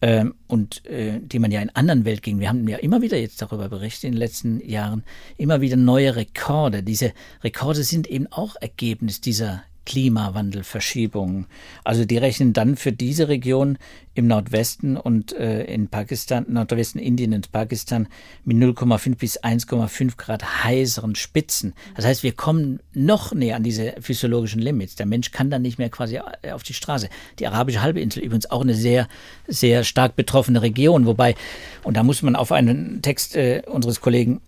ähm, 0.00 0.34
und 0.48 0.84
äh, 0.86 1.20
die 1.20 1.38
man 1.38 1.52
ja 1.52 1.62
in 1.62 1.70
anderen 1.70 2.04
Weltgegenden, 2.04 2.40
wir 2.40 2.48
haben 2.48 2.66
ja 2.66 2.78
immer 2.78 3.00
wieder 3.00 3.16
jetzt 3.16 3.40
darüber 3.40 3.68
berichtet 3.68 4.04
in 4.04 4.12
den 4.12 4.18
letzten 4.18 4.68
Jahren, 4.68 5.04
immer 5.36 5.60
wieder 5.60 5.76
neue 5.76 6.16
Rekorde. 6.16 6.82
Diese 6.82 7.12
Rekorde 7.44 7.84
sind 7.84 8.08
eben 8.08 8.26
auch 8.32 8.56
Ergebnis 8.60 9.20
dieser 9.20 9.62
Klimawandelverschiebungen. 9.84 11.46
Also 11.84 12.04
die 12.04 12.18
rechnen 12.18 12.52
dann 12.52 12.76
für 12.76 12.92
diese 12.92 13.28
Region 13.28 13.78
im 14.14 14.26
Nordwesten 14.26 14.96
und 14.96 15.32
äh, 15.32 15.64
in 15.64 15.88
Pakistan, 15.88 16.44
Nordwesten 16.48 17.00
Indien 17.00 17.32
und 17.32 17.50
Pakistan 17.50 18.08
mit 18.44 18.58
0,5 18.58 19.16
bis 19.16 19.40
1,5 19.40 20.16
Grad 20.16 20.64
heißeren 20.64 21.14
Spitzen. 21.14 21.72
Das 21.96 22.04
heißt, 22.04 22.22
wir 22.22 22.32
kommen 22.32 22.80
noch 22.92 23.32
näher 23.32 23.56
an 23.56 23.62
diese 23.62 23.94
physiologischen 24.00 24.60
Limits. 24.60 24.96
Der 24.96 25.06
Mensch 25.06 25.30
kann 25.30 25.50
dann 25.50 25.62
nicht 25.62 25.78
mehr 25.78 25.88
quasi 25.88 26.20
äh, 26.42 26.52
auf 26.52 26.62
die 26.62 26.74
Straße. 26.74 27.08
Die 27.38 27.46
arabische 27.46 27.82
Halbinsel 27.82 28.22
übrigens 28.22 28.50
auch 28.50 28.62
eine 28.62 28.74
sehr, 28.74 29.08
sehr 29.48 29.82
stark 29.84 30.14
betroffene 30.14 30.62
Region, 30.62 31.06
wobei, 31.06 31.34
und 31.82 31.96
da 31.96 32.02
muss 32.02 32.22
man 32.22 32.36
auf 32.36 32.52
einen 32.52 33.00
Text 33.02 33.34
äh, 33.34 33.62
unseres 33.66 34.00
Kollegen 34.00 34.40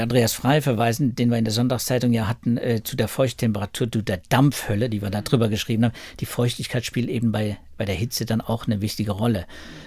Andreas 0.00 0.32
Frei 0.32 0.62
verweisen, 0.62 1.14
den 1.14 1.30
wir 1.30 1.36
in 1.36 1.44
der 1.44 1.52
Sonntagszeitung 1.52 2.12
ja 2.12 2.26
hatten, 2.26 2.56
äh, 2.56 2.82
zu 2.82 2.96
der 2.96 3.08
Feuchttemperatur, 3.08 3.90
zu 3.92 4.02
der 4.02 4.20
Dampfhölle, 4.30 4.88
die 4.88 5.02
wir 5.02 5.10
da 5.10 5.20
drüber 5.20 5.48
geschrieben 5.48 5.84
haben. 5.84 5.92
Die 6.20 6.26
Feuchtigkeit 6.26 6.84
spielt 6.86 7.10
eben 7.10 7.30
bei, 7.30 7.58
bei 7.76 7.84
der 7.84 7.94
Hitze 7.94 8.24
dann 8.24 8.40
auch 8.40 8.66
eine 8.66 8.80
wichtige 8.80 9.10
Rolle, 9.10 9.44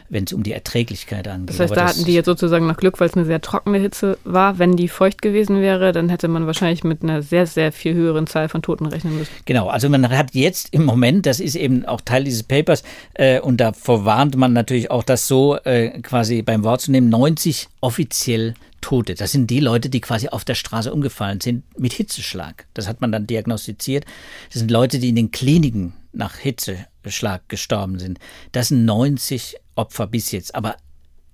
wenn 0.09 0.25
es 0.25 0.33
um 0.33 0.43
die 0.43 0.51
Erträglichkeit 0.51 1.27
angeht. 1.27 1.49
Das 1.49 1.59
heißt, 1.59 1.71
Aber 1.71 1.81
da 1.81 1.87
das 1.87 1.95
hatten 1.95 2.05
die 2.05 2.13
jetzt 2.13 2.27
sozusagen 2.27 2.67
noch 2.67 2.77
Glück, 2.77 2.99
weil 2.99 3.07
es 3.07 3.15
eine 3.15 3.25
sehr 3.25 3.41
trockene 3.41 3.79
Hitze 3.79 4.19
war. 4.23 4.59
Wenn 4.59 4.75
die 4.75 4.89
feucht 4.89 5.23
gewesen 5.23 5.61
wäre, 5.61 5.91
dann 5.91 6.09
hätte 6.09 6.27
man 6.27 6.45
wahrscheinlich 6.45 6.83
mit 6.83 7.01
einer 7.01 7.23
sehr, 7.23 7.47
sehr 7.47 7.71
viel 7.71 7.95
höheren 7.95 8.27
Zahl 8.27 8.47
von 8.47 8.61
Toten 8.61 8.85
rechnen 8.85 9.17
müssen. 9.17 9.31
Genau, 9.45 9.69
also 9.69 9.89
man 9.89 10.07
hat 10.09 10.35
jetzt 10.35 10.71
im 10.71 10.85
Moment, 10.85 11.25
das 11.25 11.39
ist 11.39 11.55
eben 11.55 11.83
auch 11.85 12.01
Teil 12.01 12.25
dieses 12.25 12.43
Papers, 12.43 12.83
äh, 13.15 13.39
und 13.39 13.57
davor 13.57 14.05
warnt 14.05 14.35
man 14.35 14.53
natürlich 14.53 14.91
auch, 14.91 15.03
das 15.03 15.27
so 15.27 15.57
äh, 15.63 15.99
quasi 16.01 16.43
beim 16.43 16.63
Wort 16.63 16.81
zu 16.81 16.91
nehmen, 16.91 17.09
90 17.09 17.69
offiziell 17.81 18.53
Tote. 18.85 19.15
Das 19.15 19.31
sind 19.31 19.49
die 19.49 19.61
Leute, 19.61 19.89
die 19.89 19.99
quasi 19.99 20.27
auf 20.27 20.45
der 20.45 20.53
Straße 20.53 20.93
umgefallen 20.93 21.41
sind 21.41 21.63
mit 21.75 21.93
Hitzeschlag. 21.93 22.67
Das 22.75 22.87
hat 22.87 23.01
man 23.01 23.11
dann 23.11 23.25
diagnostiziert. 23.25 24.05
Das 24.51 24.59
sind 24.59 24.69
Leute, 24.69 24.99
die 24.99 25.09
in 25.09 25.15
den 25.15 25.31
Kliniken 25.31 25.93
nach 26.13 26.37
Hitzeschlag 26.37 27.49
gestorben 27.49 27.97
sind. 27.97 28.19
Das 28.51 28.67
sind 28.67 28.85
90 28.85 29.55
Opfer 29.73 30.05
bis 30.05 30.31
jetzt. 30.31 30.53
Aber 30.53 30.77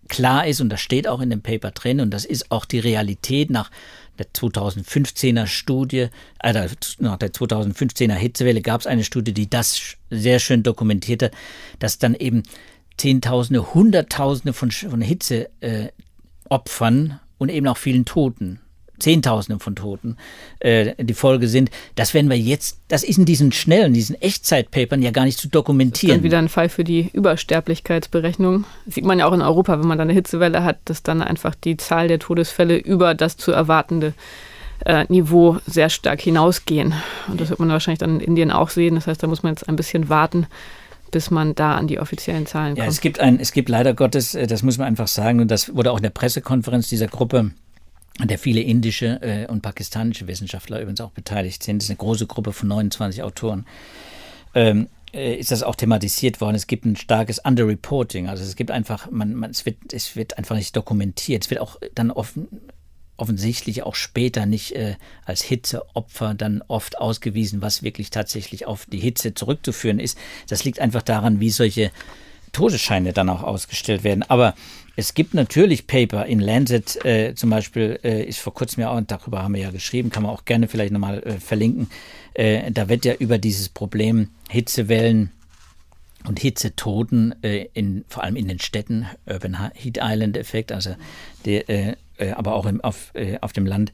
klar 0.07 0.47
ist, 0.47 0.61
und 0.61 0.69
das 0.69 0.79
steht 0.79 1.09
auch 1.09 1.19
in 1.19 1.29
dem 1.29 1.41
Paper 1.41 1.71
drin, 1.71 1.99
und 1.99 2.11
das 2.11 2.23
ist 2.23 2.51
auch 2.51 2.63
die 2.63 2.79
Realität 2.79 3.49
nach 3.49 3.69
der 4.17 4.27
2015er 4.27 5.45
Studie, 5.45 6.07
also 6.39 6.73
nach 6.99 7.17
der 7.17 7.33
2015er 7.33 8.13
Hitzewelle 8.13 8.61
gab 8.61 8.79
es 8.79 8.87
eine 8.87 9.03
Studie, 9.03 9.33
die 9.33 9.49
das 9.49 9.97
sehr 10.09 10.39
schön 10.39 10.63
dokumentierte, 10.63 11.31
dass 11.79 11.97
dann 11.97 12.15
eben 12.15 12.43
Zehntausende, 12.95 13.73
Hunderttausende 13.73 14.53
von, 14.53 14.71
von 14.71 15.01
Hitzeopfern 15.01 17.19
und 17.41 17.49
eben 17.49 17.67
auch 17.67 17.77
vielen 17.77 18.05
Toten. 18.05 18.59
Zehntausende 18.99 19.59
von 19.59 19.75
Toten 19.75 20.15
äh, 20.59 20.93
die 21.03 21.15
Folge 21.15 21.47
sind. 21.47 21.71
Das 21.95 22.13
werden 22.13 22.29
wir 22.29 22.37
jetzt, 22.37 22.81
das 22.87 23.03
ist 23.03 23.17
in 23.17 23.25
diesen 23.25 23.51
schnellen, 23.51 23.95
diesen 23.95 24.13
Echtzeitpapern 24.21 25.01
ja 25.01 25.09
gar 25.09 25.25
nicht 25.25 25.39
zu 25.39 25.47
dokumentieren. 25.47 26.11
Das 26.11 26.17
ist 26.19 26.23
wieder 26.23 26.37
ein 26.37 26.49
Fall 26.49 26.69
für 26.69 26.83
die 26.83 27.09
Übersterblichkeitsberechnung. 27.11 28.65
sieht 28.85 29.03
man 29.03 29.17
ja 29.17 29.25
auch 29.25 29.33
in 29.33 29.41
Europa, 29.41 29.79
wenn 29.79 29.87
man 29.87 29.97
da 29.97 30.03
eine 30.03 30.13
Hitzewelle 30.13 30.63
hat, 30.63 30.77
dass 30.85 31.01
dann 31.01 31.23
einfach 31.23 31.55
die 31.55 31.77
Zahl 31.77 32.09
der 32.09 32.19
Todesfälle 32.19 32.77
über 32.77 33.15
das 33.15 33.37
zu 33.37 33.51
erwartende 33.51 34.13
äh, 34.85 35.05
Niveau 35.09 35.57
sehr 35.65 35.89
stark 35.89 36.21
hinausgehen. 36.21 36.93
Und 37.27 37.41
das 37.41 37.49
wird 37.49 37.59
man 37.59 37.69
wahrscheinlich 37.69 37.99
dann 37.99 38.19
in 38.19 38.27
Indien 38.27 38.51
auch 38.51 38.69
sehen. 38.69 38.93
Das 38.93 39.07
heißt, 39.07 39.23
da 39.23 39.25
muss 39.25 39.41
man 39.41 39.53
jetzt 39.53 39.67
ein 39.67 39.77
bisschen 39.77 40.09
warten, 40.09 40.45
bis 41.11 41.31
man 41.31 41.55
da 41.55 41.75
an 41.75 41.87
die 41.87 41.99
offiziellen 41.99 42.45
Zahlen 42.45 42.75
kommt. 42.75 42.79
Ja, 42.79 42.85
es 42.85 43.01
gibt 43.01 43.19
ein, 43.19 43.39
es 43.39 43.51
gibt 43.51 43.69
leider 43.69 43.93
Gottes, 43.93 44.35
äh, 44.35 44.47
das 44.47 44.63
muss 44.63 44.77
man 44.77 44.87
einfach 44.87 45.07
sagen, 45.07 45.39
und 45.39 45.51
das 45.51 45.75
wurde 45.75 45.91
auch 45.91 45.97
in 45.97 46.03
der 46.03 46.09
Pressekonferenz 46.09 46.89
dieser 46.89 47.07
Gruppe 47.07 47.51
an 48.19 48.27
der 48.27 48.37
viele 48.37 48.61
indische 48.61 49.21
äh, 49.21 49.47
und 49.47 49.61
pakistanische 49.61 50.27
Wissenschaftler 50.27 50.79
übrigens 50.79 51.01
auch 51.01 51.11
beteiligt 51.11 51.63
sind. 51.63 51.77
Das 51.77 51.85
ist 51.85 51.91
eine 51.91 51.97
große 51.97 52.27
Gruppe 52.27 52.53
von 52.53 52.69
29 52.69 53.23
Autoren. 53.23 53.65
Ähm, 54.53 54.89
äh, 55.13 55.35
ist 55.35 55.51
das 55.51 55.63
auch 55.63 55.75
thematisiert 55.75 56.39
worden. 56.41 56.55
Es 56.55 56.67
gibt 56.67 56.85
ein 56.85 56.95
starkes 56.95 57.39
Underreporting. 57.39 58.29
Also 58.29 58.43
es 58.43 58.55
gibt 58.55 58.71
einfach, 58.71 59.09
man, 59.11 59.33
man, 59.33 59.51
es, 59.51 59.65
wird, 59.65 59.93
es 59.93 60.15
wird 60.15 60.37
einfach 60.37 60.55
nicht 60.55 60.75
dokumentiert. 60.75 61.43
Es 61.45 61.49
wird 61.49 61.61
auch 61.61 61.77
dann 61.95 62.11
offen, 62.11 62.47
offensichtlich 63.21 63.83
auch 63.83 63.93
später 63.93 64.47
nicht 64.47 64.75
äh, 64.75 64.95
als 65.25 65.43
Hitzeopfer 65.43 66.33
dann 66.33 66.63
oft 66.67 66.97
ausgewiesen, 66.97 67.61
was 67.61 67.83
wirklich 67.83 68.09
tatsächlich 68.09 68.65
auf 68.65 68.87
die 68.87 68.99
Hitze 68.99 69.35
zurückzuführen 69.35 69.99
ist. 69.99 70.17
Das 70.49 70.63
liegt 70.63 70.79
einfach 70.79 71.03
daran, 71.03 71.39
wie 71.39 71.51
solche 71.51 71.91
Todesscheine 72.51 73.13
dann 73.13 73.29
auch 73.29 73.43
ausgestellt 73.43 74.03
werden. 74.03 74.23
Aber 74.23 74.55
es 74.95 75.13
gibt 75.13 75.35
natürlich 75.35 75.85
Paper 75.85 76.25
in 76.25 76.39
Lancet, 76.39 77.05
äh, 77.05 77.35
zum 77.35 77.51
Beispiel 77.51 77.99
äh, 78.03 78.23
ist 78.23 78.39
vor 78.39 78.55
kurzem 78.55 78.81
ja 78.81 78.89
auch, 78.89 78.97
und 78.97 79.11
darüber 79.11 79.43
haben 79.43 79.53
wir 79.53 79.61
ja 79.61 79.71
geschrieben, 79.71 80.09
kann 80.09 80.23
man 80.23 80.31
auch 80.31 80.43
gerne 80.43 80.67
vielleicht 80.67 80.91
nochmal 80.91 81.21
äh, 81.23 81.39
verlinken. 81.39 81.89
Äh, 82.33 82.71
da 82.71 82.89
wird 82.89 83.05
ja 83.05 83.13
über 83.13 83.37
dieses 83.37 83.69
Problem 83.69 84.29
Hitzewellen 84.49 85.31
und 86.27 86.39
Hitzetoten, 86.39 87.35
äh, 87.43 87.67
in, 87.73 88.03
vor 88.07 88.23
allem 88.23 88.35
in 88.35 88.47
den 88.47 88.59
Städten, 88.59 89.05
Urban 89.27 89.71
Heat 89.73 89.99
Island 90.01 90.37
Effekt, 90.37 90.71
also 90.71 90.95
der, 91.45 91.97
äh, 92.21 92.29
äh, 92.29 92.31
aber 92.31 92.55
auch 92.55 92.65
im, 92.65 92.81
auf, 92.81 93.11
äh, 93.13 93.37
auf 93.41 93.53
dem 93.53 93.65
Land 93.65 93.91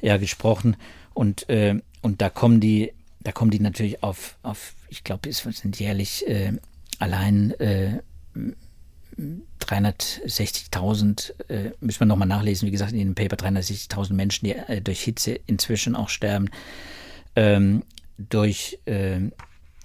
ja 0.00 0.16
gesprochen. 0.16 0.76
Und, 1.14 1.48
äh, 1.48 1.80
und 2.02 2.20
da 2.20 2.30
kommen 2.30 2.60
die, 2.60 2.92
da 3.20 3.32
kommen 3.32 3.50
die 3.50 3.60
natürlich 3.60 4.02
auf, 4.02 4.36
auf 4.42 4.74
ich 4.88 5.04
glaube, 5.04 5.28
es 5.28 5.38
sind 5.38 5.78
jährlich 5.78 6.26
äh, 6.28 6.52
allein 6.98 7.54
360.000, 9.60 11.32
äh, 11.48 11.72
müssen 11.80 12.00
wir 12.00 12.06
nochmal 12.06 12.28
nachlesen, 12.28 12.66
wie 12.66 12.72
gesagt, 12.72 12.92
in 12.92 12.98
dem 12.98 13.14
Paper 13.14 13.36
360.000 13.36 14.14
Menschen, 14.14 14.46
die 14.46 14.52
äh, 14.52 14.80
durch 14.80 15.02
Hitze 15.02 15.38
inzwischen 15.46 15.94
auch 15.96 16.08
sterben, 16.08 16.50
ähm, 17.36 17.82
durch, 18.18 18.78
äh, 18.86 19.20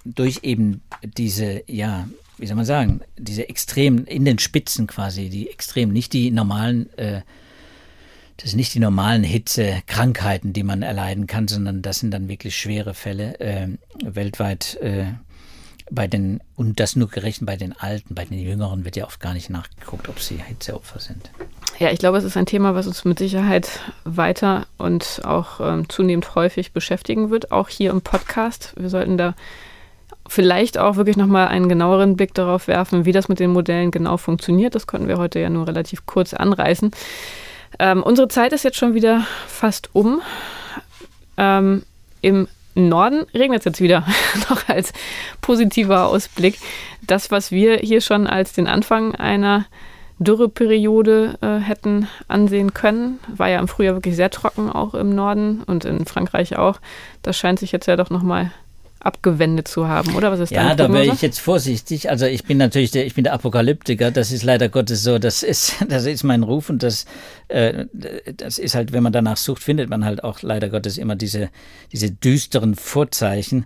durch 0.04 0.40
eben 0.42 0.82
diese, 1.02 1.62
ja, 1.66 2.08
wie 2.38 2.46
soll 2.46 2.56
man 2.56 2.64
sagen, 2.64 3.00
diese 3.16 3.48
extremen, 3.48 4.06
in 4.06 4.24
den 4.24 4.38
Spitzen 4.38 4.86
quasi, 4.86 5.28
die 5.28 5.48
extremen, 5.50 5.92
nicht 5.92 6.12
die 6.12 6.30
normalen, 6.30 6.90
äh, 6.98 7.22
das 8.38 8.50
sind 8.50 8.58
nicht 8.58 8.74
die 8.74 8.80
normalen 8.80 9.24
Hitzekrankheiten, 9.24 10.52
die 10.52 10.62
man 10.62 10.82
erleiden 10.82 11.26
kann, 11.26 11.48
sondern 11.48 11.82
das 11.82 12.00
sind 12.00 12.10
dann 12.10 12.28
wirklich 12.28 12.56
schwere 12.56 12.94
Fälle 12.94 13.40
äh, 13.40 13.68
weltweit 14.04 14.76
äh, 14.82 15.06
bei 15.90 16.06
den, 16.06 16.40
und 16.56 16.80
das 16.80 16.96
nur 16.96 17.08
gerechnet 17.08 17.46
bei 17.46 17.56
den 17.56 17.72
Alten, 17.72 18.14
bei 18.14 18.24
den 18.24 18.38
Jüngeren 18.38 18.84
wird 18.84 18.96
ja 18.96 19.04
oft 19.04 19.20
gar 19.20 19.34
nicht 19.34 19.50
nachgeguckt, 19.50 20.08
ob 20.08 20.20
sie 20.20 20.42
Hitzeopfer 20.42 20.98
sind. 20.98 21.30
Ja, 21.78 21.90
ich 21.90 21.98
glaube, 21.98 22.18
es 22.18 22.24
ist 22.24 22.36
ein 22.36 22.46
Thema, 22.46 22.74
was 22.74 22.86
uns 22.86 23.04
mit 23.04 23.18
Sicherheit 23.18 23.80
weiter 24.04 24.66
und 24.78 25.20
auch 25.24 25.60
ähm, 25.60 25.88
zunehmend 25.88 26.34
häufig 26.34 26.72
beschäftigen 26.72 27.30
wird, 27.30 27.52
auch 27.52 27.68
hier 27.68 27.90
im 27.90 28.02
Podcast. 28.02 28.74
Wir 28.76 28.88
sollten 28.88 29.16
da 29.16 29.34
vielleicht 30.28 30.78
auch 30.78 30.96
wirklich 30.96 31.16
nochmal 31.16 31.48
einen 31.48 31.68
genaueren 31.68 32.16
Blick 32.16 32.34
darauf 32.34 32.66
werfen, 32.66 33.04
wie 33.04 33.12
das 33.12 33.28
mit 33.28 33.38
den 33.38 33.50
Modellen 33.50 33.90
genau 33.90 34.16
funktioniert. 34.16 34.74
Das 34.74 34.86
konnten 34.86 35.08
wir 35.08 35.18
heute 35.18 35.38
ja 35.38 35.50
nur 35.50 35.68
relativ 35.68 36.04
kurz 36.06 36.34
anreißen. 36.34 36.90
Ähm, 37.78 38.02
unsere 38.02 38.28
Zeit 38.28 38.52
ist 38.52 38.64
jetzt 38.64 38.76
schon 38.76 38.94
wieder 38.94 39.26
fast 39.46 39.90
um. 39.92 40.22
Ähm, 41.36 41.82
Im 42.22 42.48
Norden 42.74 43.26
regnet 43.34 43.60
es 43.60 43.64
jetzt 43.64 43.80
wieder, 43.80 44.06
noch 44.50 44.68
als 44.68 44.92
positiver 45.40 46.06
Ausblick. 46.06 46.58
Das, 47.02 47.30
was 47.30 47.50
wir 47.50 47.78
hier 47.78 48.00
schon 48.00 48.26
als 48.26 48.52
den 48.52 48.66
Anfang 48.66 49.14
einer 49.14 49.66
Dürreperiode 50.18 51.38
äh, 51.42 51.58
hätten 51.58 52.08
ansehen 52.28 52.72
können, 52.72 53.18
war 53.28 53.48
ja 53.48 53.58
im 53.58 53.68
Frühjahr 53.68 53.94
wirklich 53.94 54.16
sehr 54.16 54.30
trocken, 54.30 54.70
auch 54.70 54.94
im 54.94 55.14
Norden 55.14 55.62
und 55.66 55.84
in 55.84 56.06
Frankreich 56.06 56.56
auch. 56.56 56.80
Das 57.22 57.36
scheint 57.36 57.58
sich 57.58 57.72
jetzt 57.72 57.86
ja 57.86 57.96
doch 57.96 58.10
nochmal 58.10 58.50
abgewendet 59.06 59.68
zu 59.68 59.88
haben, 59.88 60.14
oder 60.14 60.30
was 60.30 60.40
ist 60.40 60.50
Ja, 60.50 60.74
da 60.74 60.92
wäre 60.92 61.06
ich 61.06 61.22
jetzt 61.22 61.38
vorsichtig. 61.38 62.10
Also 62.10 62.26
ich 62.26 62.44
bin 62.44 62.58
natürlich 62.58 62.90
der, 62.90 63.06
ich 63.06 63.14
bin 63.14 63.24
der 63.24 63.32
Apokalyptiker. 63.32 64.10
Das 64.10 64.32
ist 64.32 64.42
leider 64.42 64.68
Gottes 64.68 65.02
so. 65.02 65.18
Das 65.18 65.42
ist, 65.42 65.76
das 65.88 66.04
ist 66.06 66.24
mein 66.24 66.42
Ruf 66.42 66.68
und 66.68 66.82
das, 66.82 67.06
äh, 67.48 67.86
das 68.36 68.58
ist 68.58 68.74
halt, 68.74 68.92
wenn 68.92 69.02
man 69.02 69.12
danach 69.12 69.36
sucht, 69.36 69.62
findet 69.62 69.88
man 69.88 70.04
halt 70.04 70.24
auch 70.24 70.42
leider 70.42 70.68
Gottes 70.68 70.98
immer 70.98 71.16
diese, 71.16 71.50
diese 71.92 72.10
düsteren 72.10 72.74
Vorzeichen, 72.74 73.64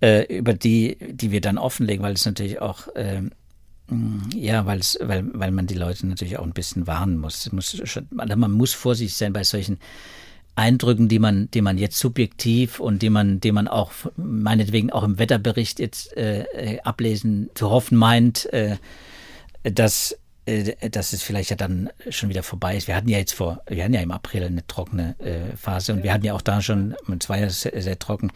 äh, 0.00 0.24
über 0.34 0.54
die, 0.54 0.96
die 1.00 1.30
wir 1.30 1.40
dann 1.40 1.58
offenlegen, 1.58 2.02
weil 2.02 2.14
es 2.14 2.24
natürlich 2.24 2.60
auch 2.60 2.88
äh, 2.94 3.22
ja, 4.34 4.66
weil, 4.66 4.80
weil 5.00 5.50
man 5.50 5.66
die 5.66 5.74
Leute 5.74 6.06
natürlich 6.06 6.38
auch 6.38 6.44
ein 6.44 6.52
bisschen 6.52 6.86
warnen 6.86 7.18
muss. 7.18 7.50
muss 7.52 7.80
schon, 7.84 8.06
man 8.10 8.52
muss 8.52 8.74
vorsichtig 8.74 9.16
sein 9.16 9.32
bei 9.32 9.44
solchen 9.44 9.78
Eindrücken, 10.58 11.08
die 11.08 11.18
man, 11.18 11.50
die 11.52 11.62
man 11.62 11.78
jetzt 11.78 11.98
subjektiv 11.98 12.80
und 12.80 13.02
die 13.02 13.10
man, 13.10 13.40
die 13.40 13.52
man 13.52 13.68
auch 13.68 13.92
meinetwegen 14.16 14.90
auch 14.90 15.04
im 15.04 15.18
Wetterbericht 15.18 15.78
jetzt 15.78 16.16
äh, 16.16 16.42
äh, 16.42 16.80
ablesen 16.80 17.50
zu 17.54 17.70
hoffen 17.70 17.96
meint, 17.96 18.52
äh, 18.52 18.76
dass 19.62 20.18
äh, 20.46 20.90
dass 20.90 21.12
es 21.12 21.22
vielleicht 21.22 21.50
ja 21.50 21.56
dann 21.56 21.90
schon 22.10 22.28
wieder 22.28 22.42
vorbei 22.42 22.76
ist. 22.76 22.88
Wir 22.88 22.96
hatten 22.96 23.08
ja 23.08 23.18
jetzt 23.18 23.34
vor, 23.34 23.62
wir 23.68 23.84
hatten 23.84 23.94
ja 23.94 24.00
im 24.00 24.10
April 24.10 24.44
eine 24.44 24.66
trockene 24.66 25.14
äh, 25.20 25.56
Phase 25.56 25.92
und 25.92 26.02
wir 26.02 26.12
hatten 26.12 26.24
ja 26.24 26.34
auch 26.34 26.42
da 26.42 26.60
schon, 26.62 26.96
es 27.20 27.28
war 27.28 27.38
ja 27.38 27.50
sehr, 27.50 27.80
sehr 27.80 27.98
trocken 27.98 28.32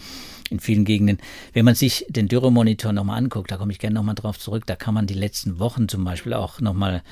in 0.50 0.60
vielen 0.60 0.84
Gegenden. 0.84 1.18
Wenn 1.54 1.64
man 1.64 1.74
sich 1.74 2.06
den 2.08 2.28
Dürremonitor 2.28 2.92
nochmal 2.92 3.18
anguckt, 3.18 3.50
da 3.50 3.56
komme 3.56 3.72
ich 3.72 3.78
gerne 3.78 3.94
nochmal 3.94 4.14
drauf 4.14 4.38
zurück, 4.38 4.64
da 4.66 4.76
kann 4.76 4.94
man 4.94 5.06
die 5.06 5.14
letzten 5.14 5.58
Wochen 5.58 5.88
zum 5.88 6.04
Beispiel 6.04 6.34
auch 6.34 6.60
nochmal 6.60 7.02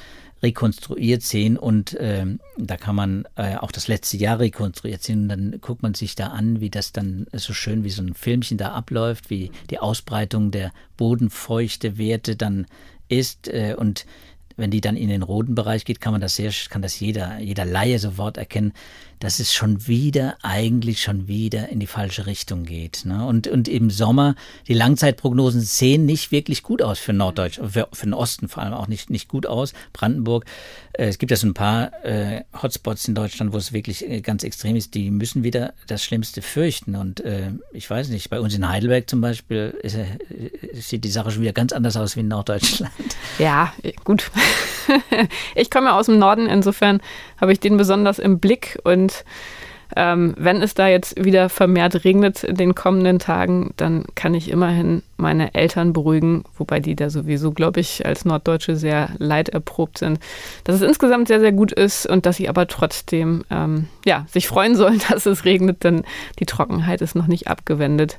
rekonstruiert 0.42 1.22
sehen 1.22 1.56
und 1.58 1.96
ähm, 2.00 2.40
da 2.56 2.76
kann 2.76 2.96
man 2.96 3.24
äh, 3.36 3.56
auch 3.56 3.72
das 3.72 3.88
letzte 3.88 4.16
Jahr 4.16 4.38
rekonstruiert 4.38 5.02
sehen. 5.02 5.22
Und 5.22 5.28
dann 5.28 5.60
guckt 5.60 5.82
man 5.82 5.94
sich 5.94 6.14
da 6.14 6.28
an, 6.28 6.60
wie 6.60 6.70
das 6.70 6.92
dann 6.92 7.26
so 7.32 7.52
schön 7.52 7.84
wie 7.84 7.90
so 7.90 8.02
ein 8.02 8.14
Filmchen 8.14 8.56
da 8.56 8.72
abläuft, 8.72 9.28
wie 9.28 9.50
die 9.68 9.78
Ausbreitung 9.78 10.50
der 10.50 10.72
bodenfeuchte 10.96 11.98
Werte 11.98 12.36
dann 12.36 12.66
ist 13.08 13.48
äh, 13.48 13.74
und 13.76 14.06
wenn 14.56 14.70
die 14.70 14.80
dann 14.80 14.96
in 14.96 15.08
den 15.08 15.22
roten 15.22 15.54
Bereich 15.54 15.84
geht, 15.84 16.00
kann 16.00 16.12
man 16.12 16.20
das 16.20 16.36
sehr, 16.36 16.52
kann 16.68 16.82
das 16.82 17.00
jeder, 17.00 17.38
jeder 17.38 17.64
Laie 17.64 17.98
sofort 17.98 18.36
erkennen, 18.36 18.72
dass 19.20 19.38
es 19.38 19.52
schon 19.52 19.86
wieder, 19.86 20.36
eigentlich 20.42 21.02
schon 21.02 21.28
wieder 21.28 21.68
in 21.68 21.78
die 21.78 21.86
falsche 21.86 22.26
Richtung 22.26 22.64
geht. 22.64 23.02
Ne? 23.04 23.24
Und, 23.24 23.46
und 23.46 23.68
im 23.68 23.90
Sommer, 23.90 24.34
die 24.66 24.74
Langzeitprognosen 24.74 25.60
sehen 25.60 26.06
nicht 26.06 26.32
wirklich 26.32 26.62
gut 26.62 26.82
aus 26.82 26.98
für 26.98 27.12
Norddeutsch, 27.12 27.60
für, 27.62 27.88
für 27.92 28.06
den 28.06 28.14
Osten 28.14 28.48
vor 28.48 28.62
allem 28.62 28.72
auch 28.72 28.88
nicht, 28.88 29.10
nicht 29.10 29.28
gut 29.28 29.46
aus. 29.46 29.74
Brandenburg, 29.92 30.46
äh, 30.94 31.06
es 31.08 31.18
gibt 31.18 31.30
ja 31.30 31.36
so 31.36 31.46
ein 31.46 31.54
paar 31.54 31.92
äh, 32.04 32.44
Hotspots 32.62 33.08
in 33.08 33.14
Deutschland, 33.14 33.52
wo 33.52 33.58
es 33.58 33.72
wirklich 33.72 34.08
äh, 34.08 34.22
ganz 34.22 34.42
extrem 34.42 34.74
ist, 34.74 34.94
die 34.94 35.10
müssen 35.10 35.44
wieder 35.44 35.74
das 35.86 36.02
Schlimmste 36.02 36.40
fürchten. 36.40 36.96
Und 36.96 37.20
äh, 37.20 37.50
ich 37.72 37.88
weiß 37.88 38.08
nicht, 38.08 38.30
bei 38.30 38.40
uns 38.40 38.54
in 38.54 38.66
Heidelberg 38.66 39.08
zum 39.08 39.20
Beispiel 39.20 39.74
ist, 39.82 39.96
äh, 39.96 40.06
sieht 40.72 41.04
die 41.04 41.10
Sache 41.10 41.30
schon 41.30 41.42
wieder 41.42 41.52
ganz 41.52 41.72
anders 41.72 41.96
aus 41.96 42.16
wie 42.16 42.20
in 42.20 42.28
Norddeutschland. 42.28 42.90
Ja, 43.38 43.72
gut. 44.04 44.30
ich 45.54 45.70
komme 45.70 45.94
aus 45.94 46.06
dem 46.06 46.18
Norden, 46.18 46.46
insofern 46.46 47.00
habe 47.40 47.52
ich 47.52 47.60
den 47.60 47.76
besonders 47.76 48.18
im 48.18 48.38
Blick 48.38 48.78
und 48.84 49.09
ähm, 49.96 50.34
wenn 50.38 50.62
es 50.62 50.74
da 50.74 50.88
jetzt 50.88 51.22
wieder 51.22 51.48
vermehrt 51.48 52.04
regnet 52.04 52.44
in 52.44 52.56
den 52.56 52.74
kommenden 52.74 53.18
Tagen, 53.18 53.72
dann 53.76 54.04
kann 54.14 54.34
ich 54.34 54.50
immerhin 54.50 55.02
meine 55.16 55.54
Eltern 55.54 55.92
beruhigen, 55.92 56.44
wobei 56.56 56.80
die 56.80 56.94
da 56.94 57.10
sowieso, 57.10 57.50
glaube 57.50 57.80
ich, 57.80 58.06
als 58.06 58.24
Norddeutsche 58.24 58.76
sehr 58.76 59.10
leiderprobt 59.18 59.98
sind, 59.98 60.20
dass 60.64 60.76
es 60.76 60.82
insgesamt 60.82 61.28
sehr, 61.28 61.40
sehr 61.40 61.52
gut 61.52 61.72
ist 61.72 62.06
und 62.06 62.26
dass 62.26 62.36
sie 62.36 62.48
aber 62.48 62.68
trotzdem 62.68 63.44
ähm, 63.50 63.88
ja, 64.04 64.26
sich 64.28 64.46
freuen 64.46 64.76
sollen, 64.76 65.00
dass 65.10 65.26
es 65.26 65.44
regnet, 65.44 65.82
denn 65.82 66.04
die 66.38 66.46
Trockenheit 66.46 67.00
ist 67.00 67.16
noch 67.16 67.26
nicht 67.26 67.48
abgewendet. 67.48 68.18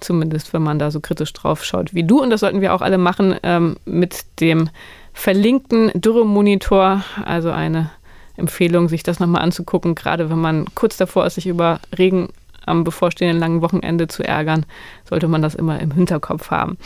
Zumindest, 0.00 0.52
wenn 0.52 0.62
man 0.62 0.80
da 0.80 0.90
so 0.90 0.98
kritisch 0.98 1.32
drauf 1.32 1.62
schaut 1.62 1.94
wie 1.94 2.02
du. 2.02 2.20
Und 2.20 2.30
das 2.30 2.40
sollten 2.40 2.60
wir 2.60 2.74
auch 2.74 2.82
alle 2.82 2.98
machen 2.98 3.36
ähm, 3.44 3.76
mit 3.84 4.24
dem 4.40 4.68
verlinkten 5.12 5.92
Dürremonitor, 5.94 7.04
also 7.24 7.52
eine 7.52 7.90
Empfehlung, 8.36 8.88
sich 8.88 9.02
das 9.02 9.20
nochmal 9.20 9.42
anzugucken, 9.42 9.94
gerade 9.94 10.30
wenn 10.30 10.40
man 10.40 10.66
kurz 10.74 10.96
davor 10.96 11.26
ist, 11.26 11.34
sich 11.34 11.46
über 11.46 11.80
Regen 11.96 12.28
am 12.64 12.84
bevorstehenden 12.84 13.38
langen 13.38 13.60
Wochenende 13.60 14.08
zu 14.08 14.22
ärgern, 14.22 14.66
sollte 15.08 15.28
man 15.28 15.42
das 15.42 15.54
immer 15.54 15.80
im 15.80 15.90
Hinterkopf 15.90 16.50
haben. 16.50 16.78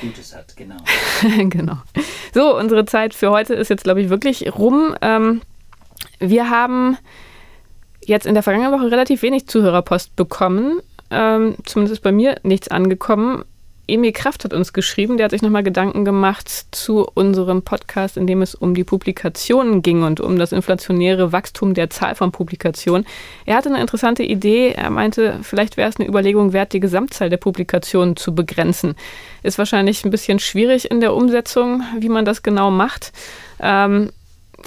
Gutes 0.00 0.34
hat, 0.34 0.56
genau. 0.56 0.76
genau. 1.50 1.78
So, 2.32 2.56
unsere 2.56 2.86
Zeit 2.86 3.14
für 3.14 3.30
heute 3.30 3.54
ist 3.54 3.68
jetzt, 3.68 3.84
glaube 3.84 4.00
ich, 4.00 4.08
wirklich 4.08 4.54
rum. 4.56 4.94
Ähm, 5.02 5.42
wir 6.18 6.50
haben 6.50 6.96
jetzt 8.04 8.26
in 8.26 8.34
der 8.34 8.42
vergangenen 8.42 8.72
Woche 8.72 8.90
relativ 8.90 9.22
wenig 9.22 9.46
Zuhörerpost 9.46 10.16
bekommen. 10.16 10.80
Ähm, 11.10 11.56
zumindest 11.64 11.98
ist 11.98 12.02
bei 12.02 12.12
mir 12.12 12.36
nichts 12.42 12.68
angekommen. 12.68 13.44
Emil 13.88 14.12
Kraft 14.12 14.44
hat 14.44 14.52
uns 14.52 14.74
geschrieben, 14.74 15.16
der 15.16 15.24
hat 15.24 15.30
sich 15.30 15.40
nochmal 15.40 15.62
Gedanken 15.62 16.04
gemacht 16.04 16.66
zu 16.72 17.06
unserem 17.14 17.62
Podcast, 17.62 18.18
in 18.18 18.26
dem 18.26 18.42
es 18.42 18.54
um 18.54 18.74
die 18.74 18.84
Publikationen 18.84 19.80
ging 19.80 20.02
und 20.02 20.20
um 20.20 20.38
das 20.38 20.52
inflationäre 20.52 21.32
Wachstum 21.32 21.72
der 21.72 21.88
Zahl 21.88 22.14
von 22.14 22.30
Publikationen. 22.30 23.06
Er 23.46 23.56
hatte 23.56 23.70
eine 23.70 23.80
interessante 23.80 24.22
Idee. 24.22 24.72
Er 24.72 24.90
meinte, 24.90 25.38
vielleicht 25.42 25.78
wäre 25.78 25.88
es 25.88 25.96
eine 25.96 26.06
Überlegung 26.06 26.52
wert, 26.52 26.74
die 26.74 26.80
Gesamtzahl 26.80 27.30
der 27.30 27.38
Publikationen 27.38 28.16
zu 28.16 28.34
begrenzen. 28.34 28.94
Ist 29.42 29.56
wahrscheinlich 29.56 30.04
ein 30.04 30.10
bisschen 30.10 30.38
schwierig 30.38 30.90
in 30.90 31.00
der 31.00 31.14
Umsetzung, 31.14 31.82
wie 31.98 32.10
man 32.10 32.26
das 32.26 32.42
genau 32.42 32.70
macht. 32.70 33.12
Ähm, 33.58 34.10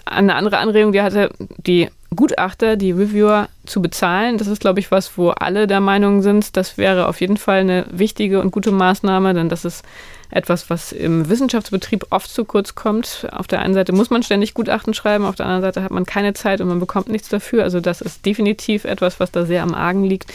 eine 0.05 0.33
andere 0.33 0.57
Anregung, 0.57 0.93
die 0.93 1.01
hatte 1.01 1.29
die 1.57 1.89
Gutachter, 2.15 2.75
die 2.75 2.91
Reviewer 2.91 3.47
zu 3.65 3.81
bezahlen. 3.81 4.37
Das 4.37 4.47
ist, 4.47 4.59
glaube 4.59 4.79
ich, 4.79 4.91
was, 4.91 5.17
wo 5.17 5.29
alle 5.29 5.65
der 5.65 5.79
Meinung 5.79 6.21
sind, 6.21 6.57
das 6.57 6.77
wäre 6.77 7.07
auf 7.07 7.21
jeden 7.21 7.37
Fall 7.37 7.59
eine 7.59 7.85
wichtige 7.89 8.41
und 8.41 8.51
gute 8.51 8.71
Maßnahme, 8.71 9.33
denn 9.33 9.47
das 9.47 9.63
ist 9.63 9.85
etwas, 10.29 10.69
was 10.69 10.91
im 10.91 11.29
Wissenschaftsbetrieb 11.29 12.07
oft 12.09 12.29
zu 12.29 12.45
kurz 12.45 12.75
kommt. 12.75 13.27
Auf 13.31 13.47
der 13.47 13.59
einen 13.59 13.73
Seite 13.73 13.93
muss 13.93 14.09
man 14.09 14.23
ständig 14.23 14.53
Gutachten 14.53 14.93
schreiben, 14.93 15.25
auf 15.25 15.35
der 15.35 15.45
anderen 15.45 15.61
Seite 15.61 15.83
hat 15.83 15.91
man 15.91 16.05
keine 16.05 16.33
Zeit 16.33 16.61
und 16.61 16.67
man 16.67 16.79
bekommt 16.79 17.09
nichts 17.09 17.29
dafür. 17.29 17.63
Also 17.63 17.79
das 17.79 18.01
ist 18.01 18.25
definitiv 18.25 18.85
etwas, 18.85 19.19
was 19.19 19.31
da 19.31 19.45
sehr 19.45 19.63
am 19.63 19.73
Argen 19.73 20.03
liegt. 20.03 20.31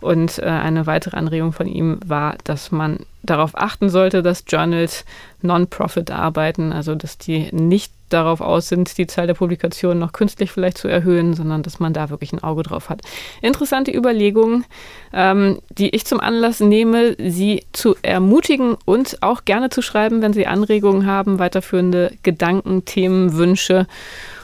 Und 0.00 0.38
äh, 0.38 0.44
eine 0.44 0.86
weitere 0.86 1.16
Anregung 1.16 1.52
von 1.52 1.66
ihm 1.66 1.98
war, 2.04 2.36
dass 2.44 2.70
man 2.70 3.00
darauf 3.24 3.56
achten 3.56 3.88
sollte, 3.88 4.22
dass 4.22 4.44
Journals 4.46 5.04
Non-Profit 5.42 6.12
arbeiten, 6.12 6.72
also 6.72 6.94
dass 6.94 7.18
die 7.18 7.48
nicht 7.52 7.92
darauf 8.08 8.40
aus 8.40 8.68
sind, 8.68 8.96
die 8.98 9.06
Zahl 9.06 9.26
der 9.26 9.34
Publikationen 9.34 9.98
noch 9.98 10.12
künstlich 10.12 10.50
vielleicht 10.50 10.78
zu 10.78 10.88
erhöhen, 10.88 11.34
sondern 11.34 11.62
dass 11.62 11.80
man 11.80 11.92
da 11.92 12.10
wirklich 12.10 12.32
ein 12.32 12.42
Auge 12.42 12.62
drauf 12.62 12.88
hat. 12.88 13.02
Interessante 13.42 13.94
Überlegungen, 13.94 14.64
ähm, 15.12 15.58
die 15.70 15.94
ich 15.94 16.06
zum 16.06 16.20
Anlass 16.20 16.60
nehme, 16.60 17.16
Sie 17.18 17.64
zu 17.72 17.96
ermutigen 18.02 18.76
und 18.84 19.22
auch 19.22 19.44
gerne 19.44 19.70
zu 19.70 19.82
schreiben, 19.82 20.22
wenn 20.22 20.32
Sie 20.32 20.46
Anregungen 20.46 21.06
haben, 21.06 21.38
weiterführende 21.38 22.12
Gedanken, 22.22 22.84
Themen, 22.84 23.34
Wünsche 23.34 23.86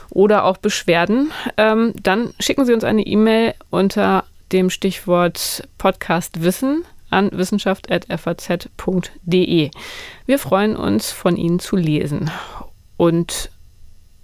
oder 0.09 0.45
auch 0.45 0.57
Beschwerden. 0.57 1.31
Ähm, 1.57 1.93
dann 2.01 2.33
schicken 2.39 2.65
Sie 2.65 2.73
uns 2.73 2.83
eine 2.83 3.05
E-Mail 3.05 3.53
unter 3.69 4.23
dem 4.51 4.69
Stichwort 4.69 5.67
Podcast 5.77 6.43
Wissen 6.43 6.83
an 7.09 7.29
wissenschaft.faz.de. 7.31 9.71
Wir 10.25 10.39
freuen 10.39 10.75
uns, 10.75 11.11
von 11.11 11.37
Ihnen 11.37 11.59
zu 11.59 11.75
lesen. 11.75 12.31
Und 12.97 13.51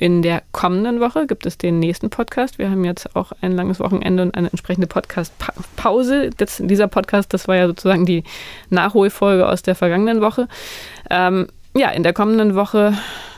in 0.01 0.23
der 0.23 0.41
kommenden 0.51 0.99
Woche 0.99 1.27
gibt 1.27 1.45
es 1.45 1.59
den 1.59 1.77
nächsten 1.77 2.09
Podcast. 2.09 2.57
Wir 2.57 2.71
haben 2.71 2.83
jetzt 2.85 3.15
auch 3.15 3.33
ein 3.41 3.51
langes 3.51 3.79
Wochenende 3.79 4.23
und 4.23 4.33
eine 4.33 4.49
entsprechende 4.49 4.87
Podcast-Pause. 4.87 6.31
Dieser 6.57 6.87
Podcast, 6.87 7.31
das 7.35 7.47
war 7.47 7.55
ja 7.55 7.67
sozusagen 7.67 8.07
die 8.07 8.23
Nachholfolge 8.71 9.47
aus 9.47 9.61
der 9.61 9.75
vergangenen 9.75 10.19
Woche. 10.19 10.47
Ähm, 11.11 11.45
ja, 11.75 11.91
in 11.91 12.01
der 12.01 12.13
kommenden 12.13 12.55
Woche 12.55 12.97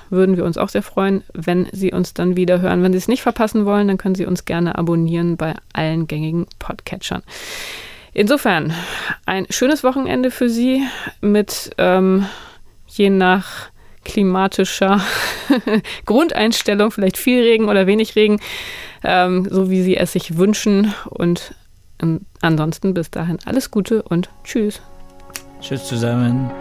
würden 0.10 0.38
wir 0.38 0.46
uns 0.46 0.58
auch 0.58 0.70
sehr 0.70 0.84
freuen, 0.84 1.22
wenn 1.34 1.68
Sie 1.74 1.92
uns 1.92 2.14
dann 2.14 2.38
wieder 2.38 2.62
hören. 2.62 2.82
Wenn 2.82 2.94
Sie 2.94 2.98
es 2.98 3.10
nicht 3.10 3.24
verpassen 3.24 3.66
wollen, 3.66 3.90
dann 3.90 3.98
können 3.98 4.16
Sie 4.16 4.26
uns 4.26 4.46
gerne 4.46 4.78
abonnieren 4.78 5.36
bei 5.36 5.56
allen 5.74 6.08
gängigen 6.08 6.48
Podcatchern. 6.60 7.24
Insofern 8.14 8.72
ein 9.26 9.48
schönes 9.50 9.84
Wochenende 9.84 10.32
für 10.32 10.48
Sie 10.48 10.82
mit 11.20 11.72
ähm, 11.78 12.26
je 12.88 13.10
nach 13.10 13.73
klimatischer 14.04 15.02
Grundeinstellung, 16.06 16.92
vielleicht 16.92 17.18
viel 17.18 17.42
Regen 17.42 17.70
oder 17.70 17.88
wenig 17.88 18.16
Regen, 18.16 18.40
ähm, 19.04 19.48
so 19.50 19.70
wie 19.70 19.82
Sie 19.84 19.98
es 19.98 20.14
sich 20.14 20.38
wünschen. 20.38 20.94
Und 21.10 21.56
ähm, 22.02 22.22
ansonsten 22.42 22.94
bis 22.94 23.12
dahin 23.12 23.40
alles 23.46 23.72
Gute 23.72 24.04
und 24.04 24.30
tschüss. 24.44 24.82
Tschüss 25.62 25.88
zusammen. 25.88 26.52